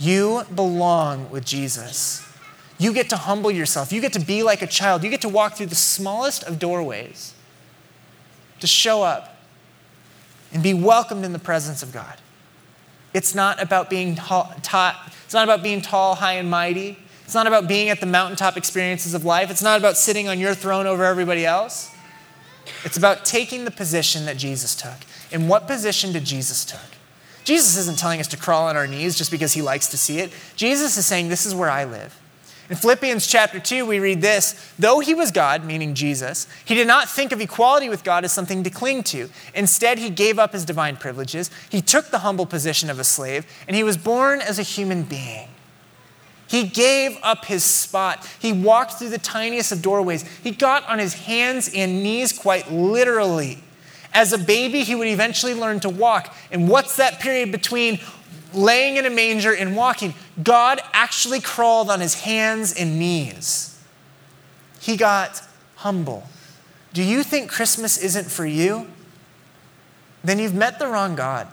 You 0.00 0.44
belong 0.54 1.30
with 1.30 1.44
Jesus. 1.44 2.26
You 2.78 2.94
get 2.94 3.10
to 3.10 3.16
humble 3.16 3.50
yourself. 3.50 3.92
You 3.92 4.00
get 4.00 4.14
to 4.14 4.20
be 4.20 4.42
like 4.42 4.62
a 4.62 4.66
child. 4.66 5.04
You 5.04 5.10
get 5.10 5.20
to 5.20 5.28
walk 5.28 5.56
through 5.56 5.66
the 5.66 5.74
smallest 5.74 6.42
of 6.44 6.58
doorways 6.58 7.34
to 8.60 8.66
show 8.66 9.02
up 9.02 9.36
and 10.52 10.62
be 10.62 10.72
welcomed 10.72 11.24
in 11.26 11.34
the 11.34 11.38
presence 11.38 11.82
of 11.82 11.92
God. 11.92 12.16
It's 13.12 13.34
not 13.34 13.62
about 13.62 13.90
being 13.90 14.14
tall, 14.14 14.52
it's 14.56 14.72
not 15.34 15.44
about 15.44 15.62
being 15.62 15.82
tall, 15.82 16.14
high, 16.14 16.34
and 16.34 16.50
mighty. 16.50 16.98
It's 17.24 17.34
not 17.34 17.46
about 17.46 17.68
being 17.68 17.90
at 17.90 18.00
the 18.00 18.06
mountaintop 18.06 18.56
experiences 18.56 19.14
of 19.14 19.24
life. 19.24 19.50
It's 19.50 19.62
not 19.62 19.78
about 19.78 19.96
sitting 19.96 20.28
on 20.28 20.38
your 20.38 20.54
throne 20.54 20.86
over 20.86 21.04
everybody 21.04 21.46
else. 21.46 21.94
It's 22.84 22.96
about 22.96 23.24
taking 23.24 23.64
the 23.64 23.70
position 23.70 24.24
that 24.24 24.36
Jesus 24.36 24.74
took. 24.74 24.96
And 25.30 25.48
what 25.48 25.66
position 25.66 26.12
did 26.12 26.24
Jesus 26.24 26.64
take? 26.64 26.80
Jesus 27.44 27.76
isn't 27.76 27.98
telling 27.98 28.20
us 28.20 28.28
to 28.28 28.36
crawl 28.36 28.68
on 28.68 28.76
our 28.76 28.86
knees 28.86 29.16
just 29.16 29.30
because 29.30 29.52
he 29.52 29.62
likes 29.62 29.88
to 29.88 29.98
see 29.98 30.18
it. 30.18 30.32
Jesus 30.56 30.96
is 30.96 31.06
saying, 31.06 31.28
This 31.28 31.46
is 31.46 31.54
where 31.54 31.70
I 31.70 31.84
live. 31.84 32.16
In 32.70 32.76
Philippians 32.76 33.26
chapter 33.26 33.58
2, 33.58 33.84
we 33.84 33.98
read 33.98 34.20
this 34.20 34.72
Though 34.78 35.00
he 35.00 35.12
was 35.12 35.32
God, 35.32 35.64
meaning 35.64 35.94
Jesus, 35.94 36.46
he 36.64 36.76
did 36.76 36.86
not 36.86 37.08
think 37.08 37.32
of 37.32 37.40
equality 37.40 37.88
with 37.88 38.04
God 38.04 38.24
as 38.24 38.32
something 38.32 38.62
to 38.62 38.70
cling 38.70 39.02
to. 39.04 39.28
Instead, 39.54 39.98
he 39.98 40.08
gave 40.08 40.38
up 40.38 40.52
his 40.52 40.64
divine 40.64 40.96
privileges. 40.96 41.50
He 41.68 41.82
took 41.82 42.10
the 42.10 42.20
humble 42.20 42.46
position 42.46 42.88
of 42.88 43.00
a 43.00 43.04
slave, 43.04 43.44
and 43.66 43.74
he 43.74 43.82
was 43.82 43.96
born 43.96 44.40
as 44.40 44.60
a 44.60 44.62
human 44.62 45.02
being. 45.02 45.48
He 46.46 46.64
gave 46.64 47.18
up 47.22 47.44
his 47.44 47.64
spot. 47.64 48.26
He 48.38 48.52
walked 48.52 48.94
through 48.94 49.10
the 49.10 49.18
tiniest 49.18 49.72
of 49.72 49.82
doorways. 49.82 50.22
He 50.42 50.52
got 50.52 50.88
on 50.88 50.98
his 50.98 51.14
hands 51.14 51.70
and 51.74 52.02
knees 52.02 52.32
quite 52.32 52.72
literally. 52.72 53.58
As 54.12 54.32
a 54.32 54.38
baby, 54.38 54.82
he 54.82 54.94
would 54.94 55.08
eventually 55.08 55.54
learn 55.54 55.80
to 55.80 55.88
walk. 55.88 56.34
And 56.50 56.68
what's 56.68 56.96
that 56.96 57.20
period 57.20 57.52
between 57.52 58.00
laying 58.52 58.96
in 58.96 59.06
a 59.06 59.10
manger 59.10 59.54
and 59.54 59.76
walking, 59.76 60.14
God 60.42 60.80
actually 60.92 61.40
crawled 61.40 61.90
on 61.90 62.00
his 62.00 62.22
hands 62.22 62.72
and 62.72 62.98
knees. 62.98 63.78
He 64.80 64.96
got 64.96 65.42
humble. 65.76 66.24
Do 66.92 67.02
you 67.02 67.22
think 67.22 67.50
Christmas 67.50 67.98
isn't 67.98 68.30
for 68.30 68.46
you? 68.46 68.88
Then 70.24 70.38
you've 70.38 70.54
met 70.54 70.78
the 70.78 70.86
wrong 70.86 71.14
God. 71.14 71.48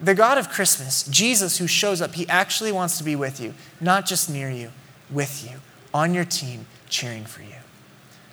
The 0.00 0.14
God 0.14 0.38
of 0.38 0.48
Christmas, 0.48 1.02
Jesus, 1.04 1.58
who 1.58 1.66
shows 1.66 2.00
up, 2.00 2.14
he 2.14 2.28
actually 2.28 2.72
wants 2.72 2.98
to 2.98 3.04
be 3.04 3.16
with 3.16 3.40
you, 3.40 3.54
not 3.80 4.06
just 4.06 4.30
near 4.30 4.48
you, 4.48 4.70
with 5.10 5.44
you, 5.48 5.58
on 5.92 6.14
your 6.14 6.24
team, 6.24 6.66
cheering 6.88 7.24
for 7.24 7.42
you. 7.42 7.57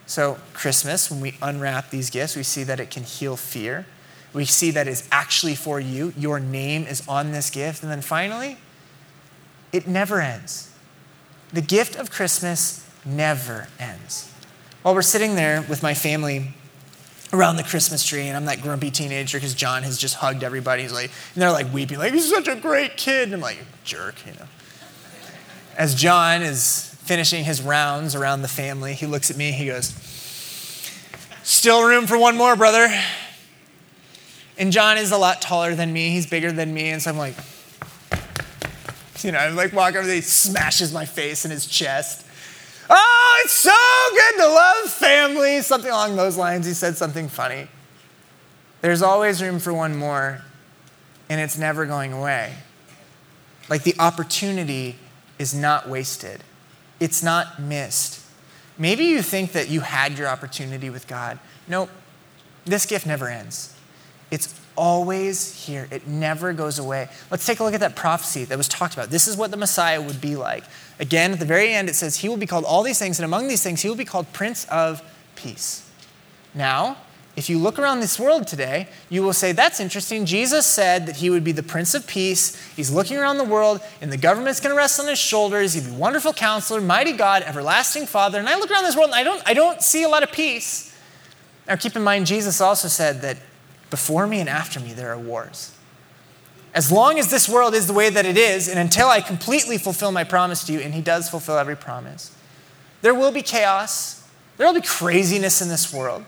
So, 0.08 0.38
Christmas, 0.54 1.10
when 1.10 1.20
we 1.20 1.36
unwrap 1.42 1.90
these 1.90 2.10
gifts, 2.10 2.36
we 2.36 2.44
see 2.44 2.64
that 2.64 2.80
it 2.80 2.92
can 2.92 3.04
heal 3.04 3.36
fear. 3.36 3.86
We 4.34 4.46
see 4.46 4.72
that 4.72 4.88
it's 4.88 5.08
actually 5.12 5.56
for 5.56 5.80
you. 5.80 6.14
Your 6.18 6.40
name 6.40 6.84
is 6.84 7.08
on 7.08 7.32
this 7.32 7.50
gift. 7.50 7.82
And 7.82 7.92
then 7.92 8.02
finally, 8.02 8.58
it 9.72 9.88
never 9.88 10.22
ends. 10.22 10.72
The 11.52 11.62
gift 11.62 11.96
of 11.96 12.12
Christmas 12.12 12.88
never 13.06 13.68
ends. 13.80 14.32
While 14.82 14.94
we're 14.94 15.02
sitting 15.02 15.36
there 15.36 15.64
with 15.64 15.82
my 15.82 15.94
family 15.94 16.54
around 17.34 17.56
the 17.56 17.64
Christmas 17.64 18.06
tree, 18.06 18.28
and 18.28 18.38
I'm 18.38 18.46
that 18.46 18.62
grumpy 18.62 18.92
teenager 18.92 19.38
because 19.38 19.56
John 19.56 19.84
has 19.84 19.98
just 19.98 20.16
hugged 20.16 20.44
everybody. 20.44 20.84
He's 20.84 20.94
like, 20.94 21.12
and 21.34 21.42
they're 21.42 21.52
like 21.52 21.74
weeping, 21.74 21.98
like, 21.98 22.14
he's 22.14 22.30
such 22.30 22.48
a 22.48 22.56
great 22.56 22.98
kid. 22.98 23.24
And 23.24 23.36
I'm 23.36 23.42
like, 23.42 23.58
jerk, 23.84 24.16
you 24.26 24.34
know. 24.34 24.48
As 25.78 25.96
John 25.96 26.42
is 26.42 26.95
finishing 27.06 27.44
his 27.44 27.62
rounds 27.62 28.16
around 28.16 28.42
the 28.42 28.48
family, 28.48 28.94
he 28.94 29.06
looks 29.06 29.30
at 29.32 29.38
me, 29.38 29.52
he 29.52 29.68
goes, 29.68 29.94
Still 31.44 31.84
room 31.84 32.08
for 32.08 32.18
one 32.18 32.36
more, 32.36 32.56
brother. 32.56 32.88
And 34.58 34.72
John 34.72 34.98
is 34.98 35.12
a 35.12 35.18
lot 35.18 35.42
taller 35.42 35.76
than 35.76 35.94
me, 35.94 36.10
he's 36.10 36.26
bigger 36.26 36.52
than 36.52 36.74
me, 36.74 36.90
and 36.90 37.02
so 37.02 37.12
I'm 37.12 37.18
like, 37.18 37.36
you 39.24 39.32
know, 39.32 39.40
I'm 39.40 39.56
like 39.56 39.74
walk 39.74 39.96
over 39.96 40.08
he 40.08 40.22
smashes 40.22 40.94
my 40.94 41.06
face 41.06 41.46
in 41.46 41.52
his 41.52 41.66
chest. 41.66 42.26
Oh, 42.90 43.42
it's 43.44 43.54
so 43.54 43.72
good 44.12 44.42
to 44.42 44.48
love 44.48 44.92
family. 44.92 45.62
Something 45.62 45.90
along 45.90 46.16
those 46.16 46.38
lines. 46.38 46.68
He 46.68 46.74
said 46.74 46.96
something 46.96 47.28
funny. 47.28 47.68
There's 48.82 49.02
always 49.02 49.42
room 49.42 49.58
for 49.58 49.74
one 49.74 49.96
more, 49.96 50.42
and 51.28 51.42
it's 51.42 51.58
never 51.58 51.88
going 51.88 52.14
away. 52.14 52.54
Like 53.68 53.82
the 53.82 53.96
opportunity 53.98 54.98
is 55.40 55.56
not 55.56 55.90
wasted, 55.90 56.44
it's 57.00 57.24
not 57.24 57.60
missed. 57.62 58.22
Maybe 58.78 59.06
you 59.06 59.22
think 59.22 59.54
that 59.54 59.70
you 59.70 59.82
had 59.82 60.18
your 60.18 60.28
opportunity 60.28 60.90
with 60.90 61.08
God. 61.08 61.40
Nope, 61.68 61.90
this 62.66 62.86
gift 62.86 63.06
never 63.06 63.30
ends. 63.30 63.76
It's 64.32 64.60
always 64.76 65.66
here. 65.66 65.88
It 65.92 66.08
never 66.08 66.52
goes 66.52 66.80
away. 66.80 67.10
Let's 67.32 67.46
take 67.46 67.60
a 67.60 67.64
look 67.64 67.74
at 67.74 67.80
that 67.80 67.96
prophecy 67.96 68.44
that 68.46 68.58
was 68.58 68.68
talked 68.68 68.94
about. 68.94 69.10
This 69.10 69.28
is 69.28 69.38
what 69.38 69.52
the 69.52 69.58
Messiah 69.58 70.02
would 70.02 70.20
be 70.20 70.36
like. 70.36 70.64
Again, 71.00 71.32
at 71.32 71.40
the 71.40 71.46
very 71.46 71.74
end, 71.74 71.90
it 71.90 71.96
says, 71.96 72.18
He 72.18 72.30
will 72.30 72.38
be 72.38 72.48
called 72.48 72.66
all 72.66 72.84
these 72.84 73.00
things, 73.00 73.20
and 73.20 73.26
among 73.26 73.48
these 73.48 73.64
things, 73.64 73.82
He 73.82 73.88
will 73.88 73.96
be 73.96 74.06
called 74.06 74.32
Prince 74.34 74.66
of 74.66 75.02
Peace. 75.36 75.90
Now, 76.54 76.98
if 77.36 77.50
you 77.50 77.60
look 77.60 77.78
around 77.78 78.00
this 78.00 78.18
world 78.18 78.48
today, 78.48 78.88
you 79.10 79.22
will 79.22 79.34
say, 79.34 79.52
That's 79.52 79.80
interesting. 79.80 80.26
Jesus 80.26 80.66
said 80.66 81.06
that 81.06 81.18
He 81.18 81.30
would 81.30 81.44
be 81.44 81.52
the 81.52 81.64
Prince 81.64 81.94
of 81.94 82.08
Peace. 82.08 82.56
He's 82.76 82.92
looking 82.92 83.18
around 83.18 83.38
the 83.38 83.44
world, 83.44 83.82
and 84.00 84.12
the 84.12 84.18
government's 84.18 84.62
going 84.62 84.74
to 84.74 84.78
rest 84.78 85.00
on 85.00 85.08
His 85.08 85.20
shoulders. 85.20 85.74
He'd 85.74 85.86
be 85.86 85.92
wonderful 85.92 86.32
counselor, 86.32 86.80
mighty 86.80 87.12
God, 87.12 87.44
everlasting 87.44 88.06
Father. 88.06 88.40
And 88.40 88.48
I 88.48 88.58
look 88.58 88.72
around 88.72 88.84
this 88.84 88.96
world, 88.96 89.10
and 89.10 89.16
I 89.16 89.24
don't, 89.24 89.44
I 89.46 89.54
don't 89.54 89.82
see 89.82 90.04
a 90.04 90.10
lot 90.10 90.24
of 90.24 90.32
peace. 90.32 90.96
Now, 91.68 91.76
keep 91.76 91.96
in 91.96 92.04
mind, 92.04 92.26
Jesus 92.26 92.62
also 92.62 92.88
said 92.88 93.22
that 93.22 93.38
before 93.90 94.28
me 94.28 94.40
and 94.40 94.48
after 94.48 94.80
me, 94.80 94.94
there 94.94 95.12
are 95.12 95.20
wars. 95.20 95.76
As 96.74 96.92
long 96.92 97.20
as 97.20 97.32
this 97.32 97.50
world 97.50 97.74
is 97.74 97.88
the 97.88 97.94
way 97.94 98.10
that 98.10 98.26
it 98.26 98.38
is, 98.38 98.70
and 98.70 98.80
until 98.80 99.10
I 99.10 99.20
completely 99.20 99.78
fulfill 99.78 100.12
my 100.12 100.24
promise 100.24 100.64
to 100.66 100.74
you, 100.74 100.80
and 100.80 100.94
He 100.94 101.02
does 101.02 101.30
fulfill 101.30 101.58
every 101.58 101.76
promise, 101.76 102.34
there 103.02 103.14
will 103.14 103.32
be 103.32 103.42
chaos. 103.42 104.26
There 104.56 104.66
will 104.66 104.74
be 104.74 104.86
craziness 104.86 105.62
in 105.62 105.68
this 105.68 105.94
world. 105.94 106.24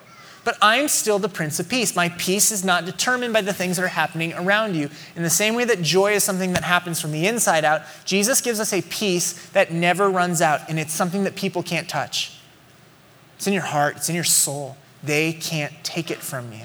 But 0.47 0.57
I'm 0.61 0.87
still 0.87 1.19
the 1.19 1.27
Prince 1.27 1.59
of 1.59 1.67
Peace. 1.67 1.93
My 1.93 2.07
peace 2.07 2.53
is 2.53 2.63
not 2.63 2.85
determined 2.85 3.33
by 3.33 3.41
the 3.41 3.51
things 3.51 3.75
that 3.75 3.83
are 3.83 3.89
happening 3.89 4.31
around 4.31 4.77
you. 4.77 4.89
In 5.17 5.23
the 5.23 5.29
same 5.29 5.55
way 5.55 5.65
that 5.65 5.81
joy 5.81 6.13
is 6.13 6.23
something 6.23 6.53
that 6.53 6.63
happens 6.63 7.01
from 7.01 7.11
the 7.11 7.27
inside 7.27 7.65
out, 7.65 7.81
Jesus 8.05 8.39
gives 8.39 8.61
us 8.61 8.71
a 8.71 8.81
peace 8.83 9.49
that 9.49 9.73
never 9.73 10.09
runs 10.09 10.41
out, 10.41 10.61
and 10.69 10.79
it's 10.79 10.93
something 10.93 11.25
that 11.25 11.35
people 11.35 11.63
can't 11.63 11.89
touch. 11.89 12.39
It's 13.35 13.45
in 13.45 13.51
your 13.51 13.63
heart, 13.63 13.97
it's 13.97 14.07
in 14.07 14.15
your 14.15 14.23
soul. 14.23 14.77
They 15.03 15.33
can't 15.33 15.73
take 15.83 16.09
it 16.09 16.19
from 16.19 16.53
you. 16.53 16.63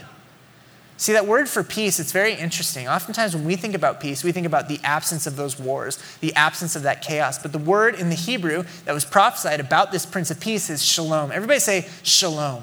See, 0.97 1.13
that 1.13 1.27
word 1.27 1.49
for 1.49 1.65
peace, 1.65 1.99
it's 1.99 2.13
very 2.13 2.35
interesting. 2.35 2.87
Oftentimes, 2.87 3.35
when 3.35 3.45
we 3.45 3.57
think 3.57 3.75
about 3.75 4.01
peace, 4.01 4.23
we 4.23 4.31
think 4.31 4.47
about 4.47 4.69
the 4.69 4.79
absence 4.85 5.27
of 5.27 5.35
those 5.35 5.59
wars, 5.59 5.99
the 6.21 6.33
absence 6.35 6.77
of 6.77 6.85
that 6.85 7.03
chaos. 7.03 7.37
But 7.37 7.51
the 7.51 7.59
word 7.59 7.97
in 7.97 8.11
the 8.11 8.15
Hebrew 8.15 8.63
that 8.85 8.93
was 8.93 9.05
prophesied 9.05 9.59
about 9.59 9.91
this 9.91 10.07
Prince 10.07 10.31
of 10.31 10.39
Peace 10.39 10.71
is 10.71 10.85
shalom. 10.85 11.33
Everybody 11.33 11.59
say 11.59 11.89
shalom. 12.05 12.63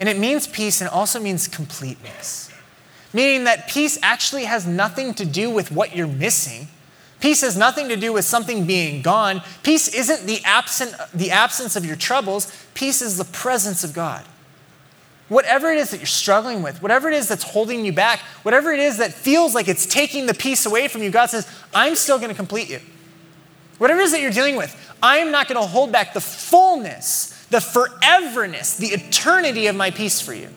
And 0.00 0.08
it 0.08 0.18
means 0.18 0.46
peace 0.46 0.80
and 0.80 0.88
also 0.88 1.20
means 1.20 1.48
completeness, 1.48 2.50
meaning 3.12 3.44
that 3.44 3.68
peace 3.68 3.98
actually 4.02 4.44
has 4.44 4.66
nothing 4.66 5.14
to 5.14 5.24
do 5.24 5.50
with 5.50 5.70
what 5.70 5.96
you're 5.96 6.06
missing. 6.06 6.68
Peace 7.20 7.40
has 7.40 7.56
nothing 7.56 7.88
to 7.88 7.96
do 7.96 8.12
with 8.12 8.24
something 8.24 8.64
being 8.64 9.02
gone. 9.02 9.42
Peace 9.64 9.92
isn't 9.92 10.26
the, 10.26 10.40
absent, 10.44 10.94
the 11.12 11.32
absence 11.32 11.74
of 11.74 11.84
your 11.84 11.96
troubles, 11.96 12.52
peace 12.74 13.02
is 13.02 13.16
the 13.16 13.24
presence 13.24 13.82
of 13.82 13.92
God. 13.92 14.24
Whatever 15.28 15.70
it 15.70 15.78
is 15.78 15.90
that 15.90 15.98
you're 15.98 16.06
struggling 16.06 16.62
with, 16.62 16.80
whatever 16.80 17.08
it 17.08 17.14
is 17.14 17.28
that's 17.28 17.42
holding 17.42 17.84
you 17.84 17.92
back, 17.92 18.20
whatever 18.44 18.72
it 18.72 18.80
is 18.80 18.96
that 18.98 19.12
feels 19.12 19.54
like 19.54 19.68
it's 19.68 19.84
taking 19.84 20.26
the 20.26 20.32
peace 20.32 20.64
away 20.64 20.88
from 20.88 21.02
you, 21.02 21.10
God 21.10 21.26
says, 21.26 21.46
I'm 21.74 21.96
still 21.96 22.18
going 22.18 22.30
to 22.30 22.34
complete 22.34 22.70
you. 22.70 22.80
Whatever 23.76 24.00
it 24.00 24.04
is 24.04 24.12
that 24.12 24.22
you're 24.22 24.30
dealing 24.30 24.56
with, 24.56 24.74
I 25.02 25.18
am 25.18 25.30
not 25.30 25.48
going 25.48 25.60
to 25.60 25.66
hold 25.66 25.92
back 25.92 26.14
the 26.14 26.20
fullness, 26.20 27.37
the 27.50 27.58
foreverness, 27.58 28.76
the 28.76 28.88
eternity 28.88 29.66
of 29.66 29.76
my 29.76 29.90
peace 29.90 30.20
for 30.20 30.34
you. 30.34 30.48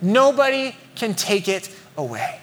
Nobody 0.00 0.76
can 0.94 1.14
take 1.14 1.48
it 1.48 1.74
away. 1.96 2.40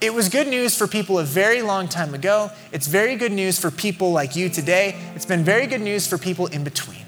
It 0.00 0.12
was 0.12 0.28
good 0.28 0.48
news 0.48 0.76
for 0.76 0.86
people 0.86 1.18
a 1.18 1.24
very 1.24 1.62
long 1.62 1.88
time 1.88 2.14
ago. 2.14 2.50
It's 2.72 2.86
very 2.86 3.16
good 3.16 3.32
news 3.32 3.58
for 3.58 3.70
people 3.70 4.12
like 4.12 4.36
you 4.36 4.48
today. 4.48 4.96
It's 5.14 5.24
been 5.24 5.44
very 5.44 5.66
good 5.66 5.80
news 5.80 6.06
for 6.06 6.18
people 6.18 6.46
in 6.46 6.64
between. 6.64 7.06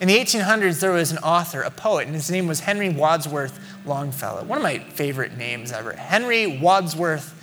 In 0.00 0.08
the 0.08 0.16
1800s, 0.16 0.80
there 0.80 0.92
was 0.92 1.12
an 1.12 1.18
author, 1.18 1.62
a 1.62 1.70
poet, 1.70 2.06
and 2.06 2.14
his 2.14 2.30
name 2.30 2.46
was 2.46 2.60
Henry 2.60 2.88
Wadsworth 2.88 3.58
Longfellow. 3.86 4.44
One 4.44 4.58
of 4.58 4.62
my 4.62 4.78
favorite 4.78 5.36
names 5.36 5.72
ever. 5.72 5.92
Henry 5.92 6.58
Wadsworth 6.58 7.34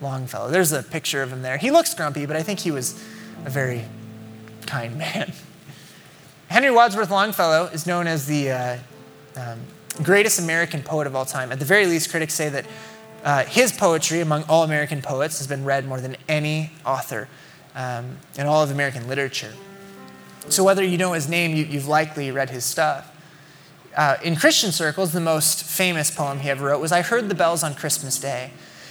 Longfellow. 0.00 0.50
There's 0.50 0.72
a 0.72 0.82
picture 0.82 1.22
of 1.22 1.32
him 1.32 1.42
there. 1.42 1.58
He 1.58 1.70
looks 1.70 1.92
grumpy, 1.92 2.24
but 2.24 2.36
I 2.36 2.42
think 2.42 2.60
he 2.60 2.70
was 2.70 2.92
a 3.44 3.50
very 3.50 3.84
kind 4.66 4.96
man. 4.96 5.32
Henry 6.58 6.72
Wadsworth 6.72 7.12
Longfellow 7.12 7.66
is 7.66 7.86
known 7.86 8.08
as 8.08 8.26
the 8.26 8.50
uh, 8.50 8.78
um, 9.36 9.60
greatest 10.02 10.40
American 10.40 10.82
poet 10.82 11.06
of 11.06 11.14
all 11.14 11.24
time. 11.24 11.52
At 11.52 11.60
the 11.60 11.64
very 11.64 11.86
least, 11.86 12.10
critics 12.10 12.34
say 12.34 12.48
that 12.48 12.66
uh, 13.22 13.44
his 13.44 13.70
poetry, 13.70 14.18
among 14.18 14.42
all 14.48 14.64
American 14.64 15.00
poets, 15.00 15.38
has 15.38 15.46
been 15.46 15.64
read 15.64 15.86
more 15.86 16.00
than 16.00 16.16
any 16.28 16.72
author 16.84 17.28
um, 17.76 18.16
in 18.36 18.48
all 18.48 18.60
of 18.60 18.72
American 18.72 19.06
literature. 19.06 19.52
So, 20.48 20.64
whether 20.64 20.82
you 20.82 20.98
know 20.98 21.12
his 21.12 21.28
name, 21.28 21.54
you, 21.54 21.64
have 21.64 21.86
likely 21.86 22.32
read 22.32 22.50
his 22.50 22.64
stuff. 22.64 23.08
Uh, 23.96 24.16
in 24.24 24.34
Christian 24.34 24.72
circles, 24.72 25.12
the 25.12 25.20
most 25.20 25.62
famous 25.62 26.10
poem 26.10 26.40
he 26.40 26.50
ever 26.50 26.66
wrote 26.66 26.80
was 26.80 26.90
I 26.90 27.02
Heard 27.02 27.28
the 27.28 27.36
Bells 27.36 27.62
on 27.62 27.76
Christmas 27.76 28.18
Day. 28.18 28.50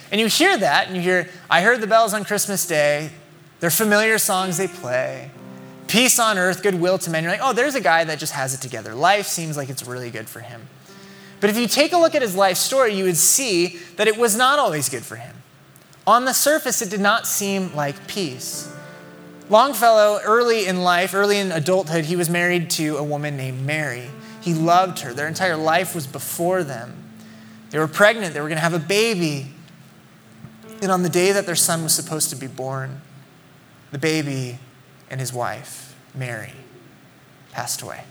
And 0.10 0.22
you 0.22 0.28
hear 0.28 0.58
that, 0.58 0.88
and 0.88 0.96
you 0.96 1.02
hear, 1.02 1.28
I 1.50 1.64
heard 1.64 1.82
the 1.82 1.88
bells 1.88 2.14
on 2.14 2.24
Christmas 2.24 2.66
Day. 2.66 3.10
They're 3.60 3.70
familiar 3.70 4.18
songs 4.20 4.56
they 4.56 4.70
play. 4.70 5.32
Peace 5.88 6.20
on 6.20 6.38
earth, 6.38 6.64
goodwill 6.64 6.98
to 7.00 7.10
men. 7.10 7.24
You're 7.24 7.32
like, 7.32 7.42
oh, 7.44 7.54
there's 7.54 7.76
a 7.76 7.82
guy 7.82 8.04
that 8.04 8.20
just 8.20 8.34
has 8.34 8.54
it 8.54 8.62
together. 8.62 8.94
Life 8.94 9.26
seems 9.26 9.56
like 9.56 9.70
it's 9.70 9.86
really 9.86 10.12
good 10.12 10.28
for 10.28 10.42
him. 10.42 10.68
But 11.40 11.50
if 11.50 11.58
you 11.58 11.68
take 11.68 11.94
a 11.94 11.98
look 11.98 12.16
at 12.16 12.22
his 12.22 12.36
life 12.36 12.58
story, 12.58 12.94
you 12.94 13.06
would 13.06 13.18
see 13.18 13.80
that 13.96 14.08
it 14.08 14.18
was 14.18 14.36
not 14.36 14.60
always 14.60 14.90
good 14.90 15.04
for 15.04 15.16
him. 15.16 15.36
On 16.06 16.26
the 16.26 16.34
surface, 16.34 16.82
it 16.82 16.90
did 16.90 17.00
not 17.02 17.28
seem 17.28 17.74
like 17.76 18.08
peace. 18.08 18.74
Longfellow, 19.50 20.20
early 20.24 20.66
in 20.66 20.82
life, 20.82 21.14
early 21.14 21.38
in 21.38 21.52
adulthood, 21.52 22.06
he 22.06 22.16
was 22.16 22.30
married 22.30 22.70
to 22.72 22.98
a 22.98 23.04
woman 23.04 23.38
named 23.38 23.66
Mary. 23.66 24.10
He 24.42 24.54
loved 24.54 25.00
her. 25.00 25.14
Their 25.14 25.28
entire 25.28 25.56
life 25.56 25.96
was 25.96 26.08
before 26.08 26.64
them. 26.64 26.96
They 27.70 27.80
were 27.80 27.88
pregnant, 27.88 28.34
they 28.34 28.42
were 28.42 28.48
going 28.48 28.58
to 28.58 28.62
have 28.62 28.74
a 28.74 28.80
baby. 28.80 29.48
And 30.82 30.92
on 30.92 31.04
the 31.04 31.10
day 31.10 31.32
that 31.32 31.46
their 31.46 31.56
son 31.56 31.84
was 31.84 31.94
supposed 31.94 32.30
to 32.30 32.36
be 32.36 32.48
born, 32.48 33.02
the 33.92 33.98
baby 33.98 34.60
and 35.10 35.20
his 35.20 35.34
wife, 35.34 35.96
Mary, 36.14 36.54
passed 37.52 37.82
away. 37.82 38.04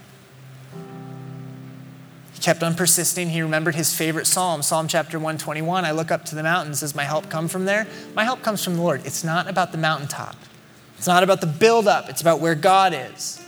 He 2.32 2.40
kept 2.40 2.62
on 2.62 2.74
persisting. 2.74 3.30
He 3.30 3.40
remembered 3.40 3.74
his 3.74 3.94
favorite 3.94 4.26
psalm, 4.26 4.62
Psalm 4.62 4.88
chapter 4.88 5.18
121. 5.18 5.84
I 5.84 5.90
look 5.92 6.10
up 6.10 6.24
to 6.26 6.34
the 6.34 6.42
mountains. 6.42 6.80
Does 6.80 6.94
my 6.94 7.04
help 7.04 7.30
come 7.30 7.48
from 7.48 7.64
there? 7.64 7.86
My 8.14 8.24
help 8.24 8.42
comes 8.42 8.62
from 8.62 8.76
the 8.76 8.82
Lord. 8.82 9.06
It's 9.06 9.24
not 9.24 9.48
about 9.48 9.72
the 9.72 9.78
mountaintop. 9.78 10.36
It's 10.98 11.06
not 11.06 11.22
about 11.22 11.40
the 11.40 11.46
buildup, 11.46 12.08
it's 12.08 12.20
about 12.20 12.40
where 12.40 12.54
God 12.54 12.94
is, 12.94 13.44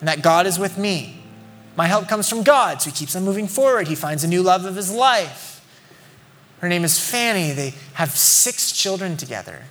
and 0.00 0.08
that 0.08 0.22
God 0.22 0.46
is 0.46 0.58
with 0.58 0.78
me. 0.78 1.22
My 1.76 1.86
help 1.86 2.08
comes 2.08 2.28
from 2.28 2.42
God, 2.42 2.80
so 2.80 2.90
he 2.90 2.96
keeps 2.96 3.14
on 3.14 3.22
moving 3.22 3.46
forward. 3.46 3.88
He 3.88 3.94
finds 3.94 4.24
a 4.24 4.28
new 4.28 4.42
love 4.42 4.64
of 4.64 4.76
his 4.76 4.90
life. 4.90 5.62
Her 6.60 6.68
name 6.68 6.84
is 6.84 6.98
Fanny. 6.98 7.52
They 7.52 7.74
have 7.94 8.10
six 8.12 8.72
children 8.72 9.18
together. 9.18 9.64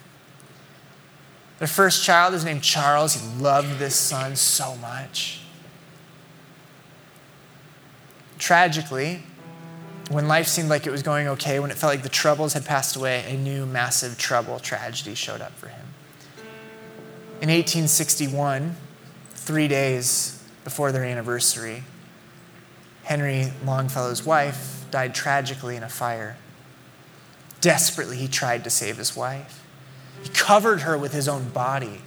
Their 1.59 1.67
first 1.67 2.03
child 2.03 2.33
is 2.33 2.43
named 2.43 2.63
Charles. 2.63 3.15
He 3.15 3.41
loved 3.41 3.79
this 3.79 3.95
son 3.95 4.35
so 4.35 4.75
much. 4.75 5.41
Tragically, 8.37 9.23
when 10.09 10.27
life 10.27 10.47
seemed 10.47 10.69
like 10.69 10.85
it 10.85 10.91
was 10.91 11.01
going 11.01 11.27
okay, 11.29 11.59
when 11.59 11.71
it 11.71 11.77
felt 11.77 11.93
like 11.93 12.03
the 12.03 12.09
troubles 12.09 12.53
had 12.53 12.65
passed 12.65 12.95
away, 12.95 13.25
a 13.27 13.37
new 13.37 13.65
massive 13.65 14.17
trouble, 14.17 14.59
tragedy 14.59 15.15
showed 15.15 15.41
up 15.41 15.53
for 15.53 15.67
him. 15.67 15.85
In 17.41 17.49
1861, 17.49 18.75
three 19.31 19.67
days 19.67 20.43
before 20.63 20.91
their 20.91 21.03
anniversary, 21.03 21.83
Henry 23.03 23.51
Longfellow's 23.63 24.25
wife 24.25 24.85
died 24.91 25.15
tragically 25.15 25.75
in 25.75 25.83
a 25.83 25.89
fire. 25.89 26.37
Desperately, 27.61 28.17
he 28.17 28.27
tried 28.27 28.63
to 28.63 28.69
save 28.69 28.97
his 28.97 29.15
wife. 29.15 29.64
He 30.25 30.31
covered 30.31 30.81
her 30.81 30.97
with 30.97 31.13
his 31.13 31.27
own 31.27 31.49
body. 31.49 32.01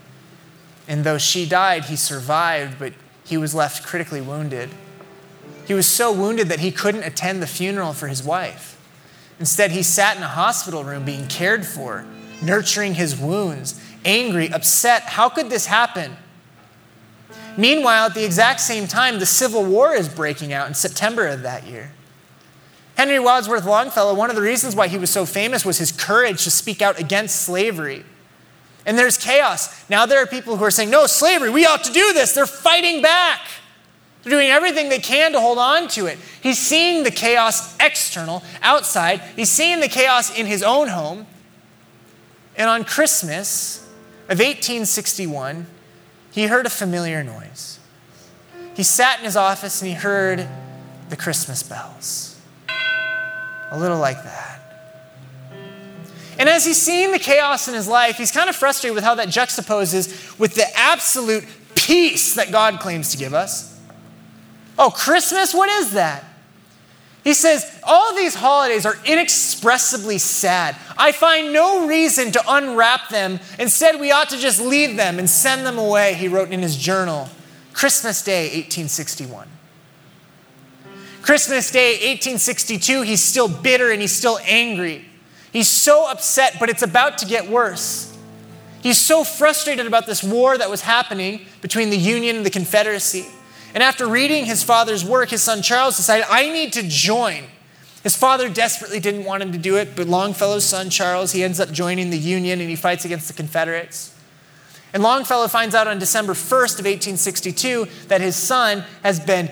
And 0.88 1.04
though 1.04 1.18
she 1.18 1.48
died, 1.48 1.84
he 1.84 1.94
survived, 1.94 2.76
but 2.76 2.92
he 3.24 3.36
was 3.36 3.54
left 3.54 3.86
critically 3.86 4.20
wounded. 4.20 4.70
He 5.68 5.74
was 5.74 5.86
so 5.86 6.10
wounded 6.12 6.48
that 6.48 6.58
he 6.58 6.72
couldn't 6.72 7.04
attend 7.04 7.40
the 7.40 7.46
funeral 7.46 7.92
for 7.92 8.08
his 8.08 8.20
wife. 8.24 8.76
Instead, 9.38 9.70
he 9.70 9.84
sat 9.84 10.16
in 10.16 10.24
a 10.24 10.28
hospital 10.28 10.82
room 10.82 11.04
being 11.04 11.28
cared 11.28 11.64
for, 11.64 12.04
nurturing 12.42 12.94
his 12.94 13.16
wounds, 13.16 13.80
angry, 14.04 14.52
upset. 14.52 15.02
How 15.02 15.28
could 15.28 15.48
this 15.48 15.66
happen? 15.66 16.16
Meanwhile, 17.56 18.06
at 18.06 18.14
the 18.14 18.24
exact 18.24 18.58
same 18.58 18.88
time, 18.88 19.20
the 19.20 19.26
Civil 19.26 19.64
War 19.64 19.94
is 19.94 20.08
breaking 20.08 20.52
out 20.52 20.66
in 20.66 20.74
September 20.74 21.28
of 21.28 21.42
that 21.42 21.68
year. 21.68 21.92
Henry 22.98 23.20
Wadsworth 23.20 23.64
Longfellow, 23.64 24.12
one 24.12 24.28
of 24.28 24.34
the 24.34 24.42
reasons 24.42 24.74
why 24.74 24.88
he 24.88 24.98
was 24.98 25.08
so 25.08 25.24
famous 25.24 25.64
was 25.64 25.78
his 25.78 25.92
courage 25.92 26.42
to 26.42 26.50
speak 26.50 26.82
out 26.82 26.98
against 26.98 27.42
slavery. 27.42 28.04
And 28.84 28.98
there's 28.98 29.16
chaos. 29.16 29.88
Now 29.88 30.04
there 30.04 30.20
are 30.20 30.26
people 30.26 30.56
who 30.56 30.64
are 30.64 30.70
saying, 30.72 30.90
no, 30.90 31.06
slavery, 31.06 31.48
we 31.48 31.64
ought 31.64 31.84
to 31.84 31.92
do 31.92 32.12
this. 32.12 32.32
They're 32.32 32.44
fighting 32.44 33.00
back. 33.00 33.40
They're 34.22 34.32
doing 34.32 34.48
everything 34.48 34.88
they 34.88 34.98
can 34.98 35.30
to 35.30 35.40
hold 35.40 35.58
on 35.58 35.86
to 35.90 36.06
it. 36.06 36.18
He's 36.42 36.58
seeing 36.58 37.04
the 37.04 37.12
chaos 37.12 37.76
external, 37.78 38.42
outside. 38.62 39.20
He's 39.36 39.48
seeing 39.48 39.78
the 39.78 39.88
chaos 39.88 40.36
in 40.36 40.46
his 40.46 40.64
own 40.64 40.88
home. 40.88 41.28
And 42.56 42.68
on 42.68 42.82
Christmas 42.82 43.78
of 44.24 44.40
1861, 44.40 45.68
he 46.32 46.48
heard 46.48 46.66
a 46.66 46.70
familiar 46.70 47.22
noise. 47.22 47.78
He 48.74 48.82
sat 48.82 49.20
in 49.20 49.24
his 49.24 49.36
office 49.36 49.80
and 49.80 49.88
he 49.88 49.94
heard 49.94 50.48
the 51.10 51.16
Christmas 51.16 51.62
bells. 51.62 52.37
A 53.70 53.78
little 53.78 53.98
like 53.98 54.22
that. 54.24 54.60
And 56.38 56.48
as 56.48 56.64
he's 56.64 56.80
seeing 56.80 57.10
the 57.10 57.18
chaos 57.18 57.66
in 57.66 57.74
his 57.74 57.88
life, 57.88 58.16
he's 58.16 58.30
kind 58.30 58.48
of 58.48 58.54
frustrated 58.54 58.94
with 58.94 59.02
how 59.02 59.16
that 59.16 59.28
juxtaposes 59.28 60.38
with 60.38 60.54
the 60.54 60.66
absolute 60.76 61.44
peace 61.74 62.34
that 62.36 62.52
God 62.52 62.78
claims 62.78 63.10
to 63.10 63.18
give 63.18 63.34
us. 63.34 63.76
Oh, 64.78 64.90
Christmas? 64.90 65.52
What 65.52 65.68
is 65.68 65.92
that? 65.92 66.24
He 67.24 67.34
says, 67.34 67.66
All 67.82 68.14
these 68.14 68.36
holidays 68.36 68.86
are 68.86 68.96
inexpressibly 69.04 70.18
sad. 70.18 70.76
I 70.96 71.10
find 71.10 71.52
no 71.52 71.88
reason 71.88 72.30
to 72.32 72.42
unwrap 72.46 73.08
them. 73.08 73.40
Instead, 73.58 74.00
we 74.00 74.12
ought 74.12 74.30
to 74.30 74.38
just 74.38 74.60
leave 74.60 74.96
them 74.96 75.18
and 75.18 75.28
send 75.28 75.66
them 75.66 75.76
away, 75.76 76.14
he 76.14 76.28
wrote 76.28 76.50
in 76.50 76.62
his 76.62 76.76
journal. 76.76 77.28
Christmas 77.72 78.22
Day, 78.22 78.44
1861. 78.44 79.48
Christmas 81.22 81.70
Day, 81.70 81.92
1862, 81.92 83.02
he's 83.02 83.22
still 83.22 83.48
bitter 83.48 83.90
and 83.90 84.00
he's 84.00 84.14
still 84.14 84.38
angry. 84.44 85.04
He's 85.52 85.68
so 85.68 86.10
upset, 86.10 86.56
but 86.60 86.68
it's 86.68 86.82
about 86.82 87.18
to 87.18 87.26
get 87.26 87.48
worse. 87.48 88.16
He's 88.82 88.98
so 88.98 89.24
frustrated 89.24 89.86
about 89.86 90.06
this 90.06 90.22
war 90.22 90.56
that 90.56 90.70
was 90.70 90.82
happening 90.82 91.46
between 91.60 91.90
the 91.90 91.96
Union 91.96 92.36
and 92.36 92.46
the 92.46 92.50
Confederacy. 92.50 93.26
And 93.74 93.82
after 93.82 94.06
reading 94.06 94.44
his 94.44 94.62
father's 94.62 95.04
work, 95.04 95.30
his 95.30 95.42
son 95.42 95.62
Charles 95.62 95.96
decided, 95.96 96.26
I 96.30 96.50
need 96.50 96.72
to 96.74 96.82
join. 96.82 97.44
His 98.02 98.16
father 98.16 98.48
desperately 98.48 99.00
didn't 99.00 99.24
want 99.24 99.42
him 99.42 99.52
to 99.52 99.58
do 99.58 99.76
it, 99.76 99.96
but 99.96 100.06
Longfellow's 100.06 100.64
son 100.64 100.88
Charles, 100.90 101.32
he 101.32 101.42
ends 101.42 101.60
up 101.60 101.72
joining 101.72 102.10
the 102.10 102.18
Union 102.18 102.60
and 102.60 102.70
he 102.70 102.76
fights 102.76 103.04
against 103.04 103.26
the 103.26 103.34
Confederates. 103.34 104.14
And 104.92 105.02
Longfellow 105.02 105.48
finds 105.48 105.74
out 105.74 105.86
on 105.86 105.98
December 105.98 106.32
1st 106.32 106.78
of 106.78 106.86
1862 106.86 107.86
that 108.08 108.20
his 108.20 108.36
son 108.36 108.84
has 109.02 109.20
been 109.20 109.50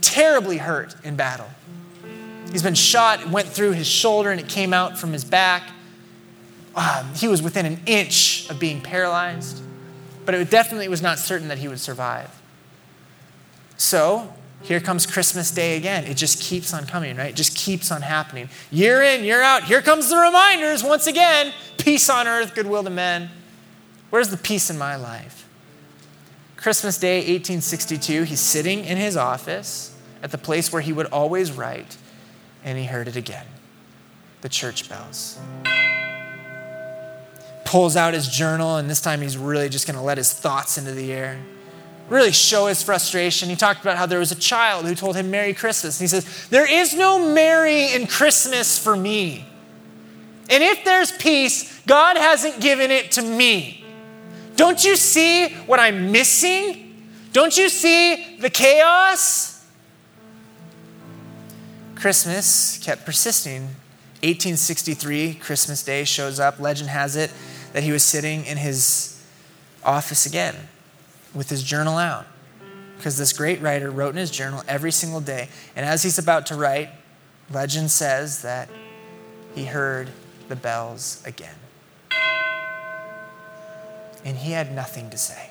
terribly 0.00 0.58
hurt 0.58 0.94
in 1.04 1.16
battle. 1.16 1.48
He's 2.50 2.62
been 2.62 2.74
shot, 2.74 3.20
it 3.20 3.28
went 3.28 3.48
through 3.48 3.72
his 3.72 3.86
shoulder, 3.86 4.30
and 4.30 4.40
it 4.40 4.48
came 4.48 4.72
out 4.72 4.98
from 4.98 5.12
his 5.12 5.24
back. 5.24 5.64
Um, 6.74 7.12
he 7.14 7.28
was 7.28 7.42
within 7.42 7.66
an 7.66 7.80
inch 7.84 8.48
of 8.48 8.58
being 8.58 8.80
paralyzed, 8.80 9.62
but 10.24 10.34
it 10.34 10.50
definitely 10.50 10.88
was 10.88 11.02
not 11.02 11.18
certain 11.18 11.48
that 11.48 11.58
he 11.58 11.68
would 11.68 11.80
survive. 11.80 12.30
So 13.76 14.32
here 14.62 14.80
comes 14.80 15.04
Christmas 15.04 15.50
Day 15.50 15.76
again. 15.76 16.04
It 16.04 16.16
just 16.16 16.42
keeps 16.42 16.72
on 16.72 16.86
coming, 16.86 17.16
right? 17.16 17.30
It 17.30 17.36
just 17.36 17.56
keeps 17.56 17.90
on 17.90 18.02
happening. 18.02 18.48
Year 18.70 19.02
in, 19.02 19.24
year 19.24 19.42
out. 19.42 19.64
Here 19.64 19.82
comes 19.82 20.08
the 20.08 20.16
reminders 20.16 20.82
once 20.82 21.06
again 21.06 21.52
peace 21.78 22.10
on 22.10 22.26
earth, 22.26 22.54
goodwill 22.54 22.84
to 22.84 22.90
men. 22.90 23.30
Where's 24.10 24.30
the 24.30 24.36
peace 24.36 24.70
in 24.70 24.78
my 24.78 24.96
life? 24.96 25.46
Christmas 26.56 26.98
Day, 26.98 27.18
1862, 27.18 28.24
he's 28.24 28.40
sitting 28.40 28.84
in 28.84 28.96
his 28.96 29.16
office 29.16 29.96
at 30.22 30.32
the 30.32 30.38
place 30.38 30.72
where 30.72 30.82
he 30.82 30.92
would 30.92 31.06
always 31.06 31.52
write 31.52 31.96
and 32.64 32.76
he 32.76 32.84
heard 32.84 33.06
it 33.08 33.16
again 33.16 33.46
the 34.40 34.48
church 34.48 34.88
bells. 34.88 35.38
Pulls 37.64 37.96
out 37.96 38.14
his 38.14 38.28
journal, 38.28 38.76
and 38.76 38.88
this 38.88 39.00
time 39.00 39.20
he's 39.20 39.36
really 39.36 39.68
just 39.68 39.86
going 39.86 39.96
to 39.96 40.02
let 40.02 40.16
his 40.16 40.32
thoughts 40.32 40.78
into 40.78 40.92
the 40.92 41.12
air. 41.12 41.38
Really 42.08 42.32
show 42.32 42.66
his 42.66 42.82
frustration. 42.82 43.50
He 43.50 43.56
talked 43.56 43.82
about 43.82 43.98
how 43.98 44.06
there 44.06 44.20
was 44.20 44.32
a 44.32 44.36
child 44.36 44.86
who 44.86 44.94
told 44.94 45.16
him 45.16 45.30
Merry 45.30 45.52
Christmas. 45.52 46.00
And 46.00 46.04
he 46.04 46.08
says, 46.08 46.48
There 46.48 46.70
is 46.70 46.94
no 46.94 47.32
Merry 47.34 47.92
in 47.92 48.06
Christmas 48.06 48.78
for 48.78 48.96
me. 48.96 49.44
And 50.48 50.62
if 50.62 50.84
there's 50.84 51.12
peace, 51.12 51.78
God 51.86 52.16
hasn't 52.16 52.60
given 52.60 52.90
it 52.90 53.12
to 53.12 53.22
me. 53.22 53.84
Don't 54.58 54.84
you 54.84 54.96
see 54.96 55.50
what 55.66 55.78
I'm 55.78 56.10
missing? 56.10 57.06
Don't 57.32 57.56
you 57.56 57.68
see 57.68 58.38
the 58.38 58.50
chaos? 58.50 59.64
Christmas 61.94 62.76
kept 62.78 63.06
persisting. 63.06 63.62
1863, 64.24 65.34
Christmas 65.34 65.84
Day 65.84 66.02
shows 66.02 66.40
up. 66.40 66.58
Legend 66.58 66.90
has 66.90 67.14
it 67.14 67.32
that 67.72 67.84
he 67.84 67.92
was 67.92 68.02
sitting 68.02 68.44
in 68.46 68.56
his 68.56 69.24
office 69.84 70.26
again 70.26 70.56
with 71.32 71.50
his 71.50 71.62
journal 71.62 71.96
out. 71.96 72.26
Because 72.96 73.16
this 73.16 73.32
great 73.32 73.60
writer 73.60 73.92
wrote 73.92 74.10
in 74.10 74.16
his 74.16 74.32
journal 74.32 74.64
every 74.66 74.90
single 74.90 75.20
day. 75.20 75.50
And 75.76 75.86
as 75.86 76.02
he's 76.02 76.18
about 76.18 76.46
to 76.46 76.56
write, 76.56 76.90
legend 77.48 77.92
says 77.92 78.42
that 78.42 78.68
he 79.54 79.66
heard 79.66 80.10
the 80.48 80.56
bells 80.56 81.22
again. 81.24 81.54
And 84.28 84.36
he 84.36 84.52
had 84.52 84.74
nothing 84.74 85.08
to 85.08 85.16
say. 85.16 85.48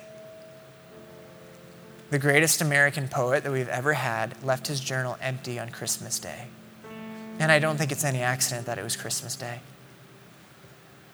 The 2.10 2.18
greatest 2.20 2.60
American 2.60 3.08
poet 3.08 3.42
that 3.42 3.50
we've 3.50 3.68
ever 3.68 3.94
had 3.94 4.40
left 4.44 4.68
his 4.68 4.78
journal 4.78 5.18
empty 5.20 5.58
on 5.58 5.70
Christmas 5.70 6.20
Day. 6.20 6.46
And 7.40 7.50
I 7.50 7.58
don't 7.58 7.76
think 7.76 7.90
it's 7.90 8.04
any 8.04 8.20
accident 8.20 8.66
that 8.66 8.78
it 8.78 8.84
was 8.84 8.94
Christmas 8.94 9.34
Day. 9.34 9.62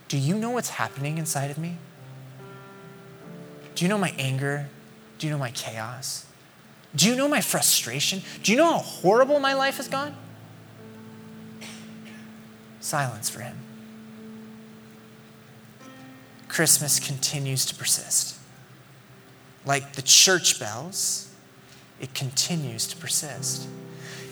Do 0.09 0.19
you 0.19 0.37
know 0.37 0.51
what's 0.51 0.69
happening 0.69 1.17
inside 1.17 1.51
of 1.51 1.57
me? 1.57 1.79
Do 3.77 3.87
you 3.87 3.89
know 3.89 3.97
my 3.97 4.13
anger? 4.19 4.69
Do 5.19 5.27
you 5.27 5.33
know 5.33 5.39
my 5.39 5.51
chaos? 5.51 6.27
Do 6.95 7.09
you 7.09 7.17
know 7.17 7.29
my 7.29 7.41
frustration? 7.41 8.21
Do 8.43 8.53
you 8.53 8.59
know 8.59 8.73
how 8.73 8.79
horrible 8.81 9.41
my 9.41 9.55
life 9.55 9.79
has 9.79 9.89
gone? 9.89 10.15
Silence 12.81 13.31
for 13.31 13.41
him. 13.41 13.57
Christmas 16.55 17.01
continues 17.01 17.67
to 17.67 17.75
persist 17.75 18.39
like 19.65 19.95
the 19.95 20.03
church 20.03 20.59
bells, 20.61 21.33
it 22.01 22.15
continues 22.15 22.87
to 22.89 22.97
persist. 22.97 23.67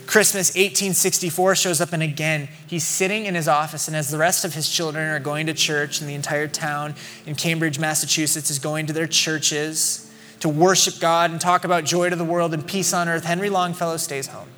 Christmas 0.06 0.48
1864 0.48 1.54
shows 1.54 1.80
up, 1.80 1.92
and 1.92 2.02
again, 2.02 2.48
he's 2.66 2.84
sitting 2.84 3.24
in 3.24 3.34
his 3.34 3.48
office, 3.48 3.88
and 3.88 3.96
as 3.96 4.10
the 4.10 4.18
rest 4.18 4.44
of 4.44 4.52
his 4.54 4.68
children 4.68 5.08
are 5.08 5.20
going 5.20 5.46
to 5.46 5.54
church, 5.54 6.00
and 6.00 6.10
the 6.10 6.14
entire 6.14 6.48
town 6.48 6.94
in 7.24 7.34
Cambridge, 7.34 7.78
Massachusetts 7.78 8.50
is 8.50 8.58
going 8.58 8.86
to 8.86 8.92
their 8.92 9.06
churches 9.06 10.12
to 10.40 10.48
worship 10.48 10.98
God 10.98 11.30
and 11.30 11.40
talk 11.40 11.64
about 11.64 11.84
joy 11.84 12.10
to 12.10 12.16
the 12.16 12.24
world 12.24 12.52
and 12.52 12.66
peace 12.66 12.92
on 12.92 13.08
earth, 13.08 13.24
Henry 13.24 13.48
Longfellow 13.48 13.96
stays 13.96 14.26
home. 14.26 14.48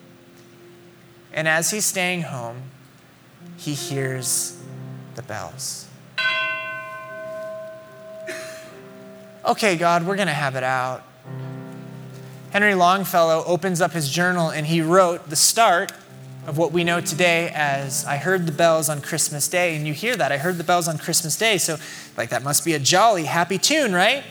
And 1.33 1.47
as 1.47 1.71
he's 1.71 1.85
staying 1.85 2.23
home, 2.23 2.63
he 3.59 3.75
hears 3.75 4.59
the 5.15 5.23
bells. 5.23 5.84
Okay, 9.45 9.77
God, 9.77 10.07
we're 10.07 10.17
going 10.17 10.29
to 10.29 10.35
have 10.35 10.57
it 10.57 10.65
out. 10.65 11.03
Henry 12.51 12.75
Longfellow 12.75 13.45
opens 13.47 13.81
up 13.81 13.93
his 13.93 14.09
journal 14.09 14.51
and 14.51 14.67
he 14.67 14.81
wrote 14.81 15.29
the 15.29 15.37
start 15.37 15.93
of 16.47 16.59
what 16.59 16.73
we 16.73 16.85
know 16.85 17.01
today 17.01 17.51
as 17.55 18.05
I 18.05 18.17
heard 18.17 18.47
the 18.47 18.53
bells 18.53 18.89
on 18.89 19.01
Christmas 19.01 19.49
Day. 19.49 19.77
And 19.77 19.87
you 19.87 19.93
hear 19.93 20.15
that, 20.17 20.31
I 20.31 20.39
heard 20.39 20.57
the 20.57 20.65
bells 20.65 20.87
on 20.87 20.99
Christmas 20.99 21.37
Day. 21.37 21.59
So, 21.59 21.79
like, 22.17 22.29
that 22.31 22.43
must 22.43 22.65
be 22.65 22.75
a 22.75 22.79
jolly, 22.79 23.25
happy 23.25 23.59
tune, 23.59 23.93
right? 23.93 24.23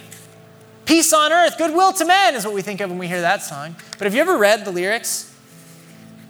Peace 0.86 1.11
on 1.14 1.32
earth, 1.32 1.57
goodwill 1.57 1.93
to 1.93 2.05
men 2.05 2.36
is 2.36 2.45
what 2.45 2.53
we 2.53 2.61
think 2.61 2.82
of 2.82 2.89
when 2.89 2.99
we 2.99 3.07
hear 3.07 3.22
that 3.22 3.41
song. 3.41 3.76
But 3.97 4.05
have 4.05 4.14
you 4.14 4.22
ever 4.22 4.38
read 4.38 4.66
the 4.66 4.72
lyrics? 4.72 5.34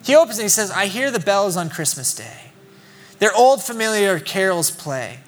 He 0.04 0.16
opens 0.16 0.38
and 0.38 0.44
he 0.44 0.50
says, 0.50 0.72
I 0.72 0.88
hear 0.88 1.12
the 1.12 1.20
bells 1.20 1.58
on 1.58 1.70
Christmas 1.70 2.14
Day. 2.14 2.52
Their 3.20 3.34
old 3.36 3.64
familiar 3.64 4.20
carols 4.20 4.70
play. 4.70 5.20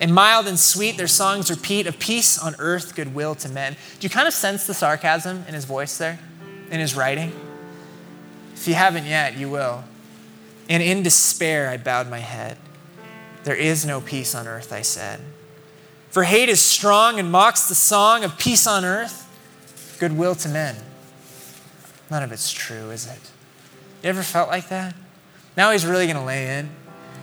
And 0.00 0.14
mild 0.14 0.46
and 0.46 0.58
sweet, 0.58 0.96
their 0.96 1.06
songs 1.06 1.50
repeat 1.50 1.86
of 1.86 1.98
peace 1.98 2.38
on 2.38 2.54
earth, 2.58 2.94
goodwill 2.94 3.34
to 3.36 3.48
men. 3.48 3.76
Do 3.98 4.04
you 4.06 4.10
kind 4.10 4.28
of 4.28 4.34
sense 4.34 4.66
the 4.66 4.74
sarcasm 4.74 5.44
in 5.48 5.54
his 5.54 5.64
voice 5.64 5.96
there, 5.96 6.18
in 6.70 6.80
his 6.80 6.94
writing? 6.94 7.32
If 8.54 8.68
you 8.68 8.74
haven't 8.74 9.06
yet, 9.06 9.36
you 9.36 9.48
will. 9.48 9.84
And 10.68 10.82
in 10.82 11.02
despair, 11.02 11.70
I 11.70 11.76
bowed 11.76 12.10
my 12.10 12.18
head. 12.18 12.58
There 13.44 13.54
is 13.54 13.86
no 13.86 14.00
peace 14.00 14.34
on 14.34 14.46
earth, 14.46 14.72
I 14.72 14.82
said. 14.82 15.20
For 16.10 16.24
hate 16.24 16.48
is 16.48 16.60
strong 16.60 17.18
and 17.18 17.30
mocks 17.30 17.68
the 17.68 17.74
song 17.74 18.24
of 18.24 18.38
peace 18.38 18.66
on 18.66 18.84
earth, 18.84 19.96
goodwill 20.00 20.34
to 20.36 20.48
men. 20.48 20.76
None 22.10 22.22
of 22.22 22.32
it's 22.32 22.52
true, 22.52 22.90
is 22.90 23.06
it? 23.06 23.20
You 24.02 24.10
ever 24.10 24.22
felt 24.22 24.48
like 24.48 24.68
that? 24.68 24.94
Now 25.56 25.70
he's 25.72 25.86
really 25.86 26.06
going 26.06 26.16
to 26.16 26.24
lay 26.24 26.58
in. 26.58 26.70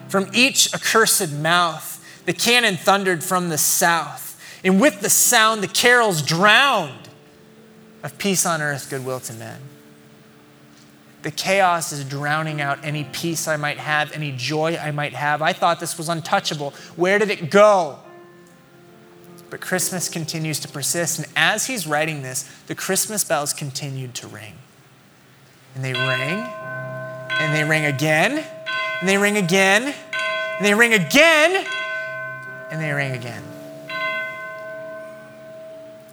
From 0.10 0.28
each 0.34 0.74
accursed 0.74 1.32
mouth, 1.34 2.03
the 2.26 2.34
cannon 2.34 2.78
thundered 2.78 3.24
from 3.24 3.50
the 3.50 3.58
south, 3.58 4.40
and 4.64 4.80
with 4.80 5.02
the 5.02 5.10
sound, 5.10 5.62
the 5.62 5.68
carols 5.68 6.22
drowned 6.22 7.10
of 8.02 8.18
peace 8.18 8.46
on 8.46 8.62
earth, 8.62 8.90
goodwill 8.90 9.20
to 9.22 9.34
men. 9.34 9.60
The 11.24 11.32
chaos 11.32 11.94
is 11.94 12.04
drowning 12.04 12.60
out 12.60 12.84
any 12.84 13.06
peace 13.06 13.48
I 13.48 13.56
might 13.56 13.78
have, 13.78 14.12
any 14.12 14.34
joy 14.34 14.76
I 14.76 14.92
might 14.92 15.14
have. 15.14 15.42
I 15.42 15.54
thought 15.54 15.80
this 15.80 15.98
was 15.98 16.10
untouchable. 16.10 16.74
Where 16.98 17.18
did 17.18 17.32
it 17.32 17.50
go? 17.50 18.00
But 19.50 19.62
Christmas 19.62 20.10
continues 20.10 20.60
to 20.60 20.68
persist, 20.68 21.20
and 21.20 21.28
as 21.36 21.68
he's 21.68 21.88
writing 21.88 22.24
this, 22.24 22.44
the 22.68 22.76
Christmas 22.76 23.24
bells 23.24 23.54
continued 23.54 24.16
to 24.16 24.28
ring. 24.28 24.56
And 25.76 25.84
they 25.84 25.94
ring, 25.94 26.46
and 27.40 27.56
they 27.56 27.64
ring 27.64 27.86
again, 27.86 28.44
and 29.00 29.08
they 29.08 29.18
ring 29.18 29.38
again, 29.38 29.94
and 30.58 30.66
they 30.66 30.74
ring 30.74 30.94
again, 30.94 31.66
and 32.74 32.82
they 32.82 32.92
rang 32.92 33.12
again. 33.12 33.44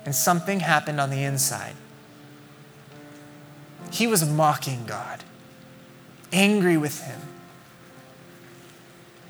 And 0.05 0.15
something 0.15 0.61
happened 0.61 1.01
on 1.01 1.09
the 1.09 1.25
inside. 1.25 1.75
He 3.91 4.07
was 4.07 4.29
mocking 4.29 4.85
God, 4.85 5.25
angry 6.35 6.77
with 6.77 7.01
him. 7.01 7.19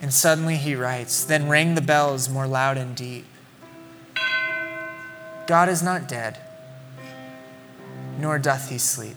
And 0.03 0.13
suddenly 0.13 0.57
he 0.57 0.75
writes, 0.75 1.25
Then 1.25 1.49
rang 1.49 1.77
the 1.77 1.81
bells 1.81 2.29
more 2.29 2.49
loud 2.49 2.77
and 2.77 2.97
deep. 2.97 3.27
God 5.47 5.69
is 5.69 5.85
not 5.85 6.09
dead, 6.09 6.37
nor 8.19 8.41
doth 8.41 8.71
he 8.71 8.79
sleep. 8.79 9.17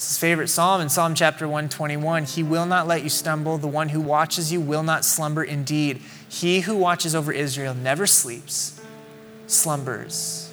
It's 0.00 0.08
his 0.08 0.18
favorite 0.18 0.48
psalm 0.48 0.80
in 0.80 0.88
Psalm 0.88 1.14
chapter 1.14 1.46
121. 1.46 2.24
He 2.24 2.42
will 2.42 2.64
not 2.64 2.86
let 2.86 3.02
you 3.02 3.10
stumble. 3.10 3.58
The 3.58 3.68
one 3.68 3.90
who 3.90 4.00
watches 4.00 4.50
you 4.50 4.58
will 4.58 4.82
not 4.82 5.04
slumber. 5.04 5.44
Indeed, 5.44 6.00
he 6.26 6.60
who 6.60 6.74
watches 6.74 7.14
over 7.14 7.30
Israel 7.30 7.74
never 7.74 8.06
sleeps, 8.06 8.80
slumbers, 9.46 10.50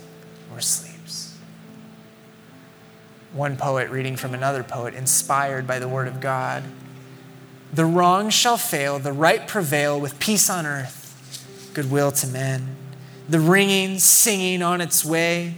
or 0.51 0.59
sleeps. 0.59 1.37
One 3.31 3.55
poet 3.55 3.89
reading 3.89 4.17
from 4.17 4.33
another 4.33 4.63
poet, 4.63 4.93
inspired 4.93 5.65
by 5.65 5.79
the 5.79 5.87
word 5.87 6.09
of 6.09 6.19
God. 6.19 6.65
The 7.71 7.85
wrong 7.85 8.29
shall 8.29 8.57
fail, 8.57 8.99
the 8.99 9.13
right 9.13 9.47
prevail 9.47 9.97
with 9.97 10.19
peace 10.19 10.49
on 10.49 10.65
earth, 10.65 11.71
goodwill 11.73 12.11
to 12.11 12.27
men. 12.27 12.75
The 13.29 13.39
ringing, 13.39 13.99
singing 13.99 14.61
on 14.61 14.81
its 14.81 15.05
way, 15.05 15.53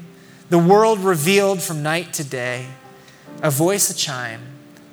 the 0.52 0.60
world 0.60 1.00
revealed 1.00 1.64
from 1.64 1.82
night 1.82 2.14
to 2.14 2.24
day 2.24 2.68
a 3.42 3.50
voice 3.50 3.90
a 3.90 3.96
chime, 3.96 4.42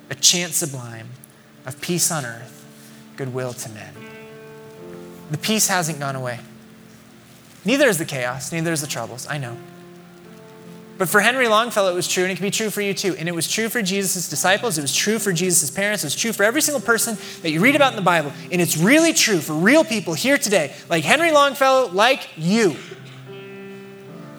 a 0.09 0.15
chant 0.15 0.53
sublime 0.53 1.09
of 1.65 1.79
peace 1.81 2.11
on 2.11 2.25
earth, 2.25 2.65
goodwill 3.17 3.53
to 3.53 3.69
men. 3.69 3.93
The 5.31 5.37
peace 5.37 5.67
hasn't 5.67 5.99
gone 5.99 6.15
away. 6.15 6.39
Neither 7.65 7.87
is 7.87 7.97
the 7.97 8.05
chaos, 8.05 8.53
neither 8.53 8.71
is 8.71 8.81
the 8.81 8.87
troubles, 8.87 9.27
I 9.29 9.37
know. 9.37 9.57
But 10.97 11.09
for 11.09 11.19
Henry 11.19 11.47
Longfellow, 11.47 11.91
it 11.91 11.95
was 11.95 12.07
true, 12.07 12.23
and 12.23 12.31
it 12.31 12.35
can 12.35 12.45
be 12.45 12.51
true 12.51 12.69
for 12.69 12.81
you 12.81 12.93
too. 12.93 13.15
And 13.19 13.29
it 13.29 13.35
was 13.35 13.47
true 13.47 13.69
for 13.69 13.81
Jesus' 13.81 14.29
disciples, 14.29 14.77
it 14.77 14.81
was 14.81 14.95
true 14.95 15.19
for 15.19 15.31
Jesus' 15.31 15.69
parents, 15.69 16.03
it 16.03 16.07
was 16.07 16.15
true 16.15 16.33
for 16.33 16.43
every 16.43 16.61
single 16.61 16.81
person 16.81 17.17
that 17.41 17.51
you 17.51 17.59
read 17.59 17.75
about 17.75 17.91
in 17.91 17.97
the 17.97 18.01
Bible. 18.01 18.31
And 18.51 18.61
it's 18.61 18.77
really 18.77 19.13
true 19.13 19.39
for 19.39 19.53
real 19.53 19.83
people 19.83 20.13
here 20.13 20.37
today, 20.37 20.73
like 20.89 21.03
Henry 21.03 21.31
Longfellow, 21.31 21.89
like 21.89 22.29
you. 22.35 22.77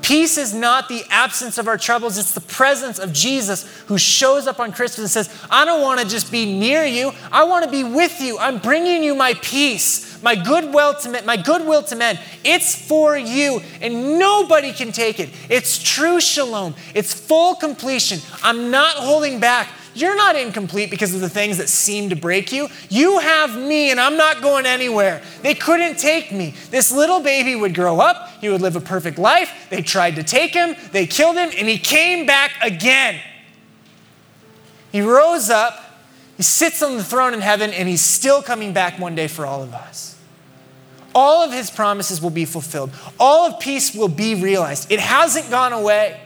Peace 0.09 0.39
is 0.39 0.55
not 0.55 0.89
the 0.89 1.05
absence 1.11 1.59
of 1.59 1.69
our 1.69 1.77
troubles, 1.77 2.17
it's 2.17 2.33
the 2.33 2.41
presence 2.41 2.99
of 2.99 3.13
Jesus 3.13 3.69
who 3.89 3.99
shows 3.99 4.47
up 4.47 4.59
on 4.59 4.73
Christmas 4.73 5.01
and 5.15 5.27
says, 5.27 5.47
I 5.51 5.67
don't 5.67 5.83
want 5.83 6.01
to 6.01 6.09
just 6.09 6.33
be 6.33 6.59
near 6.59 6.83
you, 6.87 7.13
I 7.31 7.45
want 7.45 7.67
to 7.67 7.71
be 7.71 7.85
with 7.85 8.19
you. 8.19 8.39
I'm 8.39 8.57
bringing 8.57 9.05
you 9.05 9.15
my 9.15 9.35
peace, 9.35 10.23
my 10.23 10.35
goodwill 10.35 10.95
to 10.95 11.11
men, 11.11 11.27
my 11.27 11.37
goodwill 11.37 11.83
to 11.83 11.95
men. 11.95 12.19
It's 12.43 12.75
for 12.89 13.19
you, 13.19 13.61
and 13.83 14.19
nobody 14.19 14.73
can 14.73 14.93
take 14.93 15.21
it. 15.21 15.29
It's 15.51 15.79
true 15.79 16.23
shalom, 16.23 16.75
it's 16.95 17.13
full 17.13 17.57
completion. 17.57 18.21
I'm 18.43 18.71
not 18.71 18.97
holding 18.97 19.41
back. 19.41 19.69
You're 20.01 20.17
not 20.17 20.37
incomplete 20.37 20.91
because 20.91 21.15
of 21.15 21.21
the 21.21 21.29
things 21.29 21.59
that 21.59 21.69
seem 21.69 22.11
to 22.11 22.17
break 22.17 22.53
you. 22.53 22.69
You 22.89 23.19
have 23.19 23.57
me, 23.57 23.91
and 23.91 23.99
I'm 23.99 24.17
not 24.17 24.41
going 24.41 24.65
anywhere. 24.65 25.23
They 25.43 25.55
couldn't 25.55 25.99
take 25.99 26.31
me. 26.31 26.55
This 26.71 26.93
little 26.93 27.21
baby 27.21 27.57
would 27.57 27.75
grow 27.75 27.99
up, 27.99 28.31
he 28.41 28.49
would 28.49 28.61
live 28.61 28.77
a 28.77 28.81
perfect 28.81 29.19
life. 29.19 29.67
They 29.71 29.83
tried 29.83 30.17
to 30.17 30.23
take 30.23 30.55
him, 30.55 30.77
they 30.93 31.07
killed 31.07 31.37
him, 31.37 31.51
and 31.57 31.69
he 31.69 31.79
came 31.79 32.27
back 32.27 32.53
again. 32.63 33.21
He 34.93 35.01
rose 35.01 35.51
up, 35.51 35.79
he 36.37 36.45
sits 36.45 36.83
on 36.83 36.97
the 36.97 37.05
throne 37.05 37.35
in 37.35 37.41
heaven, 37.41 37.73
and 37.73 37.89
he's 37.89 38.01
still 38.01 38.43
coming 38.43 38.73
back 38.73 38.99
one 38.99 39.15
day 39.15 39.27
for 39.27 39.45
all 39.45 39.63
of 39.63 39.75
us. 39.75 40.17
All 41.15 41.43
of 41.43 41.53
his 41.53 41.71
promises 41.71 42.23
will 42.23 42.31
be 42.31 42.45
fulfilled. 42.45 42.93
All 43.19 43.47
of 43.47 43.59
peace 43.59 43.95
will 43.95 44.09
be 44.09 44.37
realized. 44.37 44.93
It 44.93 45.01
hasn't 45.01 45.51
gone 45.51 45.73
away. 45.73 46.21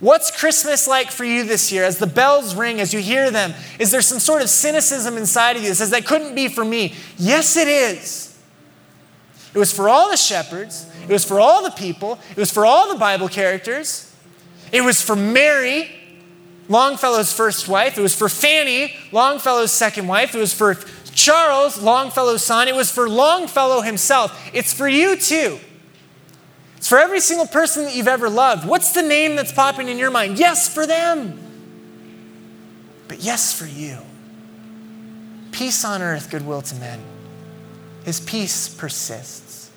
What's 0.00 0.30
Christmas 0.30 0.86
like 0.86 1.10
for 1.10 1.24
you 1.24 1.44
this 1.44 1.72
year? 1.72 1.84
As 1.84 1.98
the 1.98 2.06
bells 2.06 2.54
ring, 2.54 2.80
as 2.80 2.94
you 2.94 3.00
hear 3.00 3.30
them, 3.30 3.52
is 3.78 3.90
there 3.90 4.00
some 4.00 4.20
sort 4.20 4.42
of 4.42 4.48
cynicism 4.48 5.16
inside 5.16 5.56
of 5.56 5.62
you 5.62 5.70
that 5.70 5.74
says, 5.74 5.90
that 5.90 6.06
couldn't 6.06 6.34
be 6.34 6.48
for 6.48 6.64
me? 6.64 6.94
Yes, 7.16 7.56
it 7.56 7.66
is. 7.66 8.38
It 9.54 9.58
was 9.58 9.72
for 9.72 9.88
all 9.88 10.10
the 10.10 10.16
shepherds, 10.16 10.86
it 11.02 11.12
was 11.12 11.24
for 11.24 11.40
all 11.40 11.64
the 11.64 11.70
people, 11.70 12.18
it 12.30 12.36
was 12.36 12.52
for 12.52 12.64
all 12.64 12.92
the 12.92 12.98
Bible 12.98 13.28
characters, 13.28 14.14
it 14.70 14.82
was 14.82 15.02
for 15.02 15.16
Mary, 15.16 15.90
Longfellow's 16.68 17.32
first 17.32 17.66
wife, 17.66 17.96
it 17.98 18.02
was 18.02 18.14
for 18.14 18.28
Fanny, 18.28 18.94
Longfellow's 19.10 19.72
second 19.72 20.06
wife, 20.06 20.34
it 20.34 20.38
was 20.38 20.52
for 20.52 20.76
Charles, 21.12 21.82
Longfellow's 21.82 22.44
son, 22.44 22.68
it 22.68 22.76
was 22.76 22.92
for 22.92 23.08
Longfellow 23.08 23.80
himself. 23.80 24.50
It's 24.52 24.72
for 24.72 24.86
you 24.86 25.16
too. 25.16 25.58
It's 26.78 26.88
for 26.88 26.96
every 26.96 27.18
single 27.18 27.46
person 27.46 27.84
that 27.84 27.96
you've 27.96 28.06
ever 28.06 28.30
loved. 28.30 28.66
What's 28.66 28.92
the 28.92 29.02
name 29.02 29.34
that's 29.34 29.50
popping 29.50 29.88
in 29.88 29.98
your 29.98 30.12
mind? 30.12 30.38
Yes, 30.38 30.72
for 30.72 30.86
them. 30.86 31.36
But 33.08 33.18
yes, 33.18 33.52
for 33.52 33.66
you. 33.66 33.98
Peace 35.50 35.84
on 35.84 36.02
earth, 36.02 36.30
goodwill 36.30 36.62
to 36.62 36.76
men. 36.76 37.00
His 38.04 38.20
peace 38.20 38.68
persists. 38.68 39.72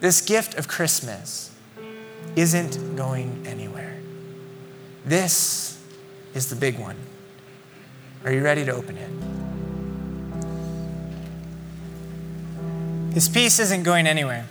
This 0.00 0.22
gift 0.22 0.54
of 0.54 0.68
Christmas 0.68 1.54
isn't 2.34 2.96
going 2.96 3.46
anywhere. 3.46 4.00
This 5.04 5.78
is 6.32 6.48
the 6.48 6.56
big 6.56 6.78
one. 6.78 6.96
Are 8.24 8.32
you 8.32 8.42
ready 8.42 8.64
to 8.64 8.72
open 8.72 8.96
it? 13.10 13.12
His 13.12 13.28
peace 13.28 13.58
isn't 13.58 13.82
going 13.82 14.06
anywhere. 14.06 14.46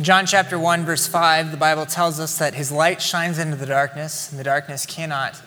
In 0.00 0.04
John 0.04 0.24
chapter 0.24 0.58
1, 0.58 0.86
verse 0.86 1.06
5, 1.06 1.50
the 1.50 1.58
Bible 1.58 1.84
tells 1.84 2.18
us 2.18 2.38
that 2.38 2.54
his 2.54 2.72
light 2.72 3.02
shines 3.02 3.38
into 3.38 3.54
the 3.54 3.66
darkness, 3.66 4.30
and 4.30 4.40
the 4.40 4.44
darkness 4.44 4.86
cannot 4.86 5.38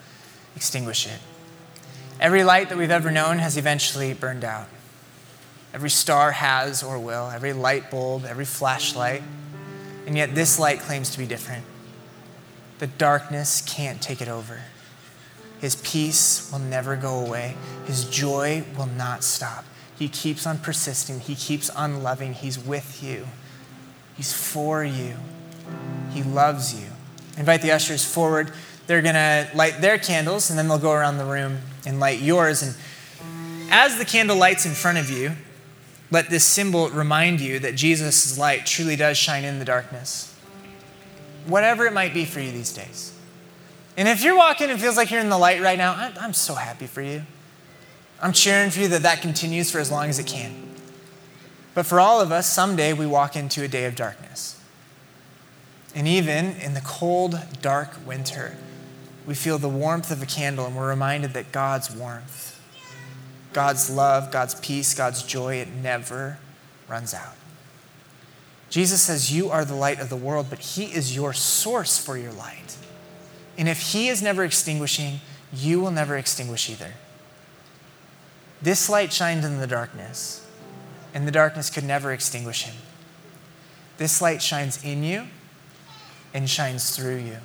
extinguish 0.55 1.07
it. 1.07 1.17
Every 2.19 2.43
light 2.43 2.69
that 2.69 2.77
we've 2.77 2.91
ever 2.91 3.09
known 3.09 3.39
has 3.39 3.57
eventually 3.57 4.13
burned 4.13 4.43
out. 4.43 4.67
Every 5.73 5.89
star 5.89 6.33
has 6.33 6.83
or 6.83 6.99
will, 6.99 7.31
every 7.31 7.51
light 7.51 7.89
bulb, 7.89 8.25
every 8.25 8.45
flashlight. 8.45 9.23
And 10.05 10.15
yet 10.15 10.35
this 10.35 10.59
light 10.59 10.81
claims 10.81 11.09
to 11.13 11.17
be 11.17 11.25
different. 11.25 11.65
The 12.77 12.85
darkness 12.85 13.59
can't 13.61 14.03
take 14.03 14.21
it 14.21 14.27
over. 14.27 14.61
His 15.61 15.77
peace 15.77 16.47
will 16.51 16.59
never 16.59 16.95
go 16.95 17.25
away. 17.25 17.55
His 17.87 18.05
joy 18.05 18.65
will 18.77 18.85
not 18.85 19.23
stop. 19.23 19.65
He 19.97 20.07
keeps 20.07 20.45
on 20.45 20.59
persisting. 20.59 21.21
He 21.21 21.33
keeps 21.33 21.71
on 21.71 22.03
loving. 22.03 22.35
He's 22.35 22.59
with 22.59 23.01
you. 23.01 23.25
He's 24.15 24.33
for 24.33 24.83
you. 24.83 25.15
He 26.11 26.23
loves 26.23 26.79
you. 26.79 26.87
I 27.35 27.39
invite 27.39 27.61
the 27.61 27.71
ushers 27.71 28.05
forward. 28.05 28.51
They're 28.85 29.01
going 29.01 29.15
to 29.15 29.49
light 29.55 29.81
their 29.81 29.97
candles 29.97 30.49
and 30.49 30.59
then 30.59 30.67
they'll 30.67 30.77
go 30.77 30.91
around 30.91 31.17
the 31.17 31.25
room 31.25 31.59
and 31.85 31.99
light 31.99 32.19
yours. 32.19 32.61
And 32.61 32.75
as 33.71 33.97
the 33.97 34.05
candle 34.05 34.37
lights 34.37 34.65
in 34.65 34.73
front 34.73 34.97
of 34.97 35.09
you, 35.09 35.31
let 36.11 36.29
this 36.29 36.45
symbol 36.45 36.89
remind 36.89 37.41
you 37.41 37.57
that 37.59 37.75
Jesus' 37.75 38.37
light 38.37 38.65
truly 38.67 38.95
does 38.95 39.17
shine 39.17 39.43
in 39.43 39.57
the 39.57 39.65
darkness. 39.65 40.37
Whatever 41.47 41.87
it 41.87 41.93
might 41.93 42.13
be 42.13 42.23
for 42.23 42.39
you 42.39 42.51
these 42.51 42.71
days. 42.71 43.17
And 43.97 44.07
if 44.07 44.23
you're 44.23 44.37
walking 44.37 44.69
and 44.69 44.79
feels 44.79 44.95
like 44.95 45.11
you're 45.11 45.21
in 45.21 45.29
the 45.29 45.37
light 45.37 45.61
right 45.61 45.77
now, 45.77 46.11
I'm 46.19 46.33
so 46.33 46.53
happy 46.53 46.85
for 46.85 47.01
you. 47.01 47.23
I'm 48.21 48.31
cheering 48.31 48.69
for 48.69 48.79
you 48.79 48.87
that 48.89 49.01
that 49.01 49.21
continues 49.21 49.71
for 49.71 49.79
as 49.79 49.91
long 49.91 50.07
as 50.07 50.19
it 50.19 50.27
can. 50.27 50.62
But 51.73 51.85
for 51.85 51.99
all 51.99 52.21
of 52.21 52.31
us, 52.31 52.47
someday 52.47 52.93
we 52.93 53.05
walk 53.05 53.35
into 53.35 53.63
a 53.63 53.67
day 53.67 53.85
of 53.85 53.95
darkness. 53.95 54.59
And 55.95 56.07
even 56.07 56.55
in 56.57 56.73
the 56.73 56.81
cold, 56.81 57.39
dark 57.61 57.95
winter, 58.05 58.57
we 59.25 59.35
feel 59.35 59.57
the 59.57 59.69
warmth 59.69 60.11
of 60.11 60.21
a 60.21 60.25
candle 60.25 60.65
and 60.65 60.75
we're 60.75 60.89
reminded 60.89 61.33
that 61.33 61.51
God's 61.51 61.93
warmth, 61.95 62.59
God's 63.53 63.89
love, 63.89 64.31
God's 64.31 64.55
peace, 64.55 64.93
God's 64.93 65.23
joy, 65.23 65.55
it 65.55 65.69
never 65.69 66.39
runs 66.87 67.13
out. 67.13 67.35
Jesus 68.69 69.03
says, 69.03 69.31
You 69.31 69.51
are 69.51 69.65
the 69.65 69.75
light 69.75 69.99
of 69.99 70.09
the 70.09 70.15
world, 70.15 70.47
but 70.49 70.59
He 70.59 70.85
is 70.85 71.15
your 71.15 71.31
source 71.31 72.03
for 72.03 72.17
your 72.17 72.31
light. 72.31 72.75
And 73.57 73.69
if 73.69 73.93
He 73.93 74.09
is 74.09 74.21
never 74.21 74.43
extinguishing, 74.43 75.19
you 75.53 75.79
will 75.79 75.91
never 75.91 76.17
extinguish 76.17 76.69
either. 76.69 76.93
This 78.61 78.89
light 78.89 79.13
shines 79.13 79.45
in 79.45 79.59
the 79.59 79.67
darkness, 79.67 80.42
and 81.13 81.27
the 81.27 81.31
darkness 81.31 81.69
could 81.69 81.83
never 81.83 82.11
extinguish 82.11 82.63
Him. 82.63 82.75
This 83.97 84.21
light 84.21 84.41
shines 84.41 84.83
in 84.83 85.03
you 85.03 85.27
and 86.33 86.49
shines 86.49 86.95
through 86.95 87.17
you. 87.17 87.37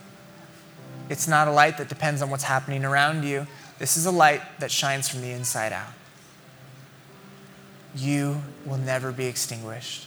It's 1.09 1.29
not 1.29 1.49
a 1.49 1.53
light 1.53 1.79
that 1.79 1.89
depends 1.89 2.23
on 2.23 2.31
what's 2.31 2.45
happening 2.45 2.85
around 2.85 3.25
you. 3.25 3.47
This 3.79 3.97
is 3.97 4.07
a 4.07 4.11
light 4.11 4.43
that 4.61 4.71
shines 4.71 5.09
from 5.09 5.21
the 5.21 5.31
inside 5.31 5.73
out. 5.73 5.93
You 7.95 8.43
will 8.64 8.79
never 8.79 9.12
be 9.12 9.27
extinguished 9.27 10.07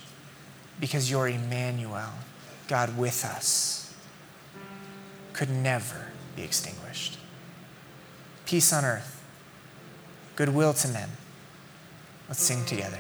because 0.80 1.10
your 1.10 1.28
Emmanuel, 1.28 2.10
God 2.68 2.98
with 2.98 3.26
us, 3.26 3.94
could 5.34 5.50
never 5.50 6.08
be 6.36 6.44
extinguished. 6.44 7.18
Peace 8.46 8.74
on 8.74 8.86
earth, 8.86 9.24
goodwill 10.36 10.74
to 10.74 10.88
men. 10.88 11.10
Let's 12.28 12.42
sing 12.42 12.66
together. 12.66 13.00